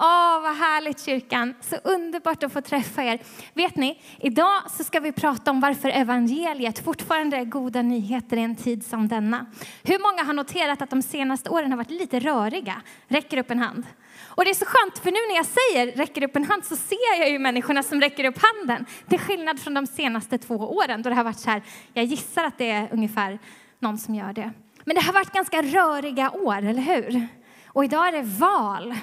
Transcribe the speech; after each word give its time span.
Åh, 0.00 0.40
vad 0.42 0.56
härligt 0.56 1.04
kyrkan. 1.04 1.54
Så 1.60 1.76
underbart 1.76 2.42
att 2.42 2.52
få 2.52 2.60
träffa 2.60 3.02
er. 3.02 3.18
Vet 3.54 3.76
ni, 3.76 4.00
idag 4.20 4.62
så 4.70 4.84
ska 4.84 5.00
vi 5.00 5.12
prata 5.12 5.50
om 5.50 5.60
varför 5.60 5.88
evangeliet 5.88 6.84
fortfarande 6.84 7.36
är 7.36 7.44
goda 7.44 7.82
nyheter 7.82 8.36
i 8.36 8.40
en 8.40 8.56
tid 8.56 8.86
som 8.86 9.08
denna. 9.08 9.46
Hur 9.82 9.98
många 9.98 10.24
har 10.24 10.32
noterat 10.32 10.82
att 10.82 10.90
de 10.90 11.02
senaste 11.02 11.50
åren 11.50 11.70
har 11.70 11.76
varit 11.76 11.90
lite 11.90 12.20
röriga? 12.20 12.82
Räcker 13.08 13.38
upp 13.38 13.50
en 13.50 13.58
hand. 13.58 13.86
Och 14.24 14.44
det 14.44 14.50
är 14.50 14.54
så 14.54 14.64
skönt, 14.64 14.98
för 14.98 15.10
nu 15.10 15.18
när 15.28 15.36
jag 15.36 15.46
säger 15.46 15.96
räcker 15.96 16.24
upp 16.24 16.36
en 16.36 16.44
hand 16.44 16.64
så 16.64 16.76
ser 16.76 17.18
jag 17.20 17.30
ju 17.30 17.38
människorna 17.38 17.82
som 17.82 18.00
räcker 18.00 18.24
upp 18.24 18.38
handen. 18.42 18.86
Till 19.08 19.18
skillnad 19.18 19.60
från 19.60 19.74
de 19.74 19.86
senaste 19.86 20.38
två 20.38 20.54
åren 20.54 21.02
då 21.02 21.10
det 21.10 21.16
har 21.16 21.24
varit 21.24 21.38
så 21.38 21.50
här, 21.50 21.62
jag 21.92 22.04
gissar 22.04 22.44
att 22.44 22.58
det 22.58 22.70
är 22.70 22.88
ungefär 22.92 23.38
någon 23.78 23.98
som 23.98 24.14
gör 24.14 24.32
det. 24.32 24.52
Men 24.84 24.94
det 24.94 25.02
har 25.02 25.12
varit 25.12 25.32
ganska 25.32 25.62
röriga 25.62 26.30
år, 26.30 26.56
eller 26.56 26.82
hur? 26.82 27.28
Och 27.66 27.84
idag 27.84 28.08
är 28.08 28.12
det 28.12 28.22
val. 28.22 28.94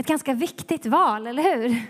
Ett 0.00 0.06
ganska 0.06 0.34
viktigt 0.34 0.86
val, 0.86 1.26
eller 1.26 1.42
hur? 1.42 1.82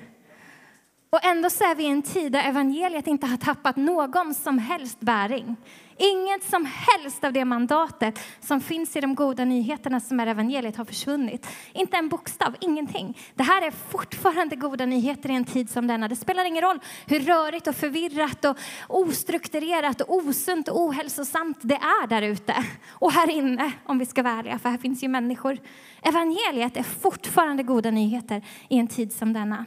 Och 1.11 1.25
ändå 1.25 1.51
så 1.51 1.65
är 1.65 1.75
vi 1.75 1.83
i 1.83 1.87
en 1.87 2.03
tid 2.03 2.33
där 2.33 2.49
evangeliet 2.49 3.07
inte 3.07 3.27
har 3.27 3.37
tappat 3.37 3.77
någon 3.77 4.35
som 4.35 4.59
helst 4.59 5.01
bäring. 5.01 5.57
Inget 5.97 6.45
som 6.51 6.67
helst 6.67 7.25
av 7.25 7.33
det 7.33 7.45
mandatet 7.45 8.19
som 8.41 8.61
finns 8.61 8.97
i 8.97 9.01
de 9.01 9.15
goda 9.15 9.45
nyheterna 9.45 10.01
som 10.01 10.21
är 10.21 10.27
evangeliet 10.27 10.77
har 10.77 10.85
försvunnit. 10.85 11.47
Inte 11.73 11.97
en 11.97 12.09
bokstav, 12.09 12.57
ingenting. 12.61 13.19
Det 13.35 13.43
här 13.43 13.67
är 13.67 13.71
fortfarande 13.71 14.57
goda 14.57 14.87
nyheter 14.87 15.31
i 15.31 15.35
en 15.35 15.45
tid 15.45 15.71
som 15.71 15.87
denna. 15.87 16.09
Det 16.09 16.17
spelar 16.17 16.45
ingen 16.45 16.63
roll 16.63 16.81
hur 17.07 17.21
rörigt 17.21 17.67
och 17.67 17.75
förvirrat 17.75 18.45
och 18.45 18.57
ostrukturerat 18.89 20.01
och 20.01 20.15
osunt 20.15 20.69
och 20.69 20.81
ohälsosamt 20.81 21.59
det 21.63 21.75
är 21.75 22.07
där 22.07 22.23
ute. 22.23 22.55
Och 22.89 23.13
här 23.13 23.31
inne, 23.31 23.73
om 23.85 23.99
vi 23.99 24.07
ska 24.07 24.23
vara 24.23 24.35
ärliga, 24.35 24.59
för 24.59 24.69
här 24.69 24.79
finns 24.79 25.03
ju 25.03 25.09
människor. 25.09 25.59
Evangeliet 26.03 26.77
är 26.77 26.83
fortfarande 26.83 27.63
goda 27.63 27.91
nyheter 27.91 28.43
i 28.69 28.79
en 28.79 28.89
tid 28.89 29.13
som 29.13 29.33
denna. 29.33 29.65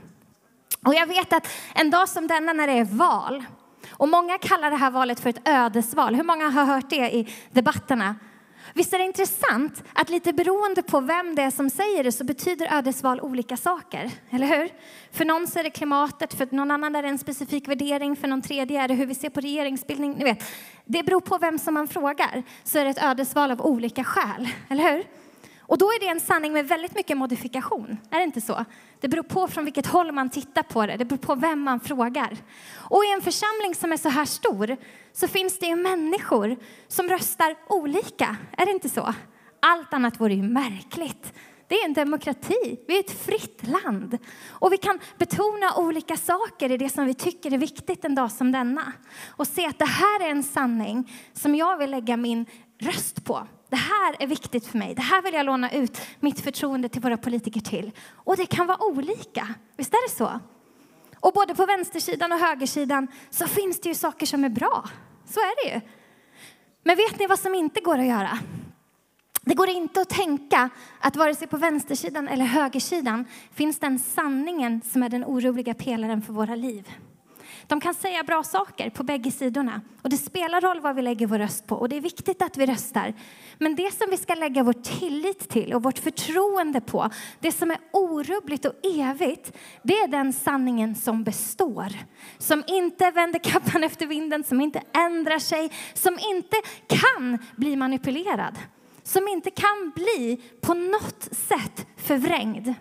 Och 0.85 0.95
jag 0.95 1.07
vet 1.07 1.33
att 1.33 1.47
en 1.75 1.89
dag 1.89 2.09
som 2.09 2.27
denna 2.27 2.53
när 2.53 2.67
det 2.67 2.73
är 2.73 2.85
val, 2.85 3.43
och 3.91 4.09
många 4.09 4.37
kallar 4.37 4.71
det 4.71 4.77
här 4.77 4.91
valet 4.91 5.20
för 5.20 5.29
ett 5.29 5.48
ödesval. 5.48 6.15
Hur 6.15 6.23
många 6.23 6.49
har 6.49 6.65
hört 6.65 6.90
det 6.90 7.15
i 7.15 7.34
debatterna? 7.51 8.15
Visst 8.73 8.93
är 8.93 8.99
det 8.99 9.05
intressant 9.05 9.84
att 9.93 10.09
lite 10.09 10.34
beroende 10.34 10.84
på 10.84 10.99
vem 10.99 11.35
det 11.35 11.41
är 11.41 11.51
som 11.51 11.70
säger 11.70 12.03
det 12.03 12.12
så 12.12 12.23
betyder 12.23 12.73
ödesval 12.73 13.21
olika 13.21 13.57
saker, 13.57 14.12
eller 14.29 14.48
hur? 14.48 14.70
För 15.12 15.25
någon 15.25 15.48
så 15.48 15.59
är 15.59 15.63
det 15.63 15.70
klimatet, 15.70 16.34
för 16.34 16.48
någon 16.51 16.71
annan 16.71 16.95
är 16.95 17.01
det 17.03 17.09
en 17.09 17.18
specifik 17.18 17.68
värdering, 17.68 18.15
för 18.15 18.27
någon 18.27 18.41
tredje 18.41 18.81
är 18.81 18.87
det 18.87 18.93
hur 18.93 19.05
vi 19.05 19.15
ser 19.15 19.29
på 19.29 19.40
regeringsbildning. 19.40 20.13
Ni 20.13 20.23
vet, 20.23 20.43
det 20.85 21.03
beror 21.03 21.21
på 21.21 21.37
vem 21.37 21.59
som 21.59 21.73
man 21.73 21.87
frågar, 21.87 22.43
så 22.63 22.79
är 22.79 22.84
det 22.84 22.90
ett 22.90 23.03
ödesval 23.03 23.51
av 23.51 23.62
olika 23.62 24.03
skäl, 24.03 24.49
eller 24.70 24.91
hur? 24.91 25.03
Och 25.59 25.77
då 25.77 25.85
är 25.85 25.99
det 25.99 26.07
en 26.07 26.20
sanning 26.20 26.53
med 26.53 26.68
väldigt 26.68 26.95
mycket 26.95 27.18
modifikation, 27.18 27.97
är 28.12 28.18
det 28.18 28.23
inte 28.23 28.41
så? 28.41 28.65
Det 29.04 29.09
beror 29.09 29.23
på 29.23 29.48
från 29.48 29.65
vilket 29.65 29.85
håll 29.85 30.12
man 30.12 30.29
tittar 30.29 30.63
på 30.63 30.85
det, 30.85 30.98
det 30.98 31.05
beror 31.05 31.18
på 31.18 31.35
vem 31.35 31.62
man 31.62 31.79
frågar. 31.79 32.37
Och 32.73 33.05
i 33.05 33.12
en 33.13 33.21
församling 33.21 33.76
som 33.76 33.91
är 33.91 33.98
så 33.98 34.09
här 34.09 34.26
stor 34.26 34.77
så 35.13 35.27
finns 35.27 35.59
det 35.59 35.65
ju 35.65 35.76
människor 35.76 36.57
som 36.87 37.07
röstar 37.09 37.55
olika, 37.70 38.35
är 38.57 38.65
det 38.65 38.71
inte 38.71 38.90
så? 38.90 39.13
Allt 39.59 39.93
annat 39.93 40.20
vore 40.20 40.34
ju 40.34 40.43
märkligt. 40.43 41.34
Det 41.68 41.76
är 41.76 41.85
en 41.85 41.93
demokrati, 41.93 42.79
vi 42.87 42.96
är 42.96 42.99
ett 42.99 43.26
fritt 43.26 43.68
land. 43.68 44.18
Och 44.49 44.74
vi 44.74 44.77
kan 44.77 44.99
betona 45.18 45.76
olika 45.77 46.18
saker 46.18 46.71
i 46.71 46.77
det 46.77 46.90
som 46.90 47.05
vi 47.05 47.13
tycker 47.13 47.54
är 47.54 47.57
viktigt 47.57 48.05
en 48.05 48.15
dag 48.15 48.31
som 48.31 48.51
denna. 48.51 48.93
Och 49.27 49.48
se 49.48 49.65
att 49.65 49.79
det 49.79 49.85
här 49.85 50.26
är 50.26 50.29
en 50.29 50.43
sanning 50.43 51.12
som 51.34 51.55
jag 51.55 51.77
vill 51.77 51.91
lägga 51.91 52.18
min 52.18 52.46
röst 52.79 53.26
på. 53.26 53.48
Det 53.74 53.77
här 53.77 54.16
är 54.20 54.27
viktigt 54.27 54.68
för 54.68 54.77
mig. 54.77 54.96
Det 54.96 55.02
här 55.02 55.21
vill 55.21 55.34
jag 55.34 55.46
låna 55.46 55.71
ut 55.71 56.02
mitt 56.20 56.40
förtroende 56.40 56.90
till 56.90 57.02
våra 57.02 57.18
politiker 57.18 57.62
till. 57.62 57.91
Och 58.13 58.38
det 58.38 58.46
kan 58.46 58.68
vara 58.68 58.84
olika. 58.84 59.48
Visst 59.77 59.93
är 59.93 60.10
det 60.10 60.15
så? 60.15 60.40
Och 61.20 61.34
både 61.34 61.55
på 61.55 61.65
vänstersidan 61.65 62.32
och 62.32 62.40
högersidan 62.40 63.07
så 63.30 63.48
finns 63.48 63.82
det 63.82 63.90
ju 63.90 63.96
saker 63.96 64.25
som 64.25 64.44
är 64.44 64.50
bra. 64.50 64.90
Så 65.25 65.40
är 65.40 65.66
det 65.66 65.74
ju. 65.74 65.81
Men 66.84 66.97
vet 66.97 67.20
ni 67.20 67.28
vad 67.28 67.40
som 67.40 67.56
inte 67.56 67.81
går 67.81 67.97
att 67.97 68.06
göra? 68.06 68.40
Det 69.42 69.56
går 69.56 69.70
inte 69.70 70.02
att 70.02 70.09
tänka 70.09 70.70
att 71.00 71.16
vare 71.16 71.36
sig 71.36 71.47
på 71.47 71.58
vänstersidan 71.58 72.28
eller 72.28 72.46
högersidan 72.46 73.26
finns 73.53 73.80
den 73.80 74.00
sanningen 74.00 74.81
som 74.81 75.03
är 75.03 75.09
den 75.09 75.26
oroliga 75.26 75.74
pelaren 75.74 76.22
för 76.22 76.34
våra 76.34 76.56
liv. 76.56 76.90
De 77.68 77.79
kan 77.79 77.94
säga 77.94 78.24
bra 78.24 78.44
saker 78.44 78.90
på 78.90 79.03
bägge 79.03 79.31
sidorna. 79.31 79.81
Och 80.01 80.09
det 80.09 80.18
spelar 80.18 80.62
roll 80.62 80.79
vad 80.79 80.96
vi 80.96 81.01
lägger 81.01 81.28
vår 81.28 81.38
röst 81.38 81.68
på 81.68 81.75
och 81.75 81.90
det 81.90 81.97
är 81.97 82.01
viktigt 82.01 82.41
att 82.41 82.57
vi 82.57 82.66
röstar. 82.66 83.13
Men 83.57 83.75
det 83.75 83.91
som 83.91 84.07
vi 84.09 84.18
ska 84.18 84.35
lägga 84.35 84.63
vår 84.63 84.74
tillit 84.74 85.50
till 85.50 85.73
och 85.73 85.84
vårt 85.84 86.00
förtroende 86.00 86.81
på, 86.81 87.09
det 87.40 87.52
som 87.52 87.72
är 87.72 87.78
orubbligt 87.91 88.66
och 88.66 88.73
evigt, 88.84 89.57
det 89.84 89.94
är 89.94 90.07
den 90.07 90.34
sanningen 90.34 90.96
som 90.96 91.23
består. 91.23 91.88
Som 92.38 92.63
inte 92.68 93.12
vänder 93.12 93.40
kappan 93.40 93.84
efter 93.84 94.06
vinden, 94.06 94.44
som 94.44 94.62
inte 94.62 94.81
ändrar 94.94 95.40
sig, 95.40 95.72
som 95.94 96.13
inte 96.13 96.56
kan 96.88 97.38
bli 97.56 97.75
manipulerad. 97.75 98.59
Som 99.03 99.28
inte 99.28 99.50
kan 99.52 99.91
bli 99.96 100.41
på 100.62 100.73
något 100.73 101.23
sätt 101.23 101.88
förvrängd. 101.97 102.73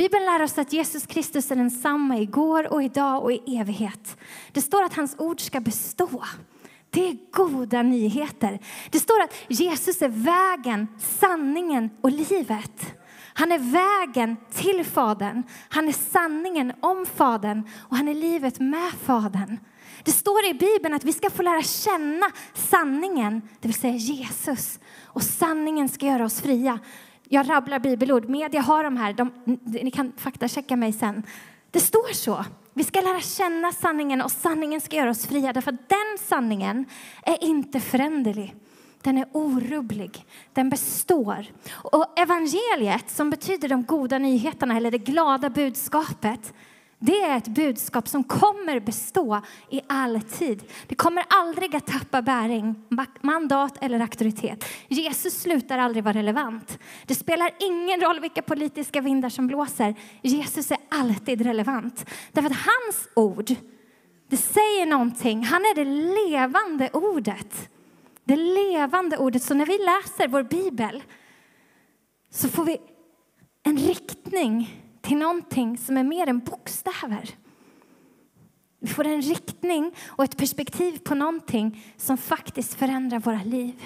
Bibeln 0.00 0.24
lär 0.24 0.42
oss 0.42 0.58
att 0.58 0.72
Jesus 0.72 1.06
Kristus 1.06 1.50
är 1.50 1.56
densamma 1.56 2.18
igår 2.18 2.72
och 2.72 2.82
idag 2.82 3.22
och 3.22 3.32
i 3.32 3.56
evighet. 3.58 4.16
Det 4.52 4.60
står 4.60 4.82
att 4.82 4.94
hans 4.94 5.14
ord 5.18 5.40
ska 5.40 5.60
bestå. 5.60 6.24
Det 6.90 7.08
är 7.08 7.16
goda 7.32 7.82
nyheter. 7.82 8.58
Det 8.90 8.98
står 8.98 9.22
att 9.22 9.34
Jesus 9.48 10.02
är 10.02 10.08
vägen, 10.08 10.88
sanningen 10.98 11.90
och 12.00 12.10
livet. 12.10 12.94
Han 13.34 13.52
är 13.52 13.58
vägen 13.58 14.36
till 14.54 14.84
Fadern, 14.84 15.42
han 15.68 15.88
är 15.88 15.92
sanningen 15.92 16.72
om 16.80 17.06
Fadern 17.06 17.62
och 17.78 17.96
han 17.96 18.08
är 18.08 18.14
livet 18.14 18.60
med 18.60 18.92
Fadern. 19.04 19.56
Det 20.04 20.12
står 20.12 20.46
i 20.46 20.54
Bibeln 20.54 20.94
att 20.94 21.04
vi 21.04 21.12
ska 21.12 21.30
få 21.30 21.42
lära 21.42 21.62
känna 21.62 22.26
sanningen, 22.54 23.42
det 23.60 23.68
vill 23.68 23.80
säga 23.80 23.94
Jesus. 23.94 24.78
Och 25.04 25.22
sanningen 25.22 25.88
ska 25.88 26.06
göra 26.06 26.24
oss 26.24 26.40
fria. 26.40 26.78
Jag 27.32 27.50
rabblar 27.50 27.78
bibelord. 27.78 28.28
Media 28.28 28.60
har 28.60 28.84
de 28.84 28.96
här. 28.96 29.12
De, 29.12 29.32
ni 29.64 29.90
kan 29.90 30.12
faktachecka 30.16 30.76
mig 30.76 30.92
sen. 30.92 31.22
Det 31.70 31.80
står 31.80 32.12
så. 32.12 32.44
Vi 32.74 32.84
ska 32.84 33.00
lära 33.00 33.20
känna 33.20 33.72
sanningen 33.72 34.22
och 34.22 34.30
sanningen 34.30 34.80
ska 34.80 34.96
göra 34.96 35.10
oss 35.10 35.26
fria. 35.26 35.52
Därför 35.52 35.72
att 35.72 35.88
den 35.88 36.18
sanningen 36.28 36.84
är 37.22 37.44
inte 37.44 37.80
föränderlig. 37.80 38.54
Den 39.02 39.18
är 39.18 39.26
orubblig. 39.32 40.26
Den 40.52 40.70
består. 40.70 41.46
Och 41.70 42.18
evangeliet, 42.18 43.10
som 43.10 43.30
betyder 43.30 43.68
de 43.68 43.84
goda 43.84 44.18
nyheterna 44.18 44.76
eller 44.76 44.90
det 44.90 44.98
glada 44.98 45.50
budskapet, 45.50 46.54
det 47.02 47.20
är 47.20 47.36
ett 47.36 47.48
budskap 47.48 48.08
som 48.08 48.24
kommer 48.24 48.80
bestå 48.80 49.40
i 49.70 49.80
all 49.86 50.20
tid. 50.20 50.62
Det 50.86 50.94
kommer 50.94 51.24
aldrig 51.28 51.76
att 51.76 51.86
tappa 51.86 52.22
bäring, 52.22 52.74
mandat 53.20 53.78
eller 53.80 54.00
auktoritet. 54.00 54.64
Jesus 54.88 55.40
slutar 55.40 55.78
aldrig 55.78 56.04
vara 56.04 56.14
relevant. 56.14 56.78
Det 57.06 57.14
spelar 57.14 57.50
ingen 57.58 58.00
roll 58.00 58.20
vilka 58.20 58.42
politiska 58.42 59.00
vindar 59.00 59.28
som 59.28 59.46
blåser. 59.46 59.94
Jesus 60.22 60.70
är 60.70 60.78
alltid 60.88 61.40
relevant. 61.40 62.10
Därför 62.32 62.50
att 62.50 62.56
hans 62.56 63.08
ord, 63.14 63.54
det 64.28 64.36
säger 64.36 64.86
någonting. 64.86 65.44
Han 65.44 65.62
är 65.62 65.74
det 65.74 65.84
levande 65.84 66.90
ordet. 66.92 67.70
Det 68.24 68.36
levande 68.36 69.18
ordet. 69.18 69.42
Så 69.42 69.54
när 69.54 69.66
vi 69.66 69.78
läser 69.78 70.28
vår 70.28 70.42
bibel 70.42 71.02
så 72.30 72.48
får 72.48 72.64
vi 72.64 72.76
en 73.62 73.76
riktning 73.76 74.80
till 75.10 75.18
någonting 75.18 75.78
som 75.78 75.96
är 75.96 76.04
mer 76.04 76.26
än 76.26 76.38
bokstäver. 76.38 77.30
Vi 78.80 78.88
får 78.88 79.06
en 79.06 79.22
riktning 79.22 79.94
och 80.06 80.24
ett 80.24 80.36
perspektiv 80.36 80.98
på 80.98 81.14
någonting 81.14 81.84
som 81.96 82.16
faktiskt 82.16 82.74
förändrar 82.74 83.18
våra 83.18 83.42
liv. 83.42 83.84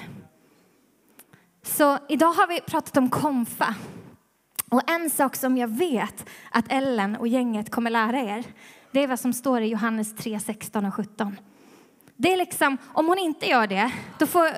Så 1.62 1.98
idag 2.08 2.32
har 2.32 2.46
vi 2.46 2.60
pratat 2.60 2.96
om 2.96 3.10
konfa. 3.10 3.74
Och 4.70 4.90
en 4.90 5.10
sak 5.10 5.36
som 5.36 5.56
jag 5.56 5.68
vet 5.68 6.26
att 6.50 6.72
Ellen 6.72 7.16
och 7.16 7.28
gänget 7.28 7.70
kommer 7.70 7.90
lära 7.90 8.20
er, 8.20 8.44
det 8.92 9.00
är 9.00 9.06
vad 9.06 9.20
som 9.20 9.32
står 9.32 9.60
i 9.60 9.66
Johannes 9.66 10.16
3, 10.16 10.40
16 10.40 10.84
och 10.84 10.94
17. 10.94 11.36
Det 12.16 12.32
är 12.32 12.36
liksom, 12.36 12.78
om 12.84 13.06
hon 13.06 13.18
inte 13.18 13.46
gör 13.46 13.66
det, 13.66 13.92
då 14.18 14.26
får 14.26 14.50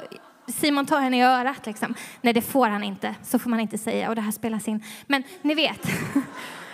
Simon 0.52 0.86
ta 0.86 0.98
henne 0.98 1.18
i 1.18 1.22
örat. 1.22 1.66
Liksom. 1.66 1.94
Nej, 2.20 2.32
det 2.32 2.42
får 2.42 2.68
han 2.68 2.84
inte. 2.84 3.14
Så 3.22 3.38
får 3.38 3.50
man 3.50 3.60
inte 3.60 3.78
säga. 3.78 4.08
Och 4.08 4.14
det 4.14 4.20
här 4.20 4.30
spelas 4.30 4.68
in. 4.68 4.84
Men 5.06 5.22
ni 5.42 5.54
vet, 5.54 5.88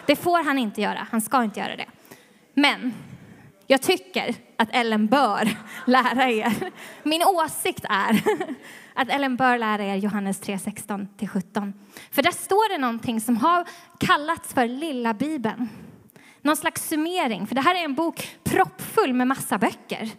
det 0.07 0.17
får 0.17 0.45
han 0.45 0.59
inte 0.59 0.81
göra. 0.81 1.07
Han 1.11 1.21
ska 1.21 1.45
inte 1.45 1.61
göra 1.61 1.77
det. 1.77 1.87
Men 2.55 2.95
jag 3.67 3.83
tycker 3.83 4.35
att 4.57 4.69
Ellen 4.73 5.07
bör 5.07 5.49
lära 5.87 6.31
er. 6.31 6.71
Min 7.03 7.23
åsikt 7.23 7.85
är 7.89 8.23
att 8.95 9.09
Ellen 9.09 9.37
bör 9.37 9.59
lära 9.59 9.85
er 9.85 9.97
Johannes 9.97 10.41
3, 10.41 10.57
16-17. 10.57 11.73
För 12.11 12.23
där 12.23 12.31
står 12.31 12.73
det 12.73 12.79
någonting 12.79 13.21
som 13.21 13.37
har 13.37 13.65
kallats 13.99 14.55
för 14.55 14.69
lilla 14.69 15.15
bibeln. 15.15 15.69
Någon 16.43 16.57
slags 16.57 16.89
summering, 16.89 17.47
för 17.47 17.55
det 17.55 17.61
här 17.61 17.75
är 17.75 17.85
en 17.85 17.95
bok 17.95 18.37
proppfull 18.45 19.13
med 19.13 19.27
massa 19.27 19.59
böcker. 19.59 20.11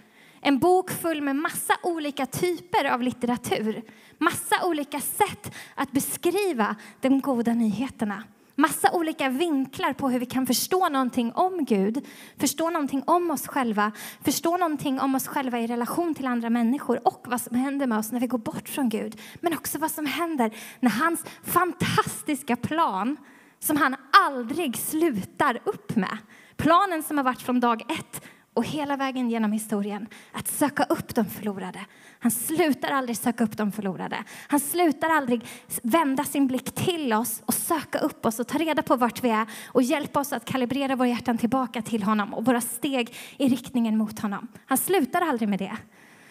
En 0.42 0.60
bok 0.60 0.92
full 0.92 1.22
med 1.22 1.36
massa 1.36 1.74
olika 1.84 2.26
typer 2.26 2.86
av 2.86 3.02
litteratur. 3.02 3.82
Massa 4.18 4.66
olika 4.66 5.00
sätt 5.00 5.56
att 5.76 5.92
beskriva 5.92 6.76
de 7.02 7.22
goda 7.22 7.54
nyheterna. 7.54 8.24
Massa 8.56 8.92
olika 8.92 9.30
vinklar 9.30 9.94
på 9.94 10.10
hur 10.10 10.20
vi 10.20 10.26
kan 10.26 10.48
förstå 10.48 10.90
någonting 10.90 11.32
om 11.34 11.66
Gud, 11.66 12.06
förstå 12.38 12.70
någonting 12.70 13.04
om 13.06 13.32
oss 13.32 13.48
själva, 13.48 13.92
förstå 14.24 14.58
någonting 14.58 15.00
om 15.00 15.16
oss 15.16 15.28
själva 15.28 15.60
i 15.60 15.68
relation 15.68 16.16
till 16.16 16.28
andra 16.28 16.50
människor 16.50 17.08
och 17.08 17.26
vad 17.28 17.42
som 17.42 17.56
händer 17.56 17.88
med 17.88 17.98
oss 17.98 18.12
när 18.12 18.20
vi 18.20 18.28
går 18.28 18.38
bort 18.38 18.70
från 18.70 18.90
Gud. 18.90 19.22
Men 19.42 19.54
också 19.54 19.80
vad 19.80 19.92
som 19.92 20.06
händer 20.06 20.52
när 20.80 20.90
hans 20.90 21.26
fantastiska 21.44 22.56
plan, 22.56 23.18
som 23.60 23.78
han 23.78 23.96
aldrig 24.28 24.78
slutar 24.78 25.60
upp 25.64 25.96
med, 25.96 26.18
planen 26.58 27.04
som 27.04 27.18
har 27.18 27.24
varit 27.24 27.42
från 27.42 27.60
dag 27.60 27.82
ett 27.92 28.22
och 28.54 28.66
hela 28.66 28.98
vägen 28.98 29.30
genom 29.30 29.52
historien 29.52 30.08
att 30.32 30.48
söka 30.48 30.84
upp 30.84 31.16
de 31.16 31.26
förlorade. 31.26 31.80
Han 32.20 32.32
slutar 32.32 32.92
aldrig 32.92 33.18
söka 33.18 33.44
upp 33.44 33.58
de 33.58 33.72
förlorade. 33.72 34.24
Han 34.48 34.60
slutar 34.60 35.10
aldrig 35.10 35.46
vända 35.84 36.24
sin 36.24 36.48
blick 36.48 36.76
till 36.76 37.14
oss 37.14 37.42
och 37.46 37.54
söka 37.54 38.00
upp 38.00 38.26
oss 38.26 38.40
och 38.40 38.48
ta 38.48 38.58
reda 38.58 38.82
på 38.82 38.96
vart 38.96 39.24
vi 39.24 39.30
är 39.30 39.48
och 39.68 39.82
hjälpa 39.82 40.20
oss 40.20 40.34
att 40.34 40.46
kalibrera 40.46 40.96
våra 40.96 41.08
hjärtan 41.08 41.38
tillbaka 41.38 41.82
till 41.82 42.04
honom 42.04 42.34
och 42.34 42.46
våra 42.46 42.62
steg 42.62 43.16
i 43.38 43.48
riktningen 43.48 43.98
mot 43.98 44.20
honom. 44.20 44.48
Han 44.66 44.78
slutar 44.78 45.22
aldrig 45.22 45.50
med 45.50 45.60
det. 45.60 45.78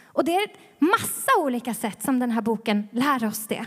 Och 0.05 0.25
det 0.25 0.35
är 0.35 0.47
massa 0.79 1.31
olika 1.41 1.75
sätt 1.75 2.03
som 2.03 2.19
den 2.19 2.31
här 2.31 2.43
boken 2.43 2.89
lär 2.93 3.25
oss 3.25 3.47
det 3.47 3.67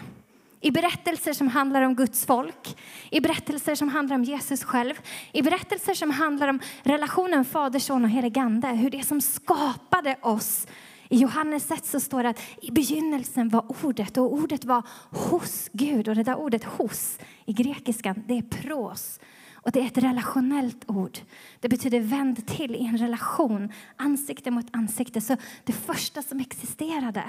i 0.65 0.71
berättelser 0.71 1.33
som 1.33 1.47
handlar 1.47 1.81
om 1.81 1.95
Guds 1.95 2.25
folk, 2.25 2.77
i 3.09 3.21
berättelser 3.21 3.75
som 3.75 3.89
handlar 3.89 4.15
om 4.15 4.23
Jesus 4.23 4.63
själv, 4.63 4.94
i 5.31 5.41
berättelser 5.41 5.94
som 5.94 6.12
handlar 6.12 6.47
om 6.47 6.59
relationen 6.83 7.45
Fader, 7.45 7.79
Son 7.79 8.03
och 8.03 8.09
helig 8.09 8.39
Ande, 8.39 8.67
hur 8.67 8.89
det 8.89 9.03
som 9.03 9.21
skapade 9.21 10.15
oss 10.21 10.67
i 11.09 11.17
Johannes 11.17 11.71
1 11.71 11.85
så 11.85 12.00
står 12.00 12.23
det 12.23 12.29
att 12.29 12.41
i 12.62 12.71
begynnelsen 12.71 13.50
var 13.50 13.85
ordet 13.85 14.17
och 14.17 14.33
ordet 14.33 14.65
var 14.65 14.83
hos 15.09 15.69
Gud. 15.73 16.07
Och 16.07 16.15
det 16.15 16.23
där 16.23 16.35
ordet 16.35 16.63
hos 16.63 17.19
i 17.45 17.53
grekiskan, 17.53 18.23
det 18.27 18.38
är 18.38 18.41
pros. 18.41 19.19
Och 19.53 19.71
det 19.71 19.79
är 19.79 19.85
ett 19.85 19.97
relationellt 19.97 20.83
ord. 20.88 21.17
Det 21.59 21.69
betyder 21.69 22.00
vänd 22.00 22.47
till 22.47 22.75
i 22.75 22.85
en 22.85 22.97
relation, 22.97 23.71
ansikte 23.95 24.51
mot 24.51 24.65
ansikte. 24.71 25.21
Så 25.21 25.38
det 25.63 25.73
första 25.73 26.21
som 26.21 26.39
existerade, 26.39 27.23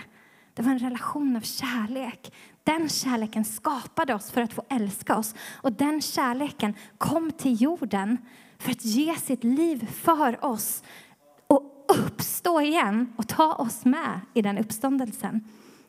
det 0.57 0.63
var 0.63 0.73
en 0.73 0.79
relation 0.79 1.37
av 1.37 1.41
kärlek. 1.41 2.33
Den 2.65 2.89
kärleken 2.89 3.45
skapade 3.45 4.15
oss 4.15 4.31
för 4.31 4.41
att 4.41 4.53
få 4.53 4.63
älska 4.69 5.17
oss. 5.17 5.35
Och 5.55 5.73
den 5.73 6.03
kärleken 6.03 6.75
kom 6.99 7.31
till 7.31 7.63
jorden 7.63 8.19
för 8.59 8.71
att 8.71 8.85
ge 8.85 9.17
sitt 9.17 9.45
liv 9.45 9.87
för 9.87 10.45
oss 10.45 10.83
och 11.47 11.87
uppstå 11.89 12.61
igen 12.61 13.13
och 13.17 13.29
ta 13.29 13.53
oss 13.53 13.85
med 13.85 14.21
i 14.35 14.43
den 14.43 14.59
uppståndelsen. 14.59 15.45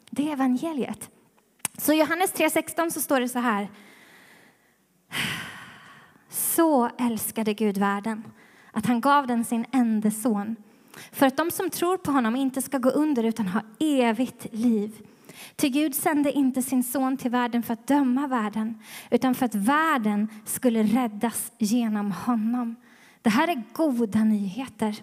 Det 0.09 0.29
är 0.29 0.33
evangeliet. 0.33 1.09
Så 1.77 1.93
i 1.93 1.99
Johannes 1.99 2.33
3.16 2.33 2.89
så 2.89 3.01
står 3.01 3.19
det 3.19 3.29
så 3.29 3.39
här. 3.39 3.69
Så 6.29 6.89
älskade 6.99 7.53
Gud 7.53 7.77
världen 7.77 8.23
att 8.71 8.85
han 8.85 9.01
gav 9.01 9.27
den 9.27 9.45
sin 9.45 9.65
enda 9.71 10.11
son 10.11 10.55
för 11.11 11.25
att 11.25 11.37
de 11.37 11.51
som 11.51 11.69
tror 11.69 11.97
på 11.97 12.11
honom 12.11 12.35
inte 12.35 12.61
ska 12.61 12.77
gå 12.77 12.89
under 12.89 13.23
utan 13.23 13.47
ha 13.47 13.61
evigt 13.79 14.47
liv. 14.51 14.91
Till 15.55 15.69
Gud 15.69 15.95
sände 15.95 16.31
inte 16.31 16.61
sin 16.61 16.83
son 16.83 17.17
till 17.17 17.31
världen 17.31 17.63
för 17.63 17.73
att 17.73 17.87
döma 17.87 18.27
världen 18.27 18.79
utan 19.11 19.35
för 19.35 19.45
att 19.45 19.55
världen 19.55 20.27
skulle 20.45 20.83
räddas 20.83 21.51
genom 21.57 22.11
honom. 22.11 22.75
Det 23.21 23.29
här 23.29 23.47
är 23.47 23.63
goda 23.73 24.23
nyheter. 24.23 24.95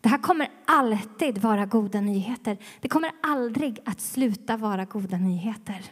Det 0.00 0.08
här 0.08 0.18
kommer 0.18 0.48
alltid 0.64 1.38
vara 1.38 1.66
goda 1.66 2.00
nyheter. 2.00 2.58
Det 2.80 2.88
kommer 2.88 3.10
aldrig 3.22 3.78
att 3.84 4.00
sluta 4.00 4.56
vara 4.56 4.84
goda 4.84 5.16
nyheter. 5.16 5.84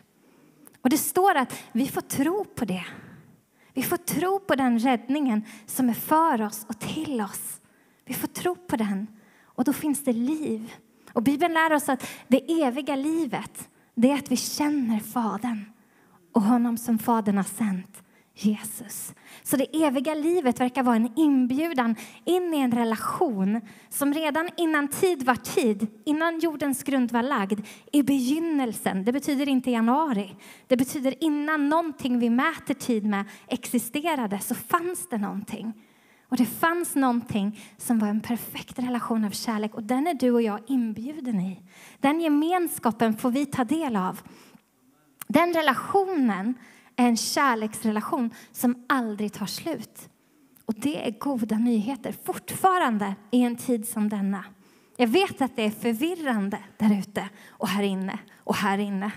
Och 0.81 0.91
Det 0.91 0.99
står 0.99 1.35
att 1.35 1.55
vi 1.73 1.89
får 1.89 2.01
tro 2.01 2.45
på 2.45 2.65
det. 2.65 2.85
Vi 3.73 3.83
får 3.83 3.97
tro 3.97 4.41
på 4.41 4.55
den 4.55 4.79
räddningen 4.79 5.45
som 5.67 5.89
är 5.89 5.95
för 5.95 6.43
oss 6.43 6.67
och 6.69 6.79
till 6.79 7.21
oss. 7.21 7.61
Vi 8.05 8.15
får 8.15 8.29
tro 8.29 8.55
på 8.55 8.77
den. 8.77 9.07
Och 9.55 9.65
då 9.65 9.73
finns 9.73 10.05
det 10.05 10.13
liv. 10.13 10.73
Och 11.13 11.23
Bibeln 11.23 11.55
lär 11.55 11.73
oss 11.73 11.89
att 11.89 12.07
det 12.29 12.63
eviga 12.63 12.97
livet, 12.97 13.69
det 13.95 14.11
är 14.11 14.15
att 14.15 14.31
vi 14.31 14.37
känner 14.37 15.01
Fadern 15.01 15.65
och 16.33 16.43
honom 16.43 16.77
som 16.77 16.99
Fadern 16.99 17.37
har 17.37 17.45
sänt, 17.45 18.03
Jesus. 18.35 19.15
Så 19.43 19.57
det 19.57 19.85
eviga 19.85 20.15
livet 20.15 20.61
verkar 20.61 20.83
vara 20.83 20.97
en 20.97 21.13
inbjudan 21.17 21.97
in 22.25 22.55
i 22.55 22.59
en 22.59 22.73
relation 22.73 23.61
som 23.89 24.15
redan 24.15 24.49
innan 24.57 24.89
tid 24.89 25.23
var 25.23 25.35
tid, 25.35 25.87
innan 26.05 26.39
jordens 26.39 26.83
grund 26.83 27.13
var 27.13 27.23
lagd, 27.23 27.61
i 27.93 28.03
begynnelsen, 28.03 29.05
det 29.05 29.13
betyder 29.13 29.49
inte 29.49 29.71
januari, 29.71 30.37
det 30.67 30.77
betyder 30.77 31.25
innan 31.25 31.69
någonting 31.69 32.19
vi 32.19 32.31
mäter 32.31 32.75
tid 32.75 33.05
med 33.05 33.25
existerade, 33.49 34.39
så 34.39 34.55
fanns 34.55 35.09
det 35.09 35.19
någonting. 35.19 35.73
Och 36.35 36.39
det 36.39 36.47
fanns 36.47 36.95
någonting 36.95 37.61
som 37.77 37.99
var 37.99 38.09
en 38.09 38.21
perfekt 38.21 38.79
relation 38.79 39.25
av 39.25 39.31
kärlek 39.31 39.75
och 39.75 39.83
den 39.83 40.07
är 40.07 40.15
du 40.15 40.31
och 40.31 40.43
jag 40.43 40.61
inbjuden 40.67 41.41
i. 41.41 41.61
Den 42.01 42.21
gemenskapen 42.21 43.17
får 43.17 43.31
vi 43.31 43.47
ta 43.47 43.65
del 43.65 43.97
av. 43.97 44.21
Den 45.27 45.55
relationen 45.55 46.55
är 46.97 47.09
en 47.09 47.17
kärleksrelation 47.17 48.31
som 48.53 48.85
aldrig 48.89 49.33
tar 49.33 49.47
slut. 49.47 50.09
Och 50.65 50.75
det 50.75 51.09
är 51.09 51.19
goda 51.19 51.59
nyheter 51.59 52.15
fortfarande 52.25 53.15
i 53.31 53.43
en 53.43 53.57
tid 53.57 53.89
som 53.89 54.09
denna. 54.09 54.45
Jag 54.97 55.09
vet 55.09 55.43
att 55.43 55.57
det 55.57 55.63
är 55.63 55.71
förvirrande 55.71 56.59
där 56.77 56.99
ute 56.99 57.29
och 57.49 57.69
här 57.69 57.83
inne 57.83 58.19
och 58.37 58.57
här 58.57 58.79
inne. 58.79 59.13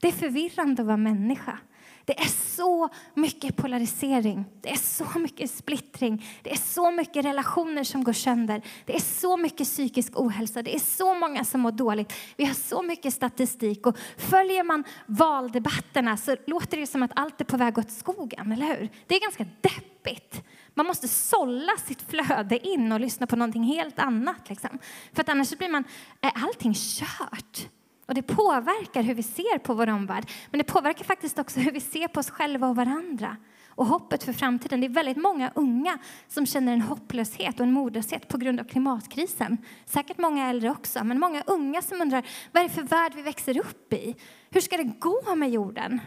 Det 0.00 0.08
är 0.08 0.12
förvirrande 0.12 0.82
att 0.82 0.86
vara 0.86 0.96
människa. 0.96 1.58
Det 2.04 2.20
är 2.20 2.28
så 2.56 2.88
mycket 3.14 3.56
polarisering, 3.56 4.44
det 4.60 4.70
är 4.70 4.76
så 4.76 5.18
mycket 5.18 5.50
splittring, 5.50 6.26
det 6.42 6.50
är 6.52 6.56
så 6.56 6.90
mycket 6.90 7.24
relationer 7.24 7.84
som 7.84 8.04
går 8.04 8.12
sönder, 8.12 8.62
det 8.86 8.94
är 8.94 9.00
så 9.00 9.36
mycket 9.36 9.66
psykisk 9.66 10.20
ohälsa, 10.20 10.62
det 10.62 10.74
är 10.74 10.78
så 10.78 11.14
många 11.14 11.44
som 11.44 11.60
mår 11.60 11.72
dåligt. 11.72 12.12
Vi 12.36 12.44
har 12.44 12.54
så 12.54 12.82
mycket 12.82 13.14
statistik 13.14 13.86
och 13.86 13.98
följer 14.16 14.64
man 14.64 14.84
valdebatterna 15.06 16.16
så 16.16 16.36
låter 16.46 16.76
det 16.76 16.86
som 16.86 17.02
att 17.02 17.12
allt 17.14 17.40
är 17.40 17.44
på 17.44 17.56
väg 17.56 17.78
åt 17.78 17.90
skogen, 17.90 18.52
eller 18.52 18.66
hur? 18.66 18.88
Det 19.06 19.14
är 19.14 19.20
ganska 19.20 19.46
deppigt. 19.60 20.42
Man 20.74 20.86
måste 20.86 21.08
sålla 21.08 21.72
sitt 21.86 22.02
flöde 22.02 22.66
in 22.66 22.92
och 22.92 23.00
lyssna 23.00 23.26
på 23.26 23.36
någonting 23.36 23.62
helt 23.62 23.98
annat. 23.98 24.48
Liksom. 24.48 24.78
För 25.12 25.20
att 25.20 25.28
annars 25.28 25.58
blir 25.58 25.68
man, 25.68 25.84
är 26.20 26.32
allting 26.34 26.74
kört. 26.74 27.68
Och 28.12 28.16
det 28.16 28.22
påverkar 28.22 29.02
hur 29.02 29.14
vi 29.14 29.22
ser 29.22 29.58
på 29.58 29.74
vår 29.74 29.88
omvärld. 29.88 30.30
Men 30.50 30.58
det 30.58 30.64
påverkar 30.64 31.04
faktiskt 31.04 31.38
också 31.38 31.60
hur 31.60 31.72
vi 31.72 31.80
ser 31.80 32.08
på 32.08 32.20
oss 32.20 32.30
själva 32.30 32.68
och 32.68 32.76
varandra. 32.76 33.36
Och 33.68 33.86
hoppet 33.86 34.24
för 34.24 34.32
framtiden. 34.32 34.80
Det 34.80 34.86
är 34.86 34.88
väldigt 34.88 35.16
många 35.16 35.52
unga 35.54 35.98
som 36.28 36.46
känner 36.46 36.72
en 36.72 36.80
hopplöshet 36.80 37.60
och 37.60 37.66
en 37.66 37.72
modlöshet 37.72 38.28
på 38.28 38.38
grund 38.38 38.60
av 38.60 38.64
klimatkrisen. 38.64 39.58
Säkert 39.84 40.18
många 40.18 40.50
äldre 40.50 40.70
också, 40.70 41.04
men 41.04 41.18
många 41.18 41.42
unga 41.46 41.82
som 41.82 42.00
undrar 42.00 42.26
vad 42.52 42.64
är 42.64 42.68
det 42.68 42.74
för 42.74 42.82
värld 42.82 43.12
vi 43.14 43.22
växer 43.22 43.58
upp 43.58 43.92
i? 43.92 44.16
Hur 44.50 44.60
ska 44.60 44.76
det 44.76 44.92
gå 44.98 45.34
med 45.34 45.50
jorden? 45.50 46.00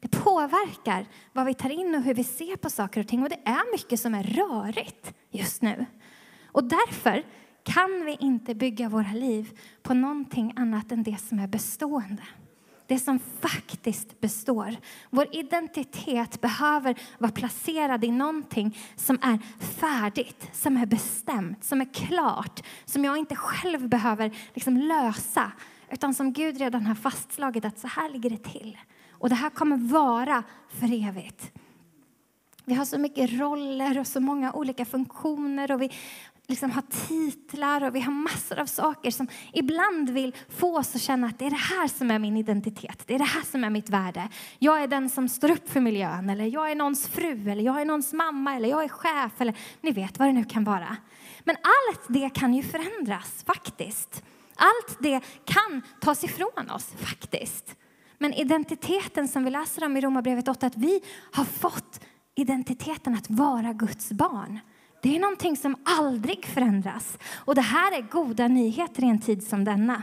Det 0.00 0.08
påverkar 0.08 1.06
vad 1.32 1.46
vi 1.46 1.54
tar 1.54 1.70
in 1.70 1.94
och 1.94 2.02
hur 2.02 2.14
vi 2.14 2.24
ser 2.24 2.56
på 2.56 2.70
saker 2.70 3.00
och 3.00 3.08
ting. 3.08 3.22
Och 3.22 3.28
det 3.28 3.40
är 3.44 3.72
mycket 3.72 4.00
som 4.00 4.14
är 4.14 4.22
rörigt 4.22 5.14
just 5.30 5.62
nu. 5.62 5.86
Och 6.46 6.64
därför 6.64 7.22
kan 7.66 8.04
vi 8.04 8.16
inte 8.20 8.54
bygga 8.54 8.88
våra 8.88 9.12
liv 9.12 9.58
på 9.82 9.94
någonting 9.94 10.52
annat 10.56 10.92
än 10.92 11.02
det 11.02 11.16
som 11.20 11.38
är 11.38 11.46
bestående. 11.46 12.22
Det 12.86 12.98
som 12.98 13.18
faktiskt 13.40 14.20
består. 14.20 14.76
Vår 15.10 15.26
identitet 15.32 16.40
behöver 16.40 16.98
vara 17.18 17.32
placerad 17.32 18.04
i 18.04 18.10
någonting 18.10 18.78
som 18.96 19.18
är 19.22 19.38
färdigt, 19.62 20.50
som 20.52 20.76
är 20.76 20.86
bestämt, 20.86 21.64
som 21.64 21.80
är 21.80 21.94
klart, 21.94 22.62
som 22.84 23.04
jag 23.04 23.16
inte 23.16 23.36
själv 23.36 23.88
behöver 23.88 24.36
liksom 24.54 24.76
lösa, 24.76 25.52
utan 25.90 26.14
som 26.14 26.32
Gud 26.32 26.58
redan 26.58 26.86
har 26.86 26.94
fastslagit 26.94 27.64
att 27.64 27.78
så 27.78 27.86
här 27.86 28.10
ligger 28.10 28.30
det 28.30 28.44
till. 28.44 28.78
Och 29.10 29.28
det 29.28 29.34
här 29.34 29.50
kommer 29.50 29.76
vara 29.76 30.42
för 30.68 31.08
evigt. 31.08 31.52
Vi 32.64 32.74
har 32.74 32.84
så 32.84 32.98
mycket 32.98 33.32
roller 33.32 33.98
och 33.98 34.06
så 34.06 34.20
många 34.20 34.52
olika 34.52 34.84
funktioner 34.84 35.72
och 35.72 35.82
vi 35.82 35.90
liksom 36.48 36.70
har 36.70 36.82
titlar 37.08 37.84
och 37.84 37.94
vi 37.94 38.00
har 38.00 38.12
massor 38.12 38.58
av 38.58 38.66
saker 38.66 39.10
som 39.10 39.28
ibland 39.52 40.10
vill 40.10 40.34
få 40.48 40.78
oss 40.78 40.94
att 40.94 41.00
känna 41.00 41.26
att 41.26 41.38
det 41.38 41.46
är 41.46 41.50
det 41.50 41.56
här 41.56 41.88
som 41.88 42.10
är 42.10 42.18
min 42.18 42.36
identitet. 42.36 43.02
Det 43.06 43.14
är 43.14 43.18
det 43.18 43.24
här 43.24 43.42
som 43.42 43.64
är 43.64 43.70
mitt 43.70 43.90
värde. 43.90 44.28
Jag 44.58 44.82
är 44.82 44.86
den 44.86 45.10
som 45.10 45.28
står 45.28 45.50
upp 45.50 45.68
för 45.68 45.80
miljön 45.80 46.30
eller 46.30 46.44
jag 46.44 46.70
är 46.70 46.74
någons 46.74 47.08
fru 47.08 47.50
eller 47.50 47.62
jag 47.62 47.80
är 47.80 47.84
någons 47.84 48.12
mamma 48.12 48.56
eller 48.56 48.68
jag 48.68 48.84
är 48.84 48.88
chef 48.88 49.40
eller 49.40 49.54
ni 49.80 49.90
vet 49.90 50.18
vad 50.18 50.28
det 50.28 50.32
nu 50.32 50.44
kan 50.44 50.64
vara. 50.64 50.96
Men 51.44 51.56
allt 51.56 52.02
det 52.08 52.30
kan 52.30 52.54
ju 52.54 52.62
förändras 52.62 53.44
faktiskt. 53.46 54.22
Allt 54.56 54.96
det 55.00 55.20
kan 55.44 55.82
tas 56.00 56.24
ifrån 56.24 56.70
oss 56.70 56.92
faktiskt. 56.98 57.76
Men 58.18 58.32
identiteten 58.32 59.28
som 59.28 59.44
vi 59.44 59.50
läser 59.50 59.84
om 59.84 59.96
i 59.96 60.00
Romarbrevet 60.00 60.48
8, 60.48 60.66
att 60.66 60.76
vi 60.76 61.00
har 61.32 61.44
fått 61.44 62.00
identiteten 62.34 63.14
att 63.14 63.30
vara 63.30 63.72
Guds 63.72 64.12
barn. 64.12 64.60
Det 65.02 65.16
är 65.16 65.20
någonting 65.20 65.56
som 65.56 65.76
aldrig 65.84 66.46
förändras. 66.46 67.18
Och 67.34 67.54
det 67.54 67.60
här 67.60 67.98
är 67.98 68.02
goda 68.02 68.48
nyheter 68.48 69.04
i 69.04 69.06
en 69.06 69.20
tid 69.20 69.48
som 69.48 69.64
denna. 69.64 70.02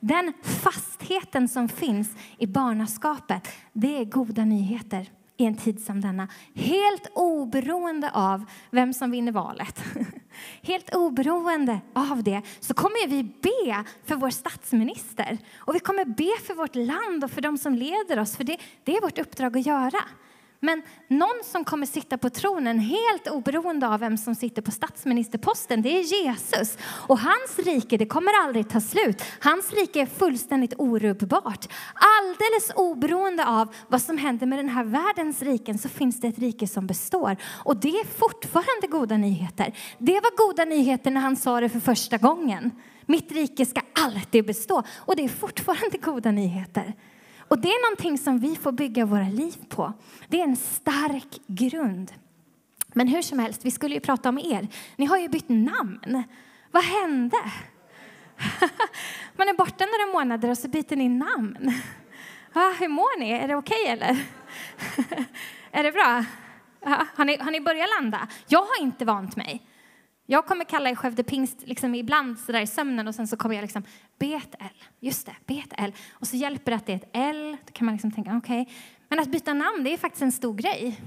Den 0.00 0.32
fastheten 0.42 1.48
som 1.48 1.68
finns 1.68 2.10
i 2.38 2.46
barnaskapet, 2.46 3.48
det 3.72 3.98
är 3.98 4.04
goda 4.04 4.44
nyheter. 4.44 5.10
i 5.36 5.44
en 5.44 5.56
tid 5.56 5.84
som 5.84 6.00
denna. 6.00 6.28
Helt 6.54 7.06
oberoende 7.14 8.10
av 8.10 8.44
vem 8.70 8.92
som 8.92 9.10
vinner 9.10 9.32
valet. 9.32 9.84
Helt 10.62 10.94
oberoende 10.94 11.80
av 11.92 12.22
det 12.22 12.42
så 12.60 12.74
kommer 12.74 13.08
vi 13.08 13.22
be 13.22 13.84
för 14.04 14.16
vår 14.16 14.30
statsminister. 14.30 15.38
Och 15.56 15.74
vi 15.74 15.80
kommer 15.80 16.04
be 16.04 16.44
för 16.46 16.54
vårt 16.54 16.74
land 16.74 17.24
och 17.24 17.30
för 17.30 17.40
de 17.40 17.58
som 17.58 17.74
leder 17.74 18.18
oss. 18.18 18.36
För 18.36 18.44
det, 18.44 18.56
det 18.84 18.96
är 18.96 19.00
vårt 19.00 19.18
uppdrag 19.18 19.58
att 19.58 19.66
göra. 19.66 20.00
Men 20.64 20.82
någon 21.08 21.40
som 21.44 21.64
kommer 21.64 21.86
sitta 21.86 22.18
på 22.18 22.30
tronen 22.30 22.78
helt 22.78 23.28
oberoende 23.28 23.88
av 23.88 24.00
vem 24.00 24.16
som 24.16 24.34
sitter 24.34 24.62
på 24.62 24.70
statsministerposten, 24.70 25.82
det 25.82 25.88
är 25.88 26.02
Jesus. 26.02 26.78
Och 26.82 27.18
hans 27.18 27.58
rike, 27.58 27.96
det 27.96 28.06
kommer 28.06 28.32
aldrig 28.44 28.68
ta 28.68 28.80
slut. 28.80 29.22
Hans 29.40 29.72
rike 29.72 30.00
är 30.00 30.06
fullständigt 30.06 30.74
orubbbart. 30.78 31.68
Alldeles 31.94 32.70
oberoende 32.76 33.46
av 33.46 33.74
vad 33.88 34.02
som 34.02 34.18
händer 34.18 34.46
med 34.46 34.58
den 34.58 34.68
här 34.68 34.84
världens 34.84 35.42
riken 35.42 35.78
så 35.78 35.88
finns 35.88 36.20
det 36.20 36.28
ett 36.28 36.38
rike 36.38 36.66
som 36.66 36.86
består. 36.86 37.36
Och 37.64 37.76
det 37.76 37.88
är 37.88 38.04
fortfarande 38.04 38.86
goda 38.90 39.16
nyheter. 39.16 39.78
Det 39.98 40.20
var 40.20 40.46
goda 40.46 40.64
nyheter 40.64 41.10
när 41.10 41.20
han 41.20 41.36
sa 41.36 41.60
det 41.60 41.68
för 41.68 41.80
första 41.80 42.18
gången. 42.18 42.70
Mitt 43.06 43.32
rike 43.32 43.66
ska 43.66 43.80
alltid 43.92 44.46
bestå. 44.46 44.82
Och 44.96 45.16
det 45.16 45.24
är 45.24 45.28
fortfarande 45.28 45.98
goda 45.98 46.30
nyheter. 46.30 46.94
Och 47.54 47.60
det 47.60 47.68
är 47.68 47.90
någonting 47.90 48.18
som 48.18 48.38
vi 48.38 48.56
får 48.56 48.72
bygga 48.72 49.04
våra 49.04 49.28
liv 49.28 49.56
på. 49.68 49.92
Det 50.28 50.40
är 50.40 50.44
en 50.44 50.56
stark 50.56 51.40
grund. 51.46 52.12
Men 52.92 53.08
hur 53.08 53.22
som 53.22 53.38
helst, 53.38 53.64
vi 53.64 53.70
skulle 53.70 53.94
ju 53.94 54.00
prata 54.00 54.28
om 54.28 54.38
er. 54.38 54.68
Ni 54.96 55.06
har 55.06 55.18
ju 55.18 55.28
bytt 55.28 55.48
namn. 55.48 56.22
Vad 56.70 56.84
hände? 56.84 57.36
Man 59.36 59.48
är 59.48 59.56
borta 59.56 59.84
några 59.84 60.18
månader 60.18 60.50
och 60.50 60.58
så 60.58 60.68
byter 60.68 60.96
ni 60.96 61.08
namn. 61.08 61.72
Hur 62.78 62.88
mår 62.88 63.20
ni? 63.20 63.30
Är 63.30 63.48
det 63.48 63.56
okej 63.56 63.82
okay, 63.82 63.92
eller? 63.92 64.26
är 65.70 65.82
det 65.82 65.92
bra? 65.92 66.24
Har, 67.14 67.24
ni, 67.24 67.36
har 67.36 67.50
ni 67.50 67.60
börjat 67.60 67.88
landa? 68.00 68.28
Jag 68.46 68.60
har 68.60 68.82
inte 68.82 69.04
vant 69.04 69.36
mig. 69.36 69.62
Jag 70.26 70.46
kommer 70.46 70.64
kalla 70.64 70.90
er 70.90 70.94
Skövde 70.94 71.22
Pingst 71.22 71.66
liksom 71.66 71.94
ibland 71.94 72.38
så 72.38 72.52
där 72.52 72.60
i 72.60 72.66
sömnen 72.66 73.08
och 73.08 73.14
sen 73.14 73.26
så 73.26 73.36
kommer 73.36 73.54
jag 73.54 73.62
liksom 73.62 73.82
BTL, 74.18 74.76
just 75.00 75.26
det, 75.26 75.34
BTL. 75.46 75.90
Och 76.12 76.26
så 76.26 76.36
hjälper 76.36 76.70
det 76.70 76.76
att 76.76 76.86
det 76.86 76.92
är 76.92 76.96
ett 76.96 77.10
L, 77.12 77.56
då 77.66 77.72
kan 77.72 77.84
man 77.86 77.94
liksom 77.94 78.12
tänka 78.12 78.36
okej. 78.36 78.62
Okay. 78.62 78.74
Men 79.08 79.20
att 79.20 79.28
byta 79.28 79.54
namn, 79.54 79.84
det 79.84 79.92
är 79.92 79.96
faktiskt 79.96 80.22
en 80.22 80.32
stor 80.32 80.54
grej. 80.54 81.00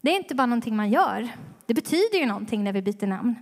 Det 0.00 0.10
är 0.10 0.16
inte 0.16 0.34
bara 0.34 0.46
någonting 0.46 0.76
man 0.76 0.90
gör. 0.90 1.28
Det 1.66 1.74
betyder 1.74 2.18
ju 2.18 2.26
någonting 2.26 2.64
när 2.64 2.72
vi 2.72 2.82
byter 2.82 3.06
namn. 3.06 3.34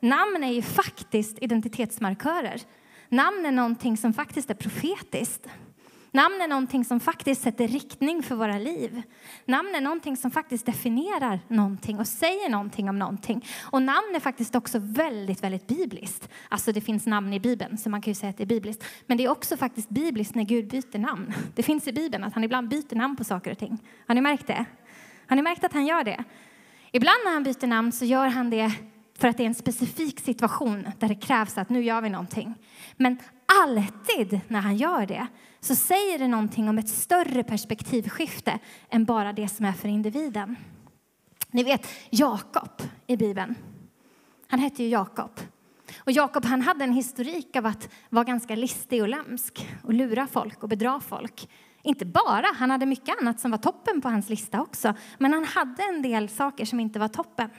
Namn 0.00 0.44
är 0.44 0.52
ju 0.52 0.62
faktiskt 0.62 1.38
identitetsmarkörer. 1.42 2.60
Namn 3.08 3.46
är 3.46 3.52
någonting 3.52 3.96
som 3.96 4.12
faktiskt 4.12 4.50
är 4.50 4.54
profetiskt. 4.54 5.46
Namn 6.16 6.40
är 6.40 6.48
någonting 6.48 6.84
som 6.84 7.00
faktiskt 7.00 7.42
sätter 7.42 7.68
riktning 7.68 8.22
för 8.22 8.34
våra 8.34 8.58
liv. 8.58 9.02
Namn 9.44 9.74
är 9.74 9.80
någonting 9.80 10.16
som 10.16 10.30
faktiskt 10.30 10.66
definierar 10.66 11.40
någonting 11.48 11.98
och 11.98 12.06
säger 12.06 12.48
någonting 12.48 12.88
om 12.88 12.98
någonting. 12.98 13.46
Och 13.62 13.82
namn 13.82 14.14
är 14.14 14.20
faktiskt 14.20 14.54
också 14.54 14.78
väldigt, 14.78 15.44
väldigt 15.44 15.66
bibliskt. 15.66 16.28
Alltså 16.48 16.72
det 16.72 16.80
finns 16.80 17.06
namn 17.06 17.32
i 17.32 17.40
Bibeln, 17.40 17.78
så 17.78 17.90
man 17.90 18.02
kan 18.02 18.10
ju 18.10 18.14
säga 18.14 18.30
att 18.30 18.36
det 18.36 18.44
är 18.44 18.46
bibliskt. 18.46 18.84
Men 19.06 19.16
det 19.16 19.24
är 19.24 19.28
också 19.28 19.56
faktiskt 19.56 19.88
bibliskt 19.88 20.34
när 20.34 20.44
Gud 20.44 20.68
byter 20.68 20.98
namn. 20.98 21.34
Det 21.54 21.62
finns 21.62 21.88
i 21.88 21.92
Bibeln 21.92 22.24
att 22.24 22.34
han 22.34 22.44
ibland 22.44 22.68
byter 22.68 22.94
namn 22.94 23.16
på 23.16 23.24
saker 23.24 23.50
och 23.50 23.58
ting. 23.58 23.78
Har 24.06 24.14
ni 24.14 24.20
märkt 24.20 24.46
det? 24.46 24.64
Har 25.26 25.36
ni 25.36 25.42
märkt 25.42 25.64
att 25.64 25.72
han 25.72 25.86
gör 25.86 26.04
det? 26.04 26.24
Ibland 26.92 27.18
när 27.24 27.32
han 27.32 27.42
byter 27.42 27.66
namn 27.66 27.92
så 27.92 28.04
gör 28.04 28.26
han 28.26 28.50
det 28.50 28.72
för 29.18 29.28
att 29.28 29.36
det 29.36 29.42
är 29.42 29.46
en 29.46 29.54
specifik 29.54 30.20
situation 30.20 30.88
där 30.98 31.08
det 31.08 31.14
krävs 31.14 31.58
att 31.58 31.68
nu 31.68 31.82
gör 31.82 32.00
vi 32.00 32.10
någonting. 32.10 32.54
Men 32.96 33.18
alltid 33.62 34.40
när 34.48 34.60
han 34.60 34.76
gör 34.76 35.06
det 35.06 35.26
så 35.66 35.74
säger 35.74 36.18
det 36.18 36.28
någonting 36.28 36.68
om 36.68 36.78
ett 36.78 36.88
större 36.88 37.44
perspektivskifte 37.44 38.58
än 38.90 39.04
bara 39.04 39.32
det 39.32 39.48
som 39.48 39.66
är 39.66 39.72
för 39.72 39.88
individen. 39.88 40.56
Ni 41.50 41.62
vet 41.62 41.86
Jakob 42.10 42.82
i 43.06 43.16
Bibeln. 43.16 43.54
Han 44.48 44.60
hette 44.60 44.82
ju 44.82 44.88
Jakob. 44.88 45.40
Och 45.98 46.12
Jakob 46.12 46.44
han 46.44 46.62
hade 46.62 46.84
en 46.84 46.92
historik 46.92 47.56
av 47.56 47.66
att 47.66 47.88
vara 48.10 48.24
ganska 48.24 48.56
listig 48.56 49.02
och 49.02 49.08
lömsk 49.08 49.68
och 49.82 49.92
lura 49.92 50.26
folk 50.26 50.62
och 50.62 50.68
bedra 50.68 51.00
folk. 51.00 51.48
Inte 51.82 52.06
bara, 52.06 52.46
han 52.54 52.70
hade 52.70 52.86
mycket 52.86 53.20
annat 53.20 53.40
som 53.40 53.50
var 53.50 53.58
toppen 53.58 54.00
på 54.00 54.08
hans 54.08 54.28
lista 54.28 54.60
också. 54.60 54.94
Men 55.18 55.32
han 55.32 55.44
hade 55.44 55.82
en 55.82 56.02
del 56.02 56.28
saker 56.28 56.64
som 56.64 56.80
inte 56.80 56.98
var 56.98 57.08
toppen. 57.08 57.50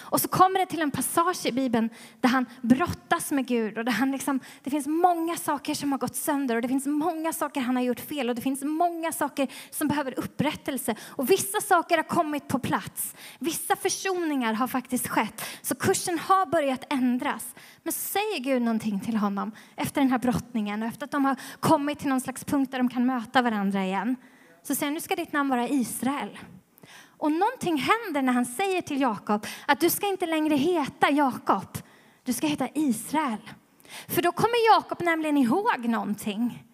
Och 0.00 0.20
så 0.20 0.28
kommer 0.28 0.58
det 0.58 0.66
till 0.66 0.82
en 0.82 0.90
passage 0.90 1.46
i 1.46 1.52
Bibeln 1.52 1.90
där 2.20 2.28
han 2.28 2.46
brottas 2.62 3.30
med 3.30 3.46
Gud. 3.46 3.78
Och 3.78 3.84
där 3.84 3.92
han 3.92 4.12
liksom, 4.12 4.40
det 4.62 4.70
finns 4.70 4.86
många 4.86 5.36
saker 5.36 5.74
som 5.74 5.92
har 5.92 5.98
gått 5.98 6.16
sönder 6.16 6.56
och 6.56 6.62
det 6.62 6.68
finns 6.68 6.86
många 6.86 7.32
saker 7.32 7.60
han 7.60 7.76
har 7.76 7.82
gjort 7.82 8.00
fel 8.00 8.28
och 8.28 8.34
det 8.34 8.42
finns 8.42 8.62
många 8.62 9.12
saker 9.12 9.48
som 9.70 9.88
behöver 9.88 10.18
upprättelse. 10.18 10.94
Och 11.02 11.30
vissa 11.30 11.60
saker 11.60 11.96
har 11.96 12.04
kommit 12.04 12.48
på 12.48 12.58
plats. 12.58 13.14
Vissa 13.38 13.76
försoningar 13.76 14.54
har 14.54 14.66
faktiskt 14.66 15.08
skett. 15.08 15.44
Så 15.62 15.74
kursen 15.74 16.18
har 16.18 16.46
börjat 16.46 16.92
ändras. 16.92 17.54
Men 17.82 17.92
så 17.92 17.98
säger 17.98 18.38
Gud 18.38 18.62
någonting 18.62 19.00
till 19.00 19.16
honom 19.16 19.52
efter 19.76 20.00
den 20.00 20.10
här 20.10 20.18
brottningen 20.18 20.82
och 20.82 20.88
efter 20.88 21.04
att 21.04 21.10
de 21.10 21.24
har 21.24 21.36
kommit 21.60 21.98
till 21.98 22.08
någon 22.08 22.20
slags 22.20 22.44
punkt 22.44 22.70
där 22.70 22.78
de 22.78 22.88
kan 22.88 23.06
möta 23.06 23.42
varandra 23.42 23.84
igen. 23.84 24.16
Så 24.62 24.74
säger 24.74 24.86
han, 24.86 24.94
nu 24.94 25.00
ska 25.00 25.16
ditt 25.16 25.32
namn 25.32 25.50
vara 25.50 25.68
Israel. 25.68 26.38
Och 27.20 27.32
någonting 27.32 27.76
händer 27.76 28.22
när 28.22 28.32
han 28.32 28.46
säger 28.46 28.82
till 28.82 29.00
Jakob 29.00 29.46
att 29.66 29.80
du 29.80 29.90
ska 29.90 30.06
inte 30.06 30.26
längre 30.26 30.56
heta 30.56 31.10
Jakob, 31.10 31.78
du 32.24 32.32
ska 32.32 32.46
heta 32.46 32.68
Israel. 32.74 33.50
För 34.08 34.22
då 34.22 34.32
kommer 34.32 34.74
Jakob 34.74 35.02
nämligen 35.02 35.36
ihåg 35.36 35.88
någonting. 35.88 36.64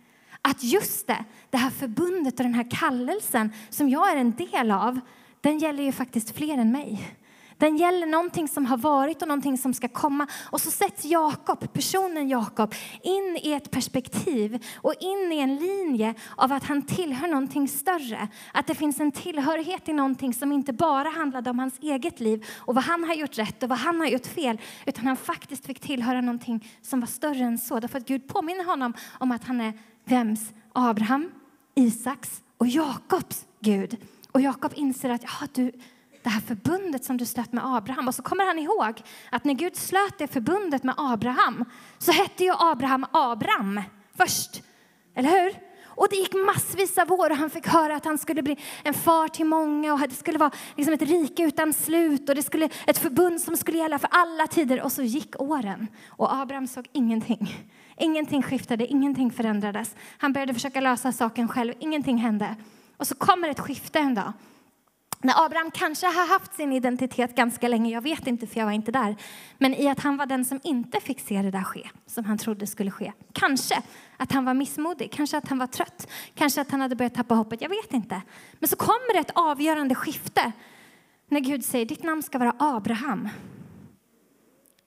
Att 0.43 0.63
just 0.63 1.07
det, 1.07 1.25
det 1.51 1.57
här 1.57 1.71
förbundet 1.71 2.41
och 2.41 2.45
den 2.45 2.55
här 2.55 2.71
kallelsen 2.71 3.53
som 3.71 3.89
jag 3.89 4.13
är 4.13 4.17
en 4.17 4.33
del 4.33 4.71
av, 4.71 5.01
den 5.41 5.59
gäller 5.59 5.83
ju 5.83 5.93
faktiskt 5.93 6.37
fler 6.37 6.59
än 6.59 6.73
mig. 6.73 7.17
Den 7.59 7.77
gäller 7.77 8.07
någonting 8.07 8.49
som 8.49 8.67
har 8.67 8.77
varit 8.77 9.23
och 9.23 9.29
någonting 9.29 9.59
som 9.59 9.75
ska 9.75 9.89
komma. 9.89 10.27
Och 10.51 10.61
så 10.61 10.71
sätts 10.71 11.05
Jakob, 11.05 11.73
personen 11.73 12.29
Jakob, 12.29 12.75
in 13.03 13.39
i 13.43 13.53
ett 13.53 13.71
perspektiv 13.71 14.65
och 14.77 14.95
in 15.01 15.33
i 15.33 15.39
en 15.39 15.57
linje 15.57 16.15
av 16.37 16.53
att 16.53 16.65
han 16.65 16.83
tillhör 16.83 17.29
någonting 17.29 17.69
större. 17.69 18.29
Att 18.53 18.67
det 18.67 18.75
finns 18.75 19.01
en 19.01 19.13
tillhörighet 19.13 19.89
i 19.89 19.93
någonting 19.93 20.35
som 20.35 20.53
inte 20.53 20.73
bara 20.73 21.09
handlade 21.09 21.51
om 21.51 21.59
hans 21.59 21.79
eget 21.81 22.21
liv 22.21 22.47
och 22.59 22.75
vad 22.75 22.85
han 22.85 23.05
har 23.05 23.15
gjort 23.15 23.39
rätt 23.39 23.63
och 23.63 23.69
vad 23.69 23.79
han 23.79 24.01
har 24.01 24.07
gjort 24.07 24.27
fel, 24.27 24.61
utan 24.87 25.07
han 25.07 25.17
faktiskt 25.17 25.67
fick 25.67 25.81
tillhöra 25.81 26.21
någonting 26.21 26.69
som 26.83 27.01
var 27.01 27.07
större 27.07 27.45
än 27.45 27.59
så. 27.59 27.81
Därför 27.81 27.99
att 27.99 28.09
Gud 28.09 28.29
påminner 28.29 28.65
honom 28.65 28.93
om 29.19 29.33
att 29.33 29.45
han 29.45 29.61
är 29.61 29.73
vems? 30.05 30.53
Abraham, 30.73 31.31
Isaks 31.75 32.43
och 32.59 32.67
Jakobs 32.67 33.47
Gud. 33.61 33.97
Och 34.33 34.41
Jakob 34.41 34.73
inser 34.75 35.11
att 35.11 35.23
ja, 35.23 35.47
du, 35.55 35.73
det 36.27 36.31
här 36.31 36.41
förbundet 36.41 37.05
som 37.05 37.17
du 37.17 37.27
slöt 37.27 37.53
med 37.53 37.65
Abraham. 37.67 38.09
Och 38.09 38.15
så 38.15 38.23
kommer 38.23 38.47
han 38.47 38.59
ihåg 38.59 39.03
att 39.31 39.45
när 39.45 39.55
Gud 39.55 39.77
slöt 39.77 40.19
det 40.19 40.27
förbundet 40.27 40.83
med 40.83 40.95
Abraham 40.99 41.65
så 41.99 42.13
hette 42.13 42.45
ju 42.45 42.53
Abraham 42.59 43.07
Abram 43.13 43.81
först. 44.17 44.63
Eller 45.15 45.29
hur? 45.29 45.53
Och 45.85 46.07
det 46.11 46.17
gick 46.17 46.35
massvis 46.35 46.99
av 46.99 47.13
år 47.13 47.31
och 47.31 47.37
han 47.37 47.51
fick 47.51 47.67
höra 47.67 47.97
att 47.97 48.05
han 48.05 48.19
skulle 48.19 48.43
bli 48.43 48.59
en 48.83 48.95
far 48.95 49.29
till 49.29 49.47
många 49.47 49.93
och 49.93 50.01
det 50.01 50.15
skulle 50.15 50.39
vara 50.39 50.51
liksom 50.77 50.95
ett 50.95 51.03
rike 51.03 51.43
utan 51.43 51.73
slut 51.73 52.29
och 52.29 52.35
det 52.35 52.43
skulle 52.43 52.69
ett 52.87 52.99
förbund 52.99 53.41
som 53.41 53.57
skulle 53.57 53.79
gälla 53.79 53.99
för 53.99 54.09
alla 54.13 54.47
tider. 54.47 54.83
Och 54.83 54.93
så 54.93 55.03
gick 55.03 55.41
åren 55.41 55.87
och 56.09 56.35
Abraham 56.35 56.67
såg 56.67 56.89
ingenting. 56.93 57.55
Ingenting 57.99 58.43
skiftade, 58.43 58.87
ingenting 58.87 59.31
förändrades. 59.31 59.95
Han 60.19 60.33
började 60.33 60.55
försöka 60.55 60.81
lösa 60.81 61.13
saken 61.13 61.49
själv, 61.49 61.75
ingenting 61.79 62.19
hände. 62.19 62.57
Och 62.97 63.07
så 63.07 63.15
kommer 63.15 63.49
ett 63.49 63.61
skifte 63.61 63.99
en 63.99 64.15
dag 64.15 64.33
när 65.27 65.45
Abraham 65.45 65.71
kanske 65.71 66.07
har 66.07 66.29
haft 66.29 66.55
sin 66.55 66.73
identitet 66.73 67.35
ganska 67.35 67.69
länge, 67.69 67.93
jag 67.93 68.01
vet 68.01 68.27
inte 68.27 68.47
för 68.47 68.59
jag 68.59 68.67
var 68.67 68.73
inte 68.73 68.93
där, 68.93 69.17
men 69.59 69.75
i 69.75 69.89
att 69.89 70.01
han 70.01 70.17
var 70.17 70.27
den 70.27 70.45
som 70.45 70.61
inte 70.65 71.01
fick 71.01 71.21
se 71.21 71.43
det 71.43 71.51
där 71.51 71.63
ske, 71.63 71.89
som 72.07 72.25
han 72.25 72.39
trodde 72.39 72.67
skulle 72.67 72.91
ske. 72.91 73.13
Kanske 73.33 73.83
att 74.17 74.33
han 74.33 74.45
var 74.45 74.55
missmodig, 74.55 75.13
kanske 75.13 75.39
att 75.39 75.49
han 75.49 75.59
var 75.59 75.67
trött, 75.67 76.09
kanske 76.35 76.61
att 76.61 76.71
han 76.71 76.81
hade 76.81 76.97
börjat 76.97 77.15
tappa 77.15 77.35
hoppet, 77.35 77.61
jag 77.61 77.69
vet 77.69 77.93
inte. 77.93 78.23
Men 78.59 78.69
så 78.69 78.77
kommer 78.77 79.15
det 79.15 79.19
ett 79.19 79.31
avgörande 79.35 79.95
skifte 79.95 80.53
när 81.29 81.41
Gud 81.41 81.65
säger, 81.65 81.87
ditt 81.87 82.03
namn 82.03 82.23
ska 82.23 82.39
vara 82.39 82.55
Abraham. 82.59 83.29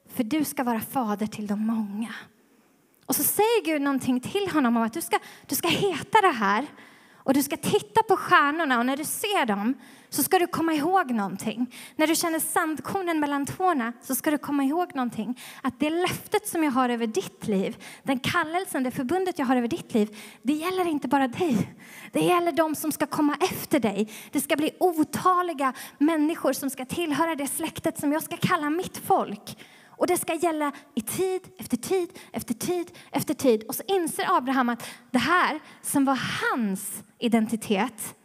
För 0.09 0.23
du 0.23 0.43
ska 0.43 0.63
vara 0.63 0.79
fader 0.79 1.27
till 1.27 1.47
de 1.47 1.67
många. 1.67 2.13
Och 3.05 3.15
så 3.15 3.23
säger 3.23 3.65
Gud 3.65 3.81
någonting 3.81 4.19
till 4.19 4.49
honom 4.53 4.77
om 4.77 4.83
att 4.83 4.93
du 4.93 5.01
ska, 5.01 5.19
du 5.45 5.55
ska 5.55 5.67
heta 5.67 6.21
det 6.21 6.31
här 6.31 6.67
och 7.23 7.33
du 7.33 7.43
ska 7.43 7.57
titta 7.57 8.03
på 8.03 8.17
stjärnorna 8.17 8.79
och 8.79 8.85
när 8.85 8.97
du 8.97 9.03
ser 9.03 9.45
dem 9.45 9.73
så 10.09 10.23
ska 10.23 10.39
du 10.39 10.47
komma 10.47 10.73
ihåg 10.73 11.11
någonting. 11.11 11.75
När 11.95 12.07
du 12.07 12.15
känner 12.15 12.39
sandkornen 12.39 13.19
mellan 13.19 13.45
tårna 13.45 13.93
så 14.01 14.15
ska 14.15 14.31
du 14.31 14.37
komma 14.37 14.63
ihåg 14.63 14.95
någonting. 14.95 15.41
Att 15.61 15.79
det 15.79 15.89
löftet 15.89 16.47
som 16.47 16.63
jag 16.63 16.71
har 16.71 16.89
över 16.89 17.07
ditt 17.07 17.47
liv, 17.47 17.83
den 18.03 18.19
kallelsen, 18.19 18.83
det 18.83 18.91
förbundet 18.91 19.39
jag 19.39 19.45
har 19.45 19.55
över 19.55 19.67
ditt 19.67 19.93
liv, 19.93 20.17
det 20.41 20.53
gäller 20.53 20.87
inte 20.87 21.07
bara 21.07 21.27
dig. 21.27 21.75
Det 22.11 22.19
gäller 22.19 22.51
de 22.51 22.75
som 22.75 22.91
ska 22.91 23.05
komma 23.05 23.37
efter 23.41 23.79
dig. 23.79 24.11
Det 24.31 24.41
ska 24.41 24.55
bli 24.55 24.71
otaliga 24.79 25.73
människor 25.97 26.53
som 26.53 26.69
ska 26.69 26.85
tillhöra 26.85 27.35
det 27.35 27.47
släktet 27.47 27.99
som 27.99 28.11
jag 28.11 28.23
ska 28.23 28.37
kalla 28.37 28.69
mitt 28.69 28.97
folk. 28.97 29.57
Och 29.99 30.07
det 30.07 30.17
ska 30.17 30.33
gälla 30.33 30.71
i 30.95 31.01
tid 31.01 31.41
efter 31.57 31.77
tid 31.77 32.09
efter 32.31 32.53
tid 32.53 32.91
efter 33.11 33.33
tid. 33.33 33.63
Och 33.63 33.75
så 33.75 33.83
inser 33.87 34.37
Abraham 34.37 34.69
att 34.69 34.87
det 35.11 35.17
här 35.19 35.59
som 35.81 36.05
var 36.05 36.19
hans 36.41 37.03
identitet 37.17 38.15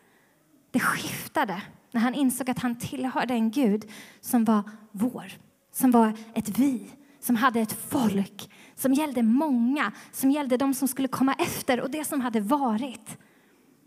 det 0.71 0.81
skiftade 0.81 1.63
när 1.93 2.01
han 2.01 2.15
insåg 2.15 2.51
att 2.51 2.59
han 2.59 2.79
tillhörde 2.79 3.35
en 3.35 3.51
Gud 3.51 3.91
som 4.21 4.45
var 4.45 4.63
vår, 4.91 5.33
som 5.73 5.91
var 5.91 6.13
ett 6.35 6.59
vi, 6.59 6.91
som 7.21 7.37
hade 7.37 7.61
ett 7.61 7.73
folk, 7.89 8.51
som 8.75 8.93
gällde 8.95 9.23
många, 9.23 9.93
som 10.13 10.31
gällde 10.31 10.57
de 10.57 10.75
som 10.75 10.89
skulle 10.89 11.09
komma 11.09 11.35
efter 11.35 11.81
och 11.81 11.91
det 11.91 12.05
som 12.05 12.21
hade 12.21 12.41
varit. 12.41 13.19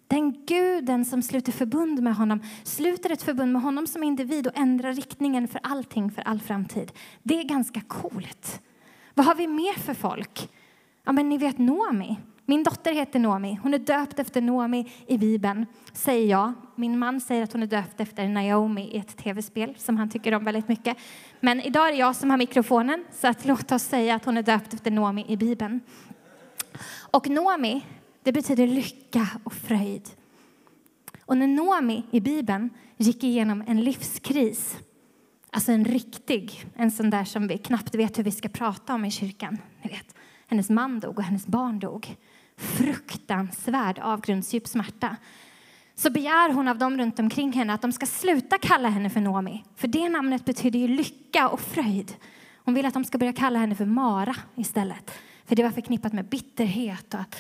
Den 0.08 0.46
guden 0.46 1.06
som 1.06 1.22
sluter 1.22 1.52
förbund 1.52 2.04
med 2.04 2.16
honom 2.16 2.40
sluter 2.64 3.12
ett 3.12 3.22
förbund 3.22 3.54
med 3.54 3.62
honom 3.62 3.88
som 3.88 4.04
individ 4.04 4.48
och 4.48 4.58
ändrar 4.58 4.94
riktningen 4.94 5.48
för 5.48 5.60
allting 5.64 6.12
för 6.12 6.22
all 6.22 6.42
framtid. 6.42 6.92
Det 7.24 7.40
är 7.40 7.44
ganska 7.44 7.82
coolt. 7.82 8.62
Vad 9.14 9.26
har 9.26 9.36
vi 9.36 9.48
mer 9.48 9.74
för 9.74 9.94
folk? 9.94 10.50
Ja, 11.06 11.12
men 11.12 11.30
ni 11.30 11.38
vet 11.38 11.58
Nomi. 11.58 12.18
Min 12.46 12.64
dotter 12.64 12.94
heter 12.94 13.20
Nomi. 13.20 13.60
Hon 13.64 13.74
är 13.74 13.80
döpt 13.80 14.20
efter 14.20 14.42
Nomi 14.42 14.92
i 15.08 15.18
Bibeln, 15.18 15.66
säger 15.94 16.30
jag. 16.30 16.54
Min 16.76 17.00
man 17.00 17.22
säger 17.22 17.44
att 17.44 17.54
hon 17.54 17.64
är 17.64 17.68
döpt 17.68 18.00
efter 18.00 18.28
Naomi 18.28 18.90
i 18.92 18.98
ett 18.98 19.18
tv-spel 19.18 19.74
som 19.78 19.98
han 19.98 20.10
tycker 20.10 20.34
om 20.34 20.44
väldigt 20.44 20.68
mycket. 20.68 20.98
Men 21.40 21.62
idag 21.62 21.88
är 21.88 21.92
det 21.92 21.98
jag 21.98 22.16
som 22.16 22.30
har 22.30 22.38
mikrofonen, 22.38 23.06
så 23.12 23.28
att 23.28 23.46
låt 23.46 23.72
oss 23.72 23.84
säga 23.84 24.16
att 24.16 24.26
hon 24.26 24.38
är 24.38 24.44
döpt 24.44 24.74
efter 24.74 24.92
Nomi 24.92 25.26
i 25.28 25.38
Bibeln. 25.38 25.82
Och 27.12 27.30
Nomi, 27.30 27.86
det 28.28 28.34
betyder 28.34 28.68
lycka 28.68 29.28
och 29.44 29.54
fröjd. 29.54 30.10
Och 31.26 31.38
när 31.38 31.48
Noomi 31.48 32.04
i 32.12 32.20
Bibeln 32.20 32.70
gick 32.98 33.24
igenom 33.24 33.64
en 33.68 33.84
livskris, 33.84 34.78
alltså 35.52 35.72
en 35.72 35.86
riktig, 35.86 36.66
en 36.76 36.92
sån 36.92 37.10
där 37.10 37.24
som 37.24 37.48
vi 37.48 37.58
knappt 37.58 37.96
vet 37.96 38.18
hur 38.18 38.24
vi 38.24 38.32
ska 38.32 38.50
prata 38.50 38.94
om 38.94 39.06
i 39.06 39.12
kyrkan, 39.12 39.58
ni 39.82 39.90
vet. 39.90 40.16
Hennes 40.48 40.70
man 40.70 41.00
dog 41.00 41.18
och 41.18 41.24
hennes 41.24 41.48
barn 41.48 41.80
dog. 41.80 42.16
Fruktansvärd 42.58 44.00
avgrundsdjup 44.00 44.68
smärta. 44.68 45.16
Så 45.96 46.10
begär 46.10 46.54
hon 46.54 46.68
av 46.68 46.78
dem 46.78 46.98
runt 46.98 47.20
omkring 47.20 47.54
henne 47.54 47.74
att 47.74 47.82
de 47.82 47.92
ska 47.92 48.06
sluta 48.06 48.58
kalla 48.58 48.90
henne 48.90 49.10
för 49.10 49.22
Noomi, 49.22 49.64
För 49.76 49.88
det 49.88 50.10
namnet 50.10 50.46
betyder 50.46 50.80
ju 50.80 50.88
lycka 50.88 51.50
och 51.50 51.62
fröjd. 51.62 52.14
Hon 52.56 52.74
vill 52.74 52.86
att 52.86 52.94
de 52.94 53.04
ska 53.04 53.18
börja 53.18 53.34
kalla 53.34 53.60
henne 53.60 53.76
för 53.76 53.86
Mara 53.86 54.36
istället. 54.56 55.12
För 55.46 55.56
det 55.56 55.64
var 55.64 55.72
förknippat 55.72 56.14
med 56.14 56.26
bitterhet 56.26 57.14
och 57.14 57.20
att 57.20 57.36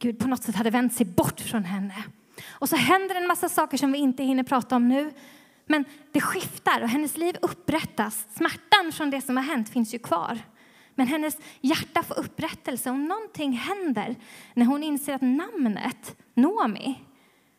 Gud 0.00 0.18
på 0.18 0.28
något 0.28 0.42
sätt 0.42 0.54
hade 0.54 0.70
vänt 0.70 0.92
sig 0.92 1.06
bort 1.06 1.40
från 1.40 1.64
henne. 1.64 2.04
Och 2.48 2.68
så 2.68 2.76
händer 2.76 3.14
en 3.14 3.26
massa 3.26 3.48
saker 3.48 3.76
som 3.76 3.92
vi 3.92 3.98
inte 3.98 4.22
hinner 4.22 4.42
prata 4.42 4.76
om 4.76 4.88
nu. 4.88 5.12
Men 5.66 5.84
det 6.12 6.20
skiftar 6.20 6.82
och 6.82 6.88
hennes 6.88 7.16
liv 7.16 7.36
upprättas. 7.42 8.26
Smärtan 8.36 8.92
från 8.92 9.10
det 9.10 9.20
som 9.20 9.36
har 9.36 9.44
hänt 9.44 9.68
finns 9.68 9.94
ju 9.94 9.98
kvar. 9.98 10.38
Men 10.94 11.06
hennes 11.06 11.36
hjärta 11.60 12.02
får 12.02 12.18
upprättelse 12.18 12.90
och 12.90 12.98
någonting 12.98 13.52
händer 13.52 14.16
när 14.54 14.66
hon 14.66 14.82
inser 14.82 15.14
att 15.14 15.22
namnet 15.22 16.16
Nomi 16.34 16.98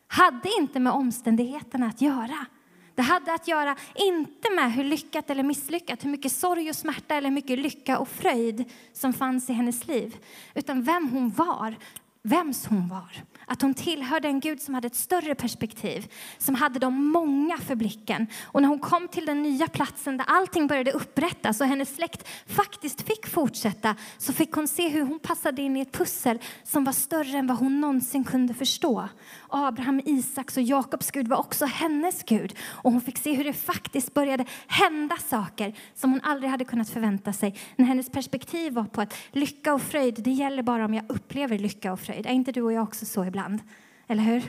hade 0.06 0.50
inte 0.58 0.80
med 0.80 0.92
omständigheterna 0.92 1.86
att 1.86 2.00
göra. 2.00 2.46
Det 2.94 3.02
hade 3.02 3.34
att 3.34 3.48
göra 3.48 3.76
inte 3.94 4.50
med 4.50 4.72
hur 4.72 4.84
lyckat 4.84 5.30
eller 5.30 5.42
misslyckat, 5.42 6.04
hur 6.04 6.10
mycket 6.10 6.32
sorg 6.32 6.68
och 6.68 6.76
smärta 6.76 7.14
eller 7.14 7.30
mycket 7.30 7.58
lycka 7.58 7.98
och 7.98 8.08
fröjd 8.08 8.64
som 8.92 9.12
fanns 9.12 9.50
i 9.50 9.52
hennes 9.52 9.86
liv, 9.86 10.16
utan 10.54 10.82
vem 10.82 11.08
hon 11.08 11.30
var, 11.30 11.76
vems 12.22 12.66
hon 12.66 12.88
var. 12.88 13.22
Att 13.46 13.62
hon 13.62 13.74
tillhörde 13.74 14.28
en 14.28 14.40
Gud 14.40 14.60
som 14.60 14.74
hade 14.74 14.86
ett 14.86 14.94
större 14.94 15.34
perspektiv, 15.34 16.12
som 16.38 16.54
hade 16.54 16.78
de 16.78 17.06
många 17.06 17.58
för 17.58 17.74
blicken. 17.74 18.26
Och 18.42 18.62
när 18.62 18.68
hon 18.68 18.78
kom 18.78 19.08
till 19.08 19.26
den 19.26 19.42
nya 19.42 19.68
platsen 19.68 20.16
där 20.16 20.26
allting 20.28 20.66
började 20.66 20.92
upprättas 20.92 21.60
och 21.60 21.66
hennes 21.66 21.94
släkt 21.94 22.28
faktiskt 22.46 23.02
fick 23.02 23.26
fortsätta, 23.26 23.96
så 24.18 24.32
fick 24.32 24.52
hon 24.52 24.68
se 24.68 24.88
hur 24.88 25.02
hon 25.02 25.18
passade 25.18 25.62
in 25.62 25.76
i 25.76 25.80
ett 25.80 25.92
pussel 25.92 26.38
som 26.64 26.84
var 26.84 26.92
större 26.92 27.38
än 27.38 27.46
vad 27.46 27.56
hon 27.56 27.80
någonsin 27.80 28.24
kunde 28.24 28.54
förstå. 28.54 29.08
Abraham, 29.52 30.00
Isaks 30.04 30.56
och 30.56 30.62
Jakobs 30.62 31.10
Gud 31.10 31.28
var 31.28 31.36
också 31.36 31.64
hennes 31.64 32.22
Gud. 32.22 32.54
Och 32.62 32.92
hon 32.92 33.00
fick 33.00 33.18
se 33.18 33.34
hur 33.34 33.44
det 33.44 33.52
faktiskt 33.52 34.14
började 34.14 34.44
hända 34.66 35.16
saker 35.16 35.74
som 35.94 36.10
hon 36.10 36.20
aldrig 36.20 36.50
hade 36.50 36.64
kunnat 36.64 36.90
förvänta 36.90 37.32
sig. 37.32 37.58
När 37.76 37.86
hennes 37.86 38.10
perspektiv 38.10 38.72
var 38.72 38.84
på 38.84 39.00
att 39.00 39.14
lycka 39.30 39.74
och 39.74 39.82
fröjd, 39.82 40.22
det 40.22 40.30
gäller 40.30 40.62
bara 40.62 40.84
om 40.84 40.94
jag 40.94 41.04
upplever 41.08 41.58
lycka 41.58 41.92
och 41.92 42.00
fröjd. 42.00 42.26
Är 42.26 42.32
inte 42.32 42.52
du 42.52 42.62
och 42.62 42.72
jag 42.72 42.82
också 42.82 43.06
så 43.06 43.24
ibland? 43.24 43.60
Eller 44.06 44.22
hur? 44.22 44.42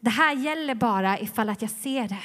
Det 0.00 0.10
här 0.10 0.34
gäller 0.34 0.74
bara 0.74 1.18
ifall 1.18 1.48
att 1.48 1.62
jag 1.62 1.70
ser 1.70 2.08
det. 2.08 2.22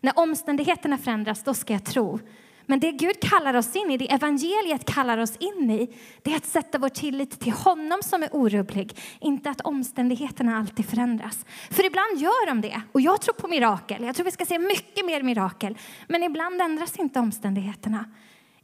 När 0.00 0.18
omständigheterna 0.18 0.98
förändras, 0.98 1.42
då 1.42 1.54
ska 1.54 1.72
jag 1.72 1.84
tro. 1.84 2.20
Men 2.66 2.80
det 2.80 2.92
Gud 2.92 3.20
kallar 3.20 3.54
oss 3.54 3.76
in 3.76 3.90
i, 3.90 3.96
det 3.96 4.12
evangeliet 4.12 4.84
kallar 4.84 5.18
oss 5.18 5.36
in 5.36 5.70
i, 5.70 5.96
det 6.22 6.32
är 6.32 6.36
att 6.36 6.46
sätta 6.46 6.78
vår 6.78 6.88
tillit 6.88 7.40
till 7.40 7.52
honom 7.52 7.98
som 8.02 8.22
är 8.22 8.28
orubblig, 8.32 8.98
inte 9.20 9.50
att 9.50 9.60
omständigheterna 9.60 10.58
alltid 10.58 10.86
förändras. 10.86 11.46
För 11.70 11.86
ibland 11.86 12.18
gör 12.18 12.46
de 12.46 12.60
det, 12.60 12.82
och 12.92 13.00
jag 13.00 13.20
tror 13.20 13.34
på 13.34 13.48
mirakel. 13.48 14.02
Jag 14.02 14.16
tror 14.16 14.24
vi 14.24 14.30
ska 14.30 14.46
se 14.46 14.58
mycket 14.58 15.06
mer 15.06 15.22
mirakel. 15.22 15.78
Men 16.08 16.22
ibland 16.22 16.60
ändras 16.60 16.96
inte 16.96 17.20
omständigheterna. 17.20 18.04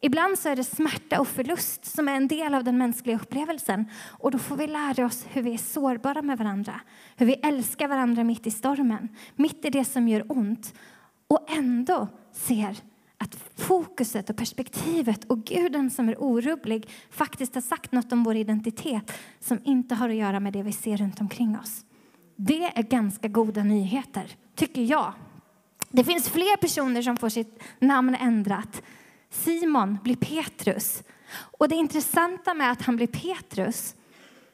Ibland 0.00 0.38
så 0.38 0.48
är 0.48 0.56
det 0.56 0.64
smärta 0.64 1.20
och 1.20 1.28
förlust 1.28 1.84
som 1.84 2.08
är 2.08 2.14
en 2.14 2.28
del 2.28 2.54
av 2.54 2.64
den 2.64 2.78
mänskliga 2.78 3.16
upplevelsen. 3.16 3.84
Och 4.18 4.30
då 4.30 4.38
får 4.38 4.56
vi 4.56 4.66
lära 4.66 5.06
oss 5.06 5.26
hur 5.28 5.42
vi 5.42 5.54
är 5.54 5.58
sårbara 5.58 6.22
med 6.22 6.38
varandra, 6.38 6.80
hur 7.16 7.26
vi 7.26 7.34
älskar 7.34 7.88
varandra 7.88 8.24
mitt 8.24 8.46
i 8.46 8.50
stormen, 8.50 9.08
mitt 9.36 9.64
i 9.64 9.70
det 9.70 9.84
som 9.84 10.08
gör 10.08 10.24
ont. 10.28 10.74
Och 11.26 11.50
ändå 11.50 12.08
ser 12.32 12.76
att 13.24 13.36
fokuset 13.56 14.30
och 14.30 14.36
perspektivet 14.36 15.24
och 15.24 15.44
guden 15.44 15.90
som 15.90 16.08
är 16.08 16.22
orubblig 16.22 16.88
faktiskt 17.10 17.54
har 17.54 17.62
sagt 17.62 17.92
något 17.92 18.12
om 18.12 18.24
vår 18.24 18.36
identitet 18.36 19.12
som 19.40 19.60
inte 19.64 19.94
har 19.94 20.08
att 20.08 20.14
göra 20.14 20.40
med 20.40 20.52
det 20.52 20.62
vi 20.62 20.72
ser 20.72 20.96
runt 20.96 21.20
omkring 21.20 21.58
oss. 21.58 21.84
Det 22.36 22.64
är 22.64 22.82
ganska 22.82 23.28
goda 23.28 23.62
nyheter, 23.62 24.36
tycker 24.54 24.82
jag. 24.82 25.12
Det 25.90 26.04
finns 26.04 26.28
fler 26.28 26.56
personer 26.56 27.02
som 27.02 27.16
får 27.16 27.28
sitt 27.28 27.62
namn 27.78 28.14
ändrat. 28.14 28.82
Simon 29.30 29.98
blir 30.02 30.16
Petrus. 30.16 31.02
Och 31.58 31.68
det 31.68 31.74
intressanta 31.74 32.54
med 32.54 32.70
att 32.70 32.82
han 32.82 32.96
blir 32.96 33.06
Petrus 33.06 33.94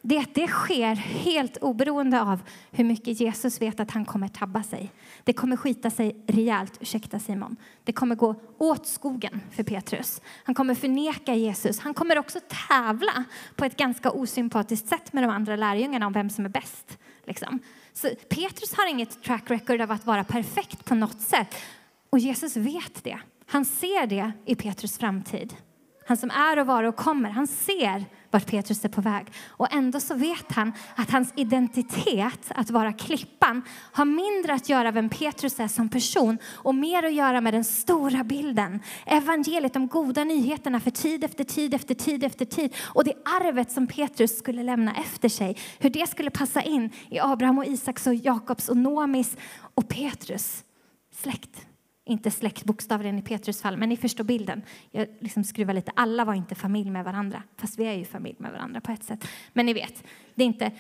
det 0.03 0.17
är 0.17 0.21
att 0.21 0.35
det 0.35 0.49
sker 0.49 0.95
helt 0.95 1.57
oberoende 1.57 2.23
av 2.23 2.41
hur 2.71 2.85
mycket 2.85 3.21
Jesus 3.21 3.61
vet 3.61 3.81
att 3.81 3.91
han 3.91 4.05
kommer 4.05 4.29
tabba 4.29 4.63
sig. 4.63 4.93
Det 5.25 5.33
kommer 5.33 5.57
skita 5.57 5.91
sig 5.91 6.25
rejält, 6.27 6.79
ursäkta 6.81 7.19
Simon. 7.19 7.57
Det 7.85 7.93
kommer 7.93 8.15
gå 8.15 8.35
åt 8.59 8.87
skogen 8.87 9.41
för 9.51 9.63
Petrus. 9.63 10.21
Han 10.45 10.55
kommer 10.55 10.75
förneka 10.75 11.35
Jesus. 11.35 11.79
Han 11.79 11.95
kommer 11.95 12.19
också 12.19 12.41
tävla 12.69 13.25
på 13.57 13.65
ett 13.65 13.77
ganska 13.77 14.11
osympatiskt 14.11 14.89
sätt 14.89 15.13
med 15.13 15.23
de 15.25 15.31
andra 15.31 15.57
lärjungarna 15.57 16.07
om 16.07 16.13
vem 16.13 16.31
som 16.31 16.45
är 16.45 16.49
bäst. 16.49 16.99
Liksom. 17.25 17.59
Så 17.93 18.09
Petrus 18.29 18.75
har 18.77 18.91
inget 18.91 19.23
track 19.23 19.51
record 19.51 19.81
av 19.81 19.91
att 19.91 20.07
vara 20.07 20.25
perfekt 20.25 20.85
på 20.85 20.95
något 20.95 21.21
sätt. 21.21 21.55
Och 22.11 22.19
Jesus 22.19 22.57
vet 22.57 23.05
det. 23.05 23.19
Han 23.47 23.65
ser 23.65 24.07
det 24.07 24.33
i 24.45 24.55
Petrus 24.55 24.99
framtid. 24.99 25.57
Han 26.07 26.17
som 26.17 26.31
är 26.31 26.59
och 26.59 26.67
var 26.67 26.85
och 26.85 26.97
kommer, 26.97 27.31
han 27.31 27.47
ser 27.47 28.05
vart 28.31 28.47
Petrus 28.47 28.85
är 28.85 28.89
på 28.89 29.01
väg. 29.01 29.27
Och 29.49 29.73
ändå 29.73 30.01
så 30.01 30.15
vet 30.15 30.53
han 30.53 30.73
att 30.95 31.11
hans 31.11 31.33
identitet, 31.37 32.41
att 32.49 32.71
vara 32.71 32.93
klippan, 32.93 33.63
har 33.93 34.05
mindre 34.05 34.55
att 34.55 34.69
göra 34.69 34.83
med 34.85 34.95
vem 34.95 35.09
Petrus 35.09 35.61
är 35.61 35.69
som 35.69 35.89
person 35.89 36.39
och 36.53 36.75
mer 36.75 37.03
att 37.03 37.15
göra 37.15 37.41
med 37.41 37.55
den 37.55 37.65
stora 37.65 38.25
bilden. 38.25 38.81
Evangeliet, 39.07 39.75
de 39.75 39.89
goda 39.89 40.25
nyheterna 40.25 40.81
för 40.81 40.91
tid 40.91 41.25
efter 41.25 41.45
tid 41.45 41.75
efter 41.75 41.95
tid 41.95 42.25
efter 42.25 42.45
tid 42.45 42.75
och 42.83 43.05
det 43.05 43.15
arvet 43.25 43.73
som 43.73 43.87
Petrus 43.87 44.39
skulle 44.39 44.63
lämna 44.63 44.95
efter 44.95 45.29
sig. 45.29 45.57
Hur 45.79 45.91
det 45.91 46.11
skulle 46.11 46.31
passa 46.31 46.63
in 46.63 46.91
i 47.11 47.21
Abraham 47.21 47.59
och 47.59 47.67
Isaks 47.67 48.07
och 48.07 48.15
Jakobs 48.15 48.69
och 48.69 48.77
Nomis 48.77 49.37
och 49.75 49.89
Petrus 49.89 50.65
släkt. 51.23 51.67
Inte 52.09 52.31
släkt 52.31 52.65
bokstavligen 52.65 53.19
i 53.19 53.23
Petrus 53.23 53.63
fall, 53.63 53.77
men 53.77 53.89
ni 53.89 53.97
förstår 53.97 54.25
bilden. 54.25 54.63
Jag 54.91 55.07
liksom 55.19 55.45
skruvar 55.45 55.75
lite. 55.75 55.93
Alla 55.97 56.25
var 56.25 56.35
inte 56.35 56.55
familj 56.55 56.91
med 56.91 57.05
varandra, 57.05 57.43
fast 57.57 57.79
vi 57.79 57.85
är 57.85 57.93
ju 57.93 58.05
familj 58.05 58.37
med 58.39 58.53
varandra 58.53 58.81
på 58.81 58.93
ett 58.93 59.05
sätt. 59.05 59.29
Men 59.53 59.67
ni 59.67 59.73
vet, 59.73 60.05
det 60.35 60.43
är 60.43 60.47
inte... 60.47 60.71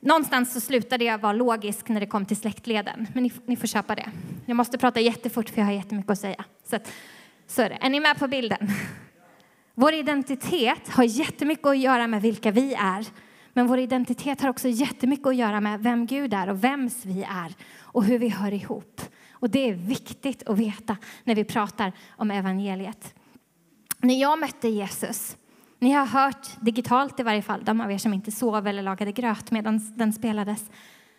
Någonstans 0.00 0.52
så 0.52 0.60
slutade 0.60 1.04
jag 1.04 1.18
vara 1.18 1.32
logisk 1.32 1.88
när 1.88 2.00
det 2.00 2.06
kom 2.06 2.26
till 2.26 2.36
släktleden, 2.36 3.06
men 3.14 3.22
ni, 3.22 3.32
ni 3.46 3.56
får 3.56 3.66
köpa 3.66 3.94
det. 3.94 4.10
Jag 4.46 4.56
måste 4.56 4.78
prata 4.78 5.00
jättefort 5.00 5.48
för 5.48 5.60
jag 5.60 5.66
har 5.66 5.72
jättemycket 5.72 6.10
att 6.10 6.18
säga. 6.18 6.44
Så, 6.64 6.76
att, 6.76 6.92
så 7.46 7.62
är 7.62 7.68
det. 7.68 7.78
Är 7.80 7.90
ni 7.90 8.00
med 8.00 8.18
på 8.18 8.28
bilden? 8.28 8.68
Vår 9.74 9.94
identitet 9.94 10.88
har 10.88 11.04
jättemycket 11.04 11.66
att 11.66 11.78
göra 11.78 12.06
med 12.06 12.22
vilka 12.22 12.50
vi 12.50 12.74
är. 12.74 13.06
Men 13.52 13.66
vår 13.66 13.78
identitet 13.78 14.40
har 14.40 14.48
också 14.48 14.68
jättemycket 14.68 15.26
att 15.26 15.36
göra 15.36 15.60
med 15.60 15.80
vem 15.80 16.06
Gud 16.06 16.34
är 16.34 16.48
och 16.48 16.64
vems 16.64 17.04
vi 17.04 17.22
är 17.22 17.54
och 17.80 18.04
hur 18.04 18.18
vi 18.18 18.28
hör 18.28 18.54
ihop. 18.54 19.00
Och 19.38 19.50
det 19.50 19.68
är 19.68 19.74
viktigt 19.74 20.48
att 20.48 20.58
veta 20.58 20.96
när 21.24 21.34
vi 21.34 21.44
pratar 21.44 21.92
om 22.16 22.30
evangeliet. 22.30 23.14
När 23.98 24.20
jag 24.20 24.38
mötte 24.38 24.68
Jesus, 24.68 25.36
ni 25.78 25.92
har 25.92 26.06
hört 26.06 26.48
digitalt 26.60 27.20
i 27.20 27.22
varje 27.22 27.42
fall, 27.42 27.64
de 27.64 27.80
av 27.80 27.92
er 27.92 27.98
som 27.98 28.14
inte 28.14 28.30
sov 28.30 28.66
eller 28.66 28.82
lagade 28.82 29.12
gröt 29.12 29.50
medan 29.50 29.94
den 29.96 30.12
spelades, 30.12 30.70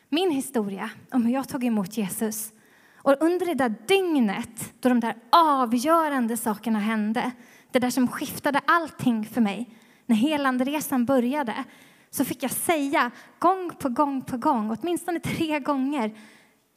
min 0.10 0.32
historia 0.32 0.89
om 1.12 1.25
hur 1.25 1.34
jag 1.34 1.47
tog 1.47 1.63
emot 1.63 1.97
Jesus. 1.97 2.51
Och 2.95 3.15
under 3.19 3.45
det 3.45 3.53
där 3.53 3.75
dygnet 3.88 4.73
då 4.80 4.89
de 4.89 4.99
där 4.99 5.15
avgörande 5.32 6.38
sakerna 6.38 6.80
hände, 6.80 7.32
det 7.71 7.80
där 7.80 7.89
som 7.89 8.08
skiftade 8.08 8.62
allting 8.65 9.25
för 9.25 9.41
mig, 9.41 9.69
när 10.06 10.15
helanderesan 10.15 11.06
började, 11.06 11.63
så 12.10 12.25
fick 12.25 12.43
jag 12.43 12.51
säga 12.51 13.12
gång 13.39 13.71
på 13.80 13.89
gång 13.89 14.21
på 14.21 14.38
gång, 14.38 14.77
åtminstone 14.80 15.19
tre 15.19 15.60
gånger, 15.60 16.15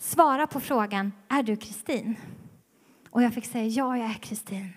svara 0.00 0.46
på 0.46 0.60
frågan, 0.60 1.12
är 1.28 1.42
du 1.42 1.56
Kristin? 1.56 2.16
Och 3.10 3.22
jag 3.22 3.34
fick 3.34 3.44
säga, 3.46 3.66
ja, 3.66 3.98
jag 3.98 4.10
är 4.10 4.14
Kristin. 4.14 4.72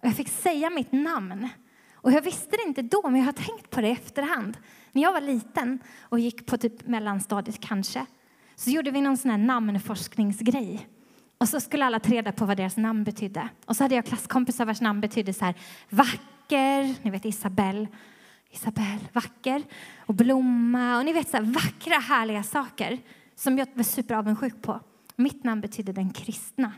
Och 0.00 0.08
jag 0.08 0.14
fick 0.16 0.28
säga 0.28 0.70
mitt 0.70 0.92
namn. 0.92 1.48
Och 1.94 2.12
jag 2.12 2.22
visste 2.22 2.56
det 2.56 2.62
inte 2.68 2.82
då, 2.82 3.02
men 3.04 3.16
jag 3.16 3.24
har 3.24 3.32
tänkt 3.32 3.70
på 3.70 3.80
det 3.80 3.88
i 3.88 3.90
efterhand. 3.90 4.56
När 4.92 5.02
jag 5.02 5.12
var 5.12 5.20
liten 5.20 5.78
och 6.00 6.18
gick 6.18 6.46
på 6.46 6.56
typ 6.58 6.86
mellanstadiet 6.86 7.60
kanske, 7.60 8.06
så 8.56 8.70
gjorde 8.70 8.90
vi 8.90 9.00
någon 9.00 9.16
sån 9.16 9.30
här 9.30 9.38
namnforskningsgrej. 9.38 10.88
Och 11.38 11.48
så 11.48 11.60
skulle 11.60 11.84
alla 11.84 12.00
ta 12.00 12.12
reda 12.12 12.32
på 12.32 12.44
vad 12.44 12.56
deras 12.56 12.76
namn 12.76 13.04
betydde. 13.04 13.48
Och 13.64 13.76
så 13.76 13.84
hade 13.84 13.94
jag 13.94 14.06
klasskompisar 14.06 14.64
vars 14.64 14.80
namn 14.80 15.00
betydde 15.00 15.34
så 15.34 15.44
här 15.44 15.54
vacker, 15.88 16.94
ni 17.02 17.10
vet 17.10 17.24
Isabelle, 17.24 17.86
Isabelle, 18.50 19.00
vacker 19.12 19.62
och 19.98 20.14
blomma 20.14 20.98
och 20.98 21.04
ni 21.04 21.12
vet 21.12 21.28
så 21.28 21.36
här 21.36 21.44
vackra 21.44 21.98
härliga 21.98 22.42
saker 22.42 22.98
som 23.38 23.58
jag 23.58 23.68
var 23.74 23.82
superavundsjuk 23.82 24.62
på. 24.62 24.80
Mitt 25.16 25.44
namn 25.44 25.60
betyder 25.60 25.92
den 25.92 26.10
kristna. 26.10 26.72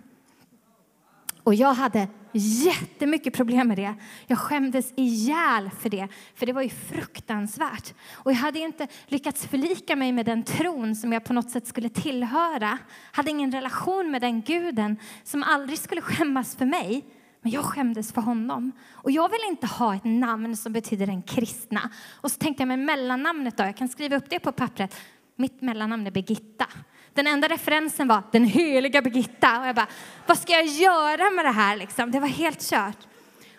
Och 1.42 1.54
jag 1.54 1.74
hade 1.74 2.08
jättemycket 2.32 3.34
problem 3.34 3.68
med 3.68 3.78
det. 3.78 3.94
Jag 4.26 4.38
skämdes 4.38 4.92
ihjäl 4.96 5.70
för 5.70 5.90
det, 5.90 6.08
för 6.34 6.46
det 6.46 6.52
var 6.52 6.62
ju 6.62 6.68
fruktansvärt. 6.68 7.94
Och 8.12 8.30
jag 8.30 8.36
hade 8.36 8.58
inte 8.58 8.86
lyckats 9.06 9.46
förlika 9.46 9.96
mig 9.96 10.12
med 10.12 10.26
den 10.26 10.42
tron 10.42 10.96
som 10.96 11.12
jag 11.12 11.24
på 11.24 11.32
något 11.32 11.50
sätt 11.50 11.66
skulle 11.66 11.88
tillhöra. 11.88 12.78
Hade 13.12 13.30
ingen 13.30 13.52
relation 13.52 14.10
med 14.10 14.22
den 14.22 14.40
guden 14.40 14.96
som 15.24 15.42
aldrig 15.42 15.78
skulle 15.78 16.00
skämmas 16.00 16.56
för 16.56 16.66
mig. 16.66 17.04
Men 17.42 17.52
jag 17.52 17.64
skämdes 17.64 18.12
för 18.12 18.22
honom. 18.22 18.72
Och 18.92 19.10
jag 19.10 19.28
vill 19.28 19.40
inte 19.48 19.66
ha 19.66 19.94
ett 19.94 20.04
namn 20.04 20.56
som 20.56 20.72
betyder 20.72 21.06
den 21.06 21.22
kristna. 21.22 21.90
Och 22.12 22.30
så 22.30 22.38
tänkte 22.38 22.60
jag, 22.60 22.68
men 22.68 22.84
mellannamnet 22.84 23.56
då? 23.56 23.64
Jag 23.64 23.76
kan 23.76 23.88
skriva 23.88 24.16
upp 24.16 24.30
det 24.30 24.38
på 24.38 24.52
pappret. 24.52 24.96
Mitt 25.40 25.62
mellannamn 25.62 26.06
är 26.06 26.10
Birgitta. 26.10 26.66
Den 27.14 27.26
enda 27.26 27.48
referensen 27.48 28.08
var 28.08 28.22
den 28.32 28.44
heliga 28.44 29.02
Birgitta. 29.02 29.60
Och 29.60 29.66
jag 29.66 29.74
bara, 29.74 29.86
vad 30.26 30.38
ska 30.38 30.52
jag 30.52 30.66
göra 30.66 31.30
med 31.30 31.44
det 31.44 31.50
här 31.50 31.76
liksom? 31.76 32.10
Det 32.10 32.20
var 32.20 32.28
helt 32.28 32.70
kört. 32.70 32.96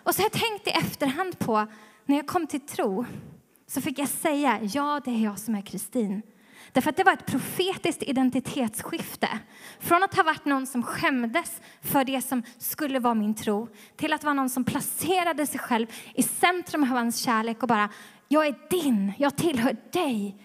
Och 0.02 0.14
så 0.14 0.22
har 0.22 0.24
jag 0.24 0.32
tänkt 0.32 0.66
i 0.66 0.70
efterhand 0.70 1.38
på, 1.38 1.66
när 2.06 2.16
jag 2.16 2.26
kom 2.26 2.46
till 2.46 2.60
tro, 2.60 3.04
så 3.66 3.80
fick 3.80 3.98
jag 3.98 4.08
säga, 4.08 4.60
ja 4.62 5.00
det 5.04 5.10
är 5.10 5.24
jag 5.24 5.38
som 5.38 5.54
är 5.54 5.62
Kristin. 5.62 6.22
Därför 6.72 6.90
att 6.90 6.96
det 6.96 7.04
var 7.04 7.12
ett 7.12 7.26
profetiskt 7.26 8.02
identitetsskifte. 8.02 9.28
Från 9.80 10.02
att 10.02 10.14
ha 10.14 10.22
varit 10.22 10.44
någon 10.44 10.66
som 10.66 10.82
skämdes 10.82 11.60
för 11.80 12.04
det 12.04 12.20
som 12.20 12.42
skulle 12.58 12.98
vara 12.98 13.14
min 13.14 13.34
tro 13.34 13.68
till 13.96 14.12
att 14.12 14.24
vara 14.24 14.34
någon 14.34 14.50
som 14.50 14.64
placerade 14.64 15.46
sig 15.46 15.60
själv 15.60 15.86
i 16.14 16.22
centrum 16.22 16.82
av 16.82 16.88
hans 16.88 17.18
kärlek 17.18 17.62
och 17.62 17.68
bara, 17.68 17.88
jag 18.28 18.46
är 18.46 18.54
din, 18.70 19.12
jag 19.18 19.36
tillhör 19.36 19.76
dig. 19.92 20.36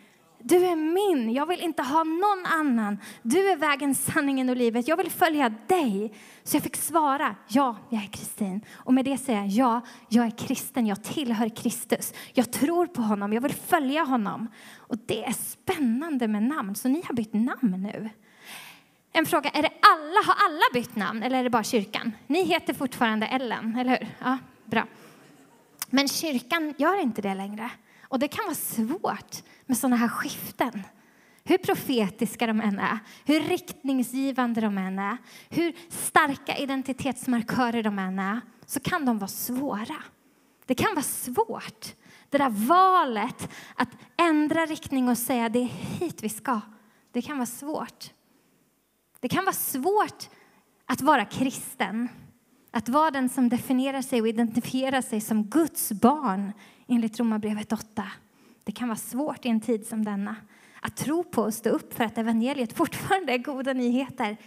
Du 0.48 0.66
är 0.66 0.76
min, 0.76 1.34
jag 1.34 1.46
vill 1.46 1.62
inte 1.62 1.84
ha 1.84 2.04
någon 2.04 2.46
annan. 2.46 2.98
Du 3.22 3.50
är 3.52 3.56
vägen, 3.56 3.96
sanningen 3.96 4.50
och 4.50 4.56
livet. 4.56 4.88
Jag 4.88 4.98
vill 4.98 5.12
följa 5.12 5.50
dig. 5.50 6.14
Så 6.44 6.56
jag 6.56 6.64
fick 6.64 6.76
svara, 6.76 7.36
ja, 7.48 7.78
jag 7.90 8.04
är 8.04 8.08
Kristin. 8.08 8.62
Och 8.74 8.94
med 8.94 9.06
det 9.06 9.18
säger 9.18 9.40
jag, 9.40 9.48
ja, 9.50 9.82
jag 10.10 10.26
är 10.26 10.32
kristen, 10.32 10.88
jag 10.88 11.04
tillhör 11.04 11.50
Kristus. 11.50 12.14
Jag 12.34 12.52
tror 12.52 12.88
på 12.88 13.02
honom, 13.02 13.34
jag 13.34 13.42
vill 13.42 13.54
följa 13.54 14.04
honom. 14.04 14.48
Och 14.78 14.98
det 15.06 15.24
är 15.26 15.34
spännande 15.34 16.28
med 16.28 16.44
namn, 16.44 16.76
så 16.76 16.88
ni 16.88 17.04
har 17.08 17.14
bytt 17.14 17.34
namn 17.34 17.84
nu. 17.84 18.10
En 19.12 19.26
fråga, 19.26 19.50
är 19.50 19.62
det 19.62 19.72
alla, 19.82 20.22
har 20.26 20.36
alla 20.46 20.64
bytt 20.74 20.96
namn 20.96 21.24
eller 21.24 21.40
är 21.40 21.44
det 21.44 21.50
bara 21.50 21.64
kyrkan? 21.64 22.12
Ni 22.28 22.44
heter 22.44 22.74
fortfarande 22.74 23.28
Ellen, 23.28 23.76
eller 23.76 23.90
hur? 23.90 24.08
Ja, 24.20 24.38
bra. 24.66 24.84
Men 25.90 26.08
kyrkan 26.08 26.74
gör 26.78 27.02
inte 27.02 27.22
det 27.22 27.36
längre. 27.36 27.70
Och 28.10 28.20
det 28.20 28.28
kan 28.28 28.46
vara 28.46 28.56
svårt 28.56 29.44
med 29.68 29.78
sådana 29.78 29.96
här 29.96 30.08
skiften. 30.08 30.84
Hur 31.44 31.58
profetiska 31.58 32.48
de 32.48 32.62
än 32.62 32.80
är, 32.80 33.00
hur 33.26 33.40
riktningsgivande 33.40 34.62
de 34.62 34.78
än 34.78 35.00
är, 35.00 35.18
hur 35.50 35.76
starka 35.90 36.58
identitetsmarkörer 36.58 37.84
de 37.84 38.00
än 38.00 38.20
är, 38.20 38.42
så 38.66 38.80
kan 38.80 39.06
de 39.06 39.18
vara 39.18 39.28
svåra. 39.28 40.04
Det 40.66 40.76
kan 40.76 40.96
vara 40.96 41.04
svårt. 41.04 41.96
Det 42.30 42.38
där 42.38 42.50
valet 42.50 43.50
att 43.76 43.90
ändra 44.18 44.66
riktning 44.66 45.10
och 45.10 45.18
säga 45.18 45.50
det 45.50 45.60
är 45.60 46.00
hit 46.00 46.24
vi 46.24 46.30
ska, 46.30 46.62
det 47.12 47.22
kan 47.22 47.38
vara 47.38 47.46
svårt. 47.46 48.12
Det 49.20 49.30
kan 49.30 49.46
vara 49.46 49.56
svårt 49.56 50.30
att 50.86 51.02
vara 51.02 51.26
kristen, 51.26 52.10
att 52.72 52.90
vara 52.90 53.12
den 53.12 53.30
som 53.30 53.50
definierar 53.50 54.02
sig 54.02 54.22
och 54.22 54.28
identifierar 54.28 55.02
sig 55.02 55.22
som 55.22 55.44
Guds 55.44 55.92
barn 55.92 56.54
enligt 56.88 57.20
Romarbrevet 57.20 57.74
8. 57.74 58.12
Det 58.68 58.74
kan 58.74 58.88
vara 58.88 58.98
svårt 58.98 59.46
i 59.46 59.50
en 59.50 59.62
tid 59.62 59.88
som 59.88 60.06
denna 60.06 60.36
att 60.82 60.96
tro 60.96 61.24
på 61.24 61.42
och 61.42 61.54
stå 61.54 61.70
upp 61.70 61.94
för 61.94 62.04
att 62.04 62.18
evangeliet 62.18 62.74
fortfarande 62.74 63.34
är 63.34 63.38
goda 63.38 63.74
nyheter 63.74 64.38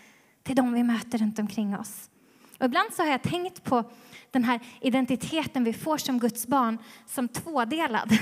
till 0.43 0.57
de 0.57 0.73
vi 0.73 0.83
möter 0.83 1.19
runt 1.19 1.39
omkring 1.39 1.79
oss. 1.79 2.11
Och 2.59 2.65
ibland 2.65 2.93
så 2.93 3.03
har 3.03 3.11
jag 3.11 3.23
tänkt 3.23 3.65
på 3.65 3.85
den 4.31 4.45
här 4.45 4.61
identiteten 4.81 5.65
vi 5.65 5.73
får 5.73 5.99
som 5.99 6.19
Guds 6.19 6.47
barn 6.47 6.79
som 7.07 7.29
tvådelad. 7.29 8.19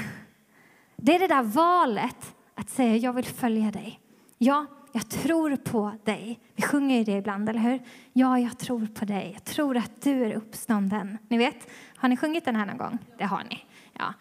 Det 0.97 1.15
är 1.15 1.19
det 1.19 1.27
där 1.27 1.43
valet 1.43 2.35
att 2.55 2.71
säga 2.71 2.97
jag 2.97 3.13
vill 3.13 3.27
följa 3.27 3.71
dig. 3.71 4.01
Ja, 4.39 4.67
jag 4.93 5.09
tror 5.09 5.57
på 5.57 5.93
dig. 6.05 6.41
Vi 6.55 6.63
sjunger 6.63 6.99
ju 6.99 7.05
det 7.05 7.17
ibland, 7.17 7.49
eller 7.49 7.61
hur? 7.61 7.81
Ja, 8.13 8.39
jag 8.39 8.59
tror 8.59 8.87
på 8.87 9.05
dig. 9.05 9.31
Jag 9.35 9.45
tror 9.45 9.77
att 9.77 10.03
du 10.03 10.25
är 10.25 10.33
uppstånden. 10.33 11.19
Ni 11.29 11.39
vet, 11.39 11.69
har 11.97 12.09
ni 12.09 12.17
sjungit 12.17 12.45
den 12.45 12.57
här 12.57 12.67
någon 12.67 12.79
gång? 12.79 12.99
Det 13.19 13.25
har 13.25 13.43
ni. 13.51 13.65
Ja. 13.93 14.15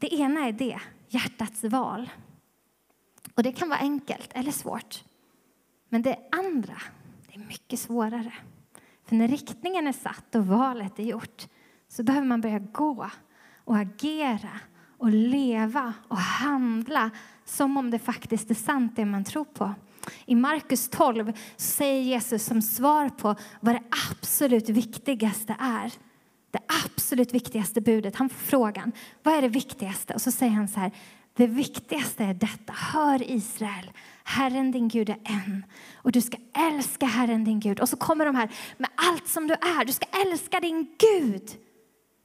Det 0.00 0.14
ena 0.14 0.40
är 0.48 0.52
det, 0.52 0.80
hjärtats 1.08 1.64
val. 1.64 2.10
Och 3.34 3.42
det 3.42 3.52
kan 3.52 3.68
vara 3.68 3.78
enkelt 3.78 4.30
eller 4.34 4.52
svårt. 4.52 5.04
Men 5.88 6.02
det 6.02 6.18
andra, 6.32 6.76
det 7.26 7.34
är 7.34 7.46
mycket 7.46 7.80
svårare. 7.80 8.32
För 9.04 9.16
när 9.16 9.28
riktningen 9.28 9.86
är 9.86 9.92
satt 9.92 10.34
och 10.34 10.46
valet 10.46 10.98
är 10.98 11.02
gjort 11.02 11.48
så 11.88 12.02
behöver 12.02 12.26
man 12.26 12.40
börja 12.40 12.58
gå 12.58 13.10
och 13.64 13.76
agera 13.76 14.60
och 14.98 15.10
leva 15.10 15.94
och 16.08 16.18
handla 16.18 17.10
som 17.44 17.76
om 17.76 17.90
det 17.90 17.98
faktiskt 17.98 18.50
är 18.50 18.54
sant 18.54 18.96
det 18.96 19.04
man 19.04 19.24
tror 19.24 19.44
på. 19.44 19.74
I 20.26 20.34
Markus 20.34 20.88
12 20.88 21.32
säger 21.56 22.02
Jesus 22.02 22.44
som 22.44 22.62
svar 22.62 23.08
på 23.08 23.34
vad 23.60 23.74
det 23.74 23.82
absolut 24.10 24.68
viktigaste 24.68 25.56
är 25.60 25.92
det 26.50 26.60
absolut 26.84 27.34
viktigaste 27.34 27.80
budet. 27.80 28.16
Han 28.16 28.28
får 28.28 28.46
frågan, 28.46 28.92
vad 29.22 29.34
är 29.34 29.42
det 29.42 29.48
viktigaste? 29.48 30.14
Och 30.14 30.20
så 30.20 30.30
säger 30.30 30.52
han 30.52 30.68
så 30.68 30.80
här, 30.80 30.92
det 31.34 31.46
viktigaste 31.46 32.24
är 32.24 32.34
detta. 32.34 32.72
Hör 32.72 33.30
Israel, 33.30 33.90
Herren 34.24 34.70
din 34.70 34.88
Gud 34.88 35.08
är 35.08 35.18
en. 35.24 35.64
Och 35.94 36.12
du 36.12 36.20
ska 36.20 36.36
älska 36.54 37.06
Herren 37.06 37.44
din 37.44 37.60
Gud. 37.60 37.80
Och 37.80 37.88
så 37.88 37.96
kommer 37.96 38.26
de 38.26 38.34
här 38.34 38.50
med 38.78 38.90
allt 38.94 39.28
som 39.28 39.46
du 39.46 39.54
är. 39.54 39.84
Du 39.84 39.92
ska 39.92 40.06
älska 40.26 40.60
din 40.60 40.96
Gud 40.98 41.50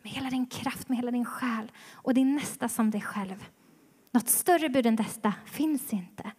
med 0.02 0.12
hela 0.12 0.30
din 0.30 0.46
kraft, 0.46 0.90
med 0.90 0.98
hela 0.98 1.12
din 1.12 1.26
själ 1.26 1.72
och 1.94 2.14
din 2.14 2.36
nästa 2.36 2.70
som 2.70 2.92
dig 2.92 3.02
själv. 3.02 3.46
Något 4.12 4.30
större 4.30 4.70
bud 4.70 4.86
än 4.86 4.96
detta 4.96 5.34
finns 5.46 5.94
inte. 5.94 6.32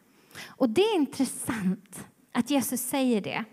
Och 0.46 0.68
det 0.68 0.82
är 0.82 0.96
intressant 0.96 2.06
att 2.32 2.50
Jesus 2.50 2.80
säger 2.80 3.20
det. 3.20 3.44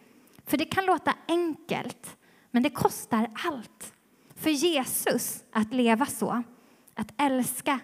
För 0.46 0.58
det 0.58 0.66
kan 0.66 0.86
låta 0.86 1.14
enkelt, 1.28 2.18
men 2.52 2.64
det 2.64 2.70
kostar 2.70 3.32
allt 3.34 3.94
för 4.44 4.50
Jesus 4.50 5.44
att 5.52 5.74
leva 5.74 6.06
så, 6.06 6.44
att 6.94 7.14
älska 7.18 7.80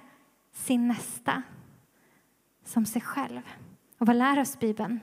sin 0.54 0.88
nästa 0.88 1.42
som 2.66 2.86
sig 2.86 3.02
själv. 3.02 3.42
Och 3.98 4.08
vad 4.08 4.16
lär 4.16 4.40
oss 4.40 4.60
Bibeln? 4.60 5.00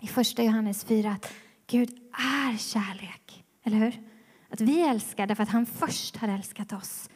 I 0.00 0.06
första 0.06 0.42
Johannes 0.42 0.84
4 0.84 1.10
att 1.10 1.32
Gud 1.66 1.90
är 2.12 2.56
kärlek, 2.56 3.44
eller 3.62 3.76
hur? 3.76 4.02
Att 4.48 4.60
vi 4.60 4.80
älskar 4.80 5.26
därför 5.26 5.42
att 5.42 5.48
han 5.48 5.66
först 5.66 6.16
har 6.16 6.28
älskat 6.28 6.72
oss. 6.72 7.10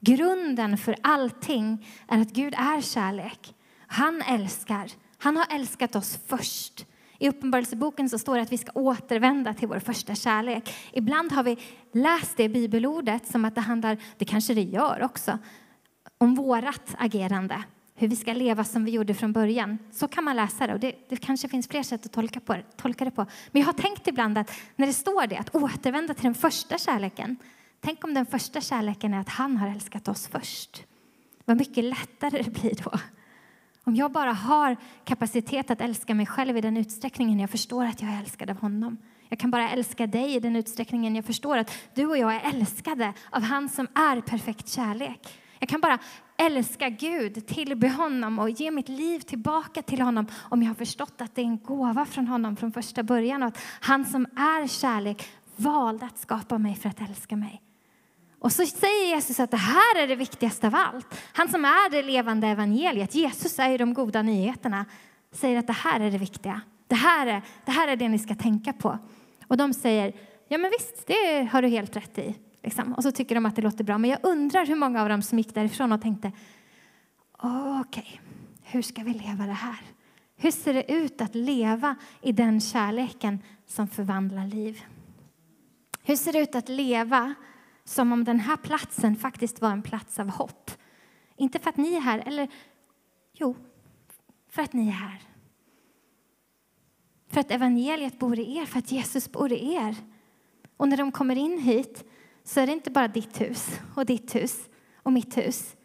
Grunden 0.00 0.78
för 0.78 0.96
allting 1.02 1.86
är 2.08 2.20
att 2.20 2.32
Gud 2.32 2.54
är 2.54 2.80
kärlek. 2.80 3.54
Han 3.86 4.22
älskar. 4.22 4.90
Han 5.18 5.36
har 5.36 5.46
älskat 5.50 5.96
oss 5.96 6.18
först. 6.26 6.86
I 7.22 7.28
Uppenbarelseboken 7.28 8.08
så 8.08 8.18
står 8.18 8.36
det 8.36 8.42
att 8.42 8.52
vi 8.52 8.58
ska 8.58 8.72
återvända 8.74 9.54
till 9.54 9.68
vår 9.68 9.78
första 9.78 10.14
kärlek. 10.14 10.74
Ibland 10.92 11.32
har 11.32 11.42
vi 11.42 11.58
läst 11.92 12.36
det 12.36 12.48
bibelordet 12.48 13.26
som 13.26 13.44
att 13.44 13.54
det 13.54 13.60
handlar, 13.60 13.98
det 14.18 14.24
kanske 14.24 14.54
det 14.54 14.62
gör 14.62 15.02
också, 15.02 15.38
om 16.18 16.34
vårat 16.34 16.94
agerande. 16.98 17.62
Hur 17.94 18.08
vi 18.08 18.16
ska 18.16 18.32
leva 18.32 18.64
som 18.64 18.84
vi 18.84 18.90
gjorde 18.90 19.14
från 19.14 19.32
början. 19.32 19.78
Så 19.92 20.08
kan 20.08 20.24
man 20.24 20.36
läsa 20.36 20.66
det 20.66 20.74
och 20.74 20.80
det, 20.80 20.94
det 21.08 21.16
kanske 21.16 21.48
finns 21.48 21.68
fler 21.68 21.82
sätt 21.82 22.06
att 22.06 22.12
tolka, 22.12 22.40
på, 22.40 22.56
tolka 22.76 23.04
det 23.04 23.10
på. 23.10 23.26
Men 23.50 23.60
jag 23.60 23.66
har 23.66 23.72
tänkt 23.72 24.08
ibland 24.08 24.38
att 24.38 24.50
när 24.76 24.86
det 24.86 24.92
står 24.92 25.26
det, 25.26 25.36
att 25.36 25.54
återvända 25.54 26.14
till 26.14 26.24
den 26.24 26.34
första 26.34 26.78
kärleken. 26.78 27.36
Tänk 27.80 28.04
om 28.04 28.14
den 28.14 28.26
första 28.26 28.60
kärleken 28.60 29.14
är 29.14 29.20
att 29.20 29.28
han 29.28 29.56
har 29.56 29.68
älskat 29.68 30.08
oss 30.08 30.26
först. 30.26 30.84
Vad 31.44 31.56
mycket 31.56 31.84
lättare 31.84 32.42
det 32.42 32.50
blir 32.50 32.74
då. 32.84 32.92
Om 33.84 33.96
jag 33.96 34.12
bara 34.12 34.32
har 34.32 34.76
kapacitet 35.04 35.70
att 35.70 35.80
älska 35.80 36.14
mig 36.14 36.26
själv 36.26 36.56
i 36.56 36.60
den 36.60 36.76
utsträckningen 36.76 37.40
jag 37.40 37.50
förstår 37.50 37.84
att 37.84 38.02
jag 38.02 38.10
är 38.10 38.20
älskad 38.20 38.50
av 38.50 38.56
honom. 38.56 38.96
Jag 39.28 39.38
kan 39.38 39.50
bara 39.50 39.70
älska 39.70 40.06
dig 40.06 40.34
i 40.34 40.40
den 40.40 40.56
utsträckningen 40.56 41.16
jag 41.16 41.24
förstår 41.24 41.58
att 41.58 41.72
du 41.94 42.06
och 42.06 42.18
jag 42.18 42.34
är 42.34 42.40
älskade 42.54 43.12
av 43.30 43.42
han 43.42 43.68
som 43.68 43.86
är 43.94 44.20
perfekt 44.20 44.68
kärlek. 44.68 45.38
Jag 45.58 45.68
kan 45.68 45.80
bara 45.80 45.98
älska 46.36 46.88
Gud, 46.88 47.46
tillbe 47.46 47.88
honom 47.88 48.38
och 48.38 48.50
ge 48.50 48.70
mitt 48.70 48.88
liv 48.88 49.20
tillbaka 49.20 49.82
till 49.82 50.00
honom 50.00 50.26
om 50.40 50.62
jag 50.62 50.70
har 50.70 50.74
förstått 50.74 51.20
att 51.20 51.34
det 51.34 51.40
är 51.40 51.46
en 51.46 51.58
gåva 51.58 52.04
från 52.04 52.26
honom 52.26 52.56
från 52.56 52.72
första 52.72 53.02
början 53.02 53.42
och 53.42 53.48
att 53.48 53.58
han 53.80 54.04
som 54.04 54.26
är 54.26 54.66
kärlek 54.66 55.28
valde 55.56 56.06
att 56.06 56.18
skapa 56.18 56.58
mig 56.58 56.74
för 56.74 56.88
att 56.88 57.00
älska 57.00 57.36
mig. 57.36 57.62
Och 58.42 58.52
så 58.52 58.66
säger 58.66 59.14
Jesus 59.14 59.40
att 59.40 59.50
det 59.50 59.56
här 59.56 60.02
är 60.02 60.06
det 60.06 60.16
viktigaste 60.16 60.66
av 60.66 60.74
allt. 60.74 61.06
Han 61.32 61.48
som 61.48 61.64
är 61.64 61.90
det 61.90 62.02
levande 62.02 62.46
evangeliet, 62.46 63.14
Jesus 63.14 63.58
är 63.58 63.68
ju 63.68 63.76
de 63.76 63.94
goda 63.94 64.22
nyheterna, 64.22 64.84
säger 65.32 65.58
att 65.58 65.66
det 65.66 65.72
här 65.72 66.00
är 66.00 66.10
det 66.10 66.18
viktiga. 66.18 66.60
Det 66.86 66.94
här 66.94 67.26
är 67.26 67.42
det, 67.64 67.70
här 67.70 67.88
är 67.88 67.96
det 67.96 68.08
ni 68.08 68.18
ska 68.18 68.34
tänka 68.34 68.72
på. 68.72 68.98
Och 69.46 69.56
de 69.56 69.74
säger, 69.74 70.12
ja 70.48 70.58
men 70.58 70.70
visst, 70.70 71.06
det 71.06 71.48
har 71.52 71.62
du 71.62 71.68
helt 71.68 71.96
rätt 71.96 72.18
i. 72.18 72.34
Liksom. 72.62 72.92
Och 72.92 73.02
så 73.02 73.12
tycker 73.12 73.34
de 73.34 73.46
att 73.46 73.56
det 73.56 73.62
låter 73.62 73.84
bra. 73.84 73.98
Men 73.98 74.10
jag 74.10 74.18
undrar 74.22 74.66
hur 74.66 74.76
många 74.76 75.02
av 75.02 75.08
dem 75.08 75.22
som 75.22 75.38
gick 75.38 75.54
därifrån 75.54 75.92
och 75.92 76.02
tänkte, 76.02 76.32
okej, 77.38 77.80
okay, 77.80 78.18
hur 78.62 78.82
ska 78.82 79.02
vi 79.02 79.14
leva 79.14 79.46
det 79.46 79.52
här? 79.52 79.80
Hur 80.36 80.50
ser 80.50 80.74
det 80.74 80.92
ut 80.92 81.20
att 81.20 81.34
leva 81.34 81.96
i 82.22 82.32
den 82.32 82.60
kärleken 82.60 83.38
som 83.66 83.88
förvandlar 83.88 84.46
liv? 84.46 84.82
Hur 86.02 86.16
ser 86.16 86.32
det 86.32 86.38
ut 86.38 86.54
att 86.54 86.68
leva 86.68 87.34
som 87.92 88.12
om 88.12 88.24
den 88.24 88.40
här 88.40 88.56
platsen 88.56 89.16
faktiskt 89.16 89.60
var 89.60 89.70
en 89.70 89.82
plats 89.82 90.18
av 90.18 90.28
hopp? 90.28 90.70
Inte 91.36 91.58
för 91.58 91.70
att 91.70 91.76
ni 91.76 91.94
är 91.94 92.00
här, 92.00 92.22
eller 92.26 92.48
jo, 93.32 93.56
för 94.48 94.62
att 94.62 94.72
ni 94.72 94.88
är 94.88 94.92
här. 94.92 95.22
För 97.28 97.40
att 97.40 97.50
evangeliet 97.50 98.18
bor 98.18 98.38
i 98.38 98.56
er, 98.56 98.66
för 98.66 98.78
att 98.78 98.92
Jesus 98.92 99.32
bor 99.32 99.52
i 99.52 99.74
er. 99.74 99.96
Och 100.76 100.88
när 100.88 100.96
de 100.96 101.12
kommer 101.12 101.36
in 101.36 101.58
hit 101.58 102.04
så 102.44 102.60
är 102.60 102.66
det 102.66 102.72
inte 102.72 102.90
bara 102.90 103.08
ditt 103.08 103.40
hus 103.40 103.80
och 103.94 104.06
ditt 104.06 104.34
hus 104.34 104.68
och 104.94 105.12
mitt 105.12 105.36
hus 105.36 105.76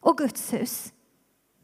och 0.00 0.18
Guds 0.18 0.52
hus. 0.52 0.92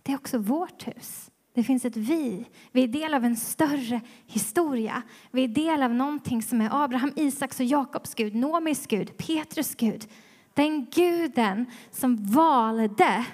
Det 0.03 0.13
är 0.13 0.17
också 0.17 0.39
vårt 0.39 0.87
hus. 0.87 1.31
Det 1.55 1.63
finns 1.63 1.85
ett 1.85 1.97
vi. 1.97 2.47
Vi 2.73 2.83
är 2.83 2.89
del 2.89 3.15
av 3.15 3.25
en 3.25 3.37
större 3.37 4.01
historia. 4.27 5.03
Vi 5.31 5.45
är 5.45 5.49
del 5.49 5.83
av 5.83 5.95
någonting 5.95 6.43
som 6.43 6.61
är 6.61 6.85
Abraham, 6.85 7.13
Isaks 7.17 7.61
och 7.61 7.67
Jakobs 7.67 8.15
Gud, 8.15 8.35
Nomis 8.35 8.87
Gud, 8.87 9.17
Petrus 9.17 9.75
Gud. 9.75 10.09
Den 10.55 10.85
guden 10.85 11.67
som 11.91 12.17
valde 12.17 13.25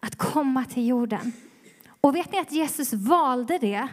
att 0.00 0.16
komma 0.16 0.64
till 0.64 0.86
jorden. 0.86 1.32
Och 2.00 2.16
vet 2.16 2.32
ni 2.32 2.38
att 2.38 2.52
Jesus 2.52 2.92
valde 2.92 3.58
det 3.58 3.88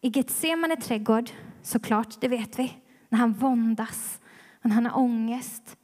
i 0.00 0.08
Getsemane 0.08 0.76
trädgård, 0.76 1.30
såklart, 1.62 2.20
det 2.20 2.28
vet 2.28 2.58
vi, 2.58 2.72
när 3.08 3.18
han 3.18 3.32
våndas, 3.32 4.20
när 4.62 4.72
han 4.72 4.86
har 4.86 4.98
ångest. 4.98 5.76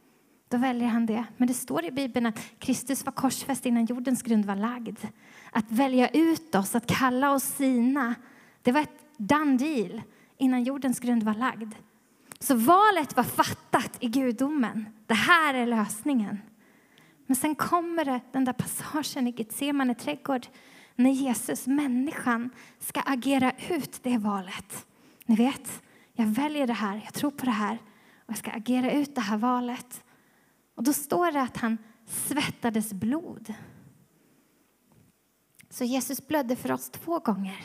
Då 0.49 0.57
väljer 0.57 0.89
han 0.89 1.07
det. 1.07 1.25
Men 1.37 1.49
det 1.49 1.55
står 1.55 1.85
i 1.85 1.91
Bibeln 1.91 2.27
att 2.27 2.39
Kristus 2.59 3.05
var 3.05 3.13
korsfäst 3.13 3.67
innan 3.67 3.85
jordens 3.85 4.23
grund 4.23 4.45
var 4.45 4.57
lagd. 4.57 4.99
Att 5.53 5.71
välja 5.71 6.09
ut 6.09 6.55
oss, 6.55 6.75
att 6.75 6.87
kalla 6.87 7.33
oss 7.33 7.45
sina, 7.45 8.15
det 8.63 8.73
var 8.73 8.81
ett 8.81 9.05
done 9.17 9.57
deal 9.57 10.03
innan 10.39 10.63
jordens 10.63 11.01
grund 11.01 11.23
var 11.23 11.35
lagd. 11.35 11.75
Så 12.39 12.55
valet 12.55 13.17
var 13.17 13.25
fattat 13.25 13.97
i 14.01 14.09
gudomen. 14.09 14.87
Det 15.07 15.15
här 15.15 15.55
är 15.55 15.67
lösningen. 15.67 16.39
Men 17.27 17.37
sen 17.37 17.55
kommer 17.55 18.05
det 18.05 18.21
den 18.33 18.45
där 18.45 18.53
passagen 18.53 19.29
i 19.29 19.35
Getsemane 19.37 19.95
trädgård 19.95 20.47
när 20.97 21.11
Jesus, 21.11 21.67
människan, 21.67 22.51
ska 22.79 23.01
agera 23.01 23.53
ut 23.71 24.03
det 24.03 24.19
valet. 24.19 24.87
Ni 25.27 25.37
vet, 25.37 25.83
jag 26.13 26.27
väljer 26.27 26.67
det 26.67 26.73
här, 26.73 27.01
jag 27.05 27.15
tror 27.15 27.31
på 27.31 27.45
det 27.45 27.51
här 27.51 27.79
och 28.17 28.31
jag 28.31 28.39
ska 28.39 28.51
agera 28.51 28.93
ut 28.93 29.15
det 29.15 29.21
här 29.21 29.39
valet. 29.39 30.05
Och 30.75 30.83
då 30.83 30.93
står 30.93 31.33
det 31.33 31.43
att 31.43 31.57
han 31.57 31.79
svettades 32.07 32.93
blod. 32.93 33.55
Så 35.73 35.85
Jesus 35.85 36.27
blödde 36.27 36.57
för 36.57 36.73
oss 36.73 36.91
två 36.91 37.19
gånger. 37.19 37.61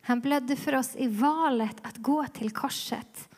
Han 0.00 0.20
blödde 0.20 0.56
för 0.56 0.74
oss 0.74 0.96
i 0.96 1.08
valet 1.08 1.76
att 1.82 1.96
gå 1.96 2.26
till 2.26 2.50
korset. 2.50 3.28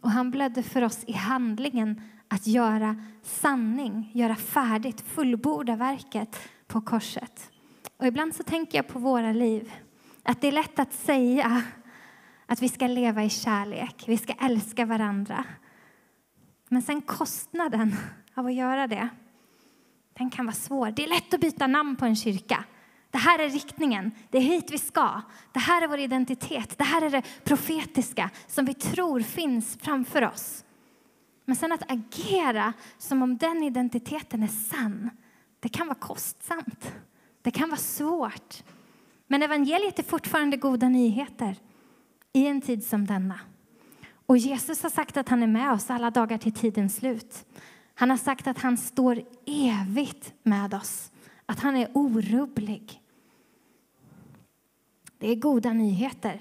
Och 0.00 0.10
han 0.10 0.30
blödde 0.30 0.62
för 0.62 0.82
oss 0.82 1.04
i 1.04 1.12
handlingen 1.12 2.02
att 2.28 2.46
göra 2.46 3.04
sanning, 3.22 4.10
göra 4.14 4.36
färdigt, 4.36 5.00
fullborda 5.00 5.76
verket 5.76 6.38
på 6.66 6.80
korset. 6.80 7.50
Och 7.96 8.06
ibland 8.06 8.34
så 8.34 8.42
tänker 8.42 8.78
jag 8.78 8.88
på 8.88 8.98
våra 8.98 9.32
liv, 9.32 9.72
att 10.22 10.40
det 10.40 10.48
är 10.48 10.52
lätt 10.52 10.78
att 10.78 10.92
säga 10.92 11.62
att 12.46 12.62
vi 12.62 12.68
ska 12.68 12.86
leva 12.86 13.24
i 13.24 13.30
kärlek, 13.30 14.04
vi 14.06 14.16
ska 14.16 14.32
älska 14.32 14.86
varandra. 14.86 15.44
Men 16.68 16.82
sen 16.82 17.00
kostnaden 17.00 17.96
av 18.34 18.46
att 18.46 18.54
göra 18.54 18.86
det, 18.86 19.08
den 20.18 20.30
kan 20.30 20.46
vara 20.46 20.56
svår. 20.56 20.90
Det 20.90 21.04
är 21.04 21.08
lätt 21.08 21.34
att 21.34 21.40
byta 21.40 21.66
namn 21.66 21.96
på 21.96 22.04
en 22.04 22.16
kyrka. 22.16 22.64
Det 23.10 23.18
här 23.18 23.38
är 23.38 23.48
riktningen, 23.48 24.10
det 24.30 24.38
är 24.38 24.42
hit 24.42 24.70
vi 24.70 24.78
ska. 24.78 25.22
Det 25.52 25.58
här 25.58 25.82
är 25.82 25.88
vår 25.88 25.98
identitet, 25.98 26.78
det 26.78 26.84
här 26.84 27.02
är 27.02 27.10
det 27.10 27.22
profetiska 27.44 28.30
som 28.46 28.64
vi 28.64 28.74
tror 28.74 29.20
finns 29.20 29.78
framför 29.80 30.24
oss. 30.24 30.64
Men 31.44 31.56
sen 31.56 31.72
att 31.72 31.90
agera 31.90 32.72
som 32.98 33.22
om 33.22 33.36
den 33.36 33.62
identiteten 33.62 34.42
är 34.42 34.48
sann, 34.48 35.10
det 35.60 35.68
kan 35.68 35.86
vara 35.86 35.98
kostsamt. 35.98 36.92
Det 37.42 37.50
kan 37.50 37.68
vara 37.68 37.80
svårt. 37.80 38.62
Men 39.26 39.42
evangeliet 39.42 39.98
är 39.98 40.02
fortfarande 40.02 40.56
goda 40.56 40.88
nyheter 40.88 41.56
i 42.32 42.46
en 42.46 42.60
tid 42.60 42.84
som 42.84 43.06
denna. 43.06 43.40
Och 44.26 44.38
Jesus 44.38 44.82
har 44.82 44.90
sagt 44.90 45.16
att 45.16 45.28
han 45.28 45.42
är 45.42 45.46
med 45.46 45.72
oss 45.72 45.90
alla 45.90 46.10
dagar 46.10 46.38
till 46.38 46.52
tidens 46.52 46.96
slut. 46.96 47.44
Han 47.98 48.10
har 48.10 48.16
sagt 48.16 48.46
att 48.46 48.58
han 48.58 48.76
står 48.76 49.22
evigt 49.46 50.34
med 50.42 50.74
oss, 50.74 51.12
att 51.46 51.60
han 51.60 51.76
är 51.76 51.90
orubblig. 51.94 53.02
Det 55.18 55.30
är 55.30 55.36
goda 55.36 55.72
nyheter. 55.72 56.40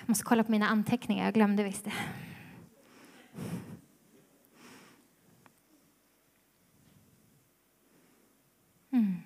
Jag 0.00 0.08
måste 0.08 0.24
kolla 0.24 0.44
på 0.44 0.50
mina 0.50 0.68
anteckningar, 0.68 1.24
jag 1.24 1.34
glömde 1.34 1.64
visst 1.64 1.84
det. 1.84 1.92
Mm. 8.90 9.16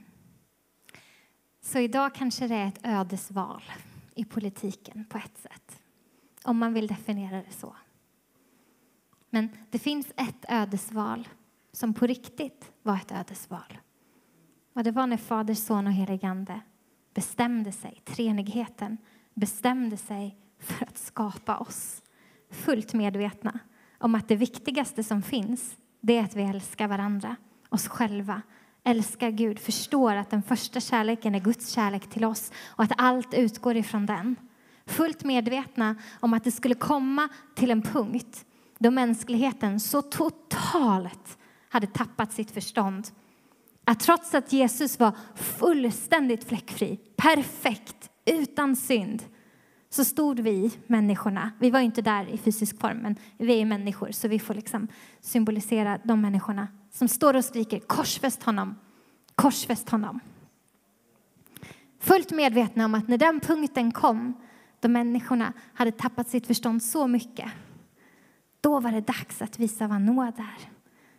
Så 1.60 1.78
idag 1.78 2.14
kanske 2.14 2.48
det 2.48 2.54
är 2.54 2.68
ett 2.68 2.80
ödesval 2.82 3.62
i 4.14 4.24
politiken 4.24 5.04
på 5.04 5.18
ett 5.18 5.38
sätt. 5.38 5.82
Om 6.42 6.58
man 6.58 6.72
vill 6.72 6.86
definiera 6.86 7.36
det 7.36 7.52
så. 7.52 7.76
Men 9.34 9.48
det 9.70 9.78
finns 9.78 10.06
ett 10.16 10.44
ödesval 10.48 11.28
som 11.72 11.94
på 11.94 12.06
riktigt 12.06 12.72
var 12.82 12.96
ett 12.96 13.12
ödesval. 13.12 13.78
Och 14.74 14.84
det 14.84 14.90
var 14.90 15.06
när 15.06 15.16
Fader, 15.16 15.54
Son 15.54 15.86
och 15.86 15.92
helig 15.92 16.24
Ande 16.24 16.60
bestämde 17.14 17.72
sig, 17.72 18.02
treenigheten 18.04 18.98
bestämde 19.34 19.96
sig 19.96 20.36
för 20.58 20.86
att 20.86 20.98
skapa 20.98 21.56
oss. 21.56 22.02
Fullt 22.50 22.94
medvetna 22.94 23.58
om 23.98 24.14
att 24.14 24.28
det 24.28 24.36
viktigaste 24.36 25.04
som 25.04 25.22
finns 25.22 25.76
det 26.00 26.18
är 26.18 26.24
att 26.24 26.36
vi 26.36 26.42
älskar 26.42 26.88
varandra, 26.88 27.36
oss 27.68 27.88
själva 27.88 28.42
älskar 28.84 29.30
Gud, 29.30 29.58
förstår 29.58 30.16
att 30.16 30.30
den 30.30 30.42
första 30.42 30.80
kärleken 30.80 31.34
är 31.34 31.40
Guds 31.40 31.70
kärlek 31.70 32.10
till 32.10 32.24
oss 32.24 32.52
och 32.66 32.84
att 32.84 32.92
allt 32.96 33.34
utgår 33.34 33.76
ifrån 33.76 34.06
den. 34.06 34.36
Fullt 34.86 35.24
medvetna 35.24 35.96
om 36.20 36.34
att 36.34 36.44
det 36.44 36.52
skulle 36.52 36.74
komma 36.74 37.28
till 37.54 37.70
en 37.70 37.82
punkt 37.82 38.44
då 38.84 38.90
mänskligheten 38.90 39.80
så 39.80 40.02
totalt 40.02 41.38
hade 41.68 41.86
tappat 41.86 42.32
sitt 42.32 42.50
förstånd 42.50 43.08
att 43.84 44.00
trots 44.00 44.34
att 44.34 44.52
Jesus 44.52 44.98
var 44.98 45.12
fullständigt 45.34 46.44
fläckfri, 46.44 46.96
perfekt, 47.16 48.10
utan 48.24 48.76
synd 48.76 49.22
så 49.90 50.04
stod 50.04 50.40
vi, 50.40 50.70
människorna, 50.86 51.52
vi 51.60 51.70
var 51.70 51.80
inte 51.80 52.02
där 52.02 52.28
i 52.28 52.38
fysisk 52.38 52.80
form, 52.80 52.98
men 52.98 53.16
vi 53.38 53.60
är 53.60 53.64
människor 53.64 54.10
så 54.10 54.28
vi 54.28 54.38
får 54.38 54.54
liksom 54.54 54.88
symbolisera 55.20 55.98
de 56.04 56.20
människorna 56.20 56.68
som 56.90 57.08
står 57.08 57.36
och 57.36 57.44
skriker 57.44 57.78
korsfäst 57.78 58.42
honom, 58.42 58.74
korsfäst 59.34 59.90
honom. 59.90 60.20
Fullt 62.00 62.30
medvetna 62.30 62.84
om 62.84 62.94
att 62.94 63.08
när 63.08 63.18
den 63.18 63.40
punkten 63.40 63.92
kom, 63.92 64.34
då 64.80 64.88
människorna 64.88 65.52
hade 65.74 65.92
tappat 65.92 66.28
sitt 66.28 66.46
förstånd 66.46 66.82
så 66.82 67.06
mycket, 67.06 67.52
då 68.64 68.80
var 68.80 68.92
det 68.92 69.00
dags 69.00 69.42
att 69.42 69.58
visa 69.58 69.86
vad 69.88 70.00
nåd 70.00 70.38
är. 70.38 70.68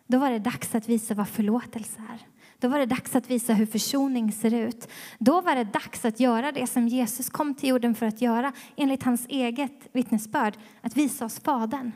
Då 0.07 0.17
var 0.17 0.31
det 0.31 0.39
dags 0.39 0.75
att 0.75 0.89
visa 0.89 1.13
vad 1.13 1.27
förlåtelse 1.27 1.99
är. 2.09 2.19
Då 2.59 2.67
var 2.67 2.79
det 2.79 2.85
dags 2.85 3.15
att 3.15 3.29
visa 3.29 3.53
hur 3.53 3.65
försoning 3.65 4.31
ser 4.31 4.53
ut. 4.53 4.87
Då 5.19 5.41
var 5.41 5.55
det 5.55 5.63
dags 5.63 6.05
att 6.05 6.19
göra 6.19 6.51
det 6.51 6.67
som 6.67 6.87
Jesus 6.87 7.29
kom 7.29 7.55
till 7.55 7.69
jorden 7.69 7.95
för 7.95 8.05
att 8.05 8.21
göra 8.21 8.51
enligt 8.75 9.03
hans 9.03 9.25
eget 9.27 9.89
vittnesbörd, 9.91 10.57
att 10.81 10.97
visa 10.97 11.25
oss 11.25 11.39
Fadern. 11.39 11.91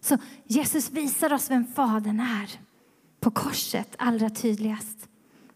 Så 0.00 0.18
Jesus 0.44 0.90
visar 0.90 1.32
oss 1.32 1.50
vem 1.50 1.66
Fadern 1.66 2.20
är 2.20 2.50
på 3.20 3.30
korset 3.30 3.94
allra 3.98 4.30
tydligast. 4.30 5.08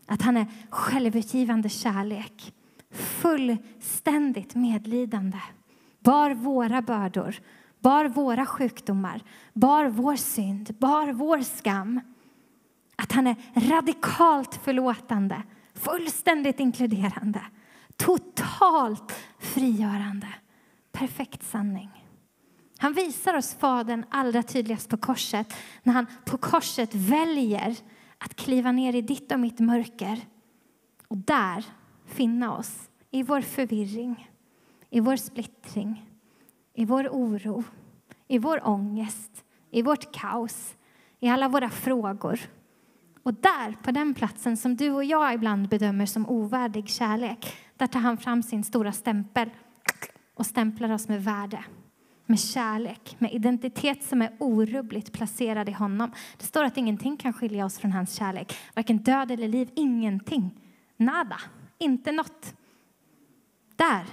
Att 0.06 0.22
han 0.22 0.36
är 0.36 0.46
självutgivande 0.70 1.68
kärlek, 1.68 2.54
fullständigt 2.92 4.54
medlidande, 4.54 5.40
bar 6.00 6.30
våra 6.30 6.82
bördor, 6.82 7.36
bar 7.86 8.04
våra 8.08 8.46
sjukdomar, 8.46 9.22
bar 9.52 9.84
vår 9.84 10.16
synd, 10.16 10.74
bar 10.78 11.12
vår 11.12 11.40
skam. 11.40 12.00
Att 12.96 13.12
han 13.12 13.26
är 13.26 13.36
radikalt 13.54 14.54
förlåtande, 14.54 15.42
fullständigt 15.74 16.60
inkluderande, 16.60 17.40
totalt 17.96 19.12
frigörande. 19.38 20.28
Perfekt 20.92 21.42
sanning. 21.42 22.04
Han 22.78 22.92
visar 22.92 23.34
oss 23.34 23.54
Fadern 23.54 24.04
allra 24.10 24.42
tydligast 24.42 24.88
på 24.88 24.96
korset 24.96 25.54
när 25.82 25.92
han 25.92 26.06
på 26.24 26.38
korset 26.38 26.94
väljer 26.94 27.76
att 28.18 28.36
kliva 28.36 28.72
ner 28.72 28.94
i 28.94 29.02
ditt 29.02 29.32
och 29.32 29.40
mitt 29.40 29.60
mörker 29.60 30.20
och 31.08 31.16
där 31.16 31.64
finna 32.06 32.56
oss 32.56 32.90
i 33.10 33.22
vår 33.22 33.40
förvirring, 33.40 34.30
i 34.90 35.00
vår 35.00 35.16
splittring, 35.16 36.05
i 36.76 36.84
vår 36.84 37.08
oro, 37.08 37.64
i 38.28 38.38
vår 38.38 38.68
ångest, 38.68 39.44
i 39.70 39.82
vårt 39.82 40.14
kaos, 40.14 40.76
i 41.20 41.28
alla 41.28 41.48
våra 41.48 41.70
frågor. 41.70 42.40
Och 43.22 43.34
där, 43.34 43.82
på 43.82 43.90
den 43.90 44.14
platsen 44.14 44.56
som 44.56 44.76
du 44.76 44.90
och 44.90 45.04
jag 45.04 45.34
ibland 45.34 45.68
bedömer 45.68 46.06
som 46.06 46.28
ovärdig 46.28 46.88
kärlek, 46.88 47.56
där 47.76 47.86
tar 47.86 48.00
han 48.00 48.18
fram 48.18 48.42
sin 48.42 48.64
stora 48.64 48.92
stämpel 48.92 49.50
och 50.34 50.46
stämplar 50.46 50.92
oss 50.92 51.08
med 51.08 51.24
värde, 51.24 51.64
med 52.26 52.40
kärlek, 52.40 53.16
med 53.18 53.32
identitet 53.34 54.04
som 54.04 54.22
är 54.22 54.36
orubbligt 54.38 55.12
placerad 55.12 55.68
i 55.68 55.72
honom. 55.72 56.12
Det 56.38 56.44
står 56.44 56.64
att 56.64 56.76
ingenting 56.76 57.16
kan 57.16 57.32
skilja 57.32 57.64
oss 57.64 57.78
från 57.78 57.92
hans 57.92 58.14
kärlek, 58.14 58.56
varken 58.74 58.98
död 58.98 59.30
eller 59.30 59.48
liv, 59.48 59.70
ingenting. 59.74 60.60
Nada, 60.96 61.40
inte 61.78 62.12
något. 62.12 62.54
Där 63.76 64.04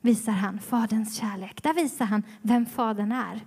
visar 0.00 0.32
han 0.32 0.60
Faderns 0.60 1.16
kärlek. 1.16 1.62
Där 1.62 1.74
visar 1.74 2.04
han 2.04 2.22
vem 2.42 2.66
Fadern 2.66 3.12
är. 3.12 3.40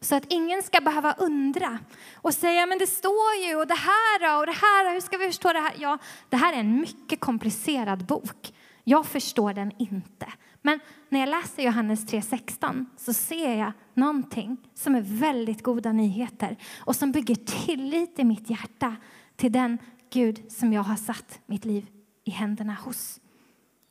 Så 0.00 0.14
att 0.14 0.24
ingen 0.28 0.62
ska 0.62 0.80
behöva 0.80 1.12
undra 1.12 1.78
och 2.14 2.34
säga 2.34 2.66
men 2.66 2.78
det 2.78 2.86
står 2.86 3.34
ju 3.48 3.56
och 3.56 3.66
det 3.66 3.74
här 3.74 4.38
och 4.38 4.46
det 4.46 4.52
här, 4.52 4.92
hur 4.92 5.00
ska 5.00 5.18
vi 5.18 5.26
förstå 5.26 5.52
det 5.52 5.60
här? 5.60 5.74
Ja, 5.78 5.98
det 6.28 6.36
här 6.36 6.52
är 6.52 6.60
en 6.60 6.80
mycket 6.80 7.20
komplicerad 7.20 8.06
bok. 8.06 8.52
Jag 8.84 9.06
förstår 9.06 9.52
den 9.52 9.72
inte. 9.78 10.32
Men 10.62 10.80
när 11.08 11.20
jag 11.20 11.28
läser 11.28 11.62
Johannes 11.62 12.06
3.16 12.06 12.86
så 12.96 13.12
ser 13.12 13.58
jag 13.58 13.72
någonting 13.94 14.56
som 14.74 14.94
är 14.94 15.00
väldigt 15.00 15.62
goda 15.62 15.92
nyheter 15.92 16.56
och 16.78 16.96
som 16.96 17.12
bygger 17.12 17.34
tillit 17.34 18.18
i 18.18 18.24
mitt 18.24 18.50
hjärta 18.50 18.96
till 19.36 19.52
den 19.52 19.78
Gud 20.12 20.52
som 20.52 20.72
jag 20.72 20.82
har 20.82 20.96
satt 20.96 21.40
mitt 21.46 21.64
liv 21.64 21.86
i 22.24 22.30
händerna 22.30 22.76
hos. 22.84 23.20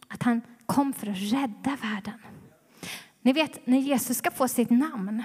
Att 0.07 0.23
han 0.23 0.41
kom 0.69 0.93
för 0.93 1.07
att 1.07 1.17
rädda 1.17 1.77
världen. 1.81 2.19
Ni 3.21 3.33
vet, 3.33 3.67
när 3.67 3.77
Jesus 3.77 4.17
ska 4.17 4.31
få 4.31 4.47
sitt 4.47 4.69
namn 4.69 5.23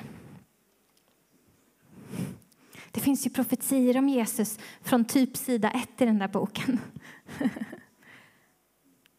det 2.94 3.00
finns 3.00 3.26
ju 3.26 3.30
profetier 3.30 3.98
om 3.98 4.08
Jesus 4.08 4.58
från 4.82 5.04
typ 5.04 5.36
sida 5.36 5.70
ett 5.70 6.02
i 6.02 6.04
den 6.04 6.18
där 6.18 6.28
boken. 6.28 6.78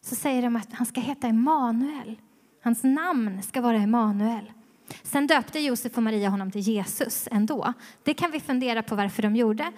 Så 0.02 0.16
säger 0.16 0.42
de 0.42 0.56
att 0.56 0.74
han 0.74 0.86
ska 0.86 1.02
heta 1.02 1.28
Emanuel. 1.28 2.16
Hans 2.64 2.84
namn 2.84 3.44
ska 3.44 3.62
vara 3.62 3.78
Emanuel. 3.78 4.52
Sen 5.04 5.28
döpte 5.28 5.60
Josef 5.60 5.98
och 5.98 6.04
Maria 6.04 6.30
honom 6.30 6.52
till 6.52 6.62
Jesus 6.62 7.28
ändå. 7.32 7.74
Det 8.04 8.14
kan 8.14 8.32
vi 8.32 8.40
fundera 8.40 8.84
på 8.84 8.96
varför 8.96 9.24
de 9.24 9.36
gjorde. 9.36 9.72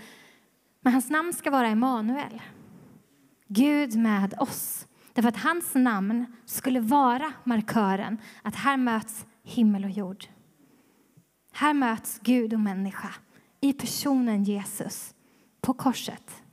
Men 0.81 0.93
hans 0.93 1.09
namn 1.09 1.33
ska 1.33 1.51
vara 1.51 1.67
Emanuel. 1.67 2.41
Gud 3.47 3.95
med 3.95 4.33
oss. 4.39 4.86
Därför 5.17 5.29
att 5.29 5.37
hans 5.37 5.75
namn 5.75 6.25
skulle 6.45 6.79
vara 6.79 7.33
markören 7.43 8.17
att 8.41 8.55
här 8.55 8.77
möts 8.77 9.25
himmel 9.43 9.83
och 9.83 9.89
jord. 9.89 10.25
Här 11.53 11.73
möts 11.73 12.19
Gud 12.19 12.53
och 12.53 12.59
människa 12.59 13.09
i 13.61 13.73
personen 13.73 14.43
Jesus 14.43 15.15
på 15.61 15.73
korset. 15.73 16.43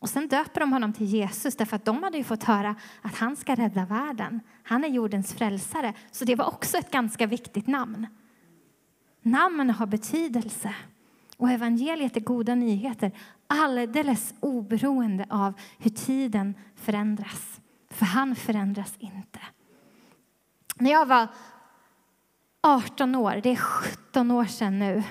Och 0.00 0.08
sen 0.08 0.28
döper 0.28 0.60
de 0.60 0.72
honom 0.72 0.92
till 0.92 1.06
Jesus 1.06 1.56
därför 1.56 1.76
att 1.76 1.84
de 1.84 2.02
hade 2.02 2.18
ju 2.18 2.24
fått 2.24 2.44
höra 2.44 2.76
att 3.02 3.14
han 3.14 3.36
ska 3.36 3.54
rädda 3.54 3.84
världen. 3.84 4.40
Han 4.62 4.84
är 4.84 4.88
jordens 4.88 5.34
frälsare. 5.34 5.94
Så 6.10 6.24
det 6.24 6.34
var 6.34 6.46
också 6.46 6.78
ett 6.78 6.90
ganska 6.90 7.26
viktigt 7.26 7.66
namn. 7.66 8.06
Namn 9.22 9.70
har 9.70 9.86
betydelse. 9.86 10.74
Och 11.36 11.50
evangeliet 11.50 12.16
är 12.16 12.20
goda 12.20 12.54
nyheter 12.54 13.12
alldeles 13.48 14.34
oberoende 14.40 15.26
av 15.30 15.54
hur 15.78 15.90
tiden 15.90 16.54
förändras. 16.74 17.60
För 17.90 18.06
han 18.06 18.36
förändras 18.36 18.94
inte. 18.98 19.40
När 20.76 20.90
jag 20.90 21.06
var 21.06 21.28
18 22.60 23.14
år, 23.14 23.40
det 23.42 23.50
är 23.50 23.56
17 23.56 24.30
år 24.30 24.44
sedan 24.44 24.78
nu. 24.78 25.02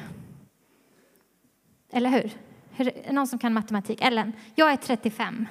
Eller 1.92 2.10
hur? 2.10 2.32
Är 2.78 3.14
någon 3.14 3.28
som 3.28 3.40
kan 3.40 3.54
matematik? 3.54 4.02
Ellen, 4.02 4.34
jag 4.56 4.72
är 4.72 4.78
35. 4.78 5.48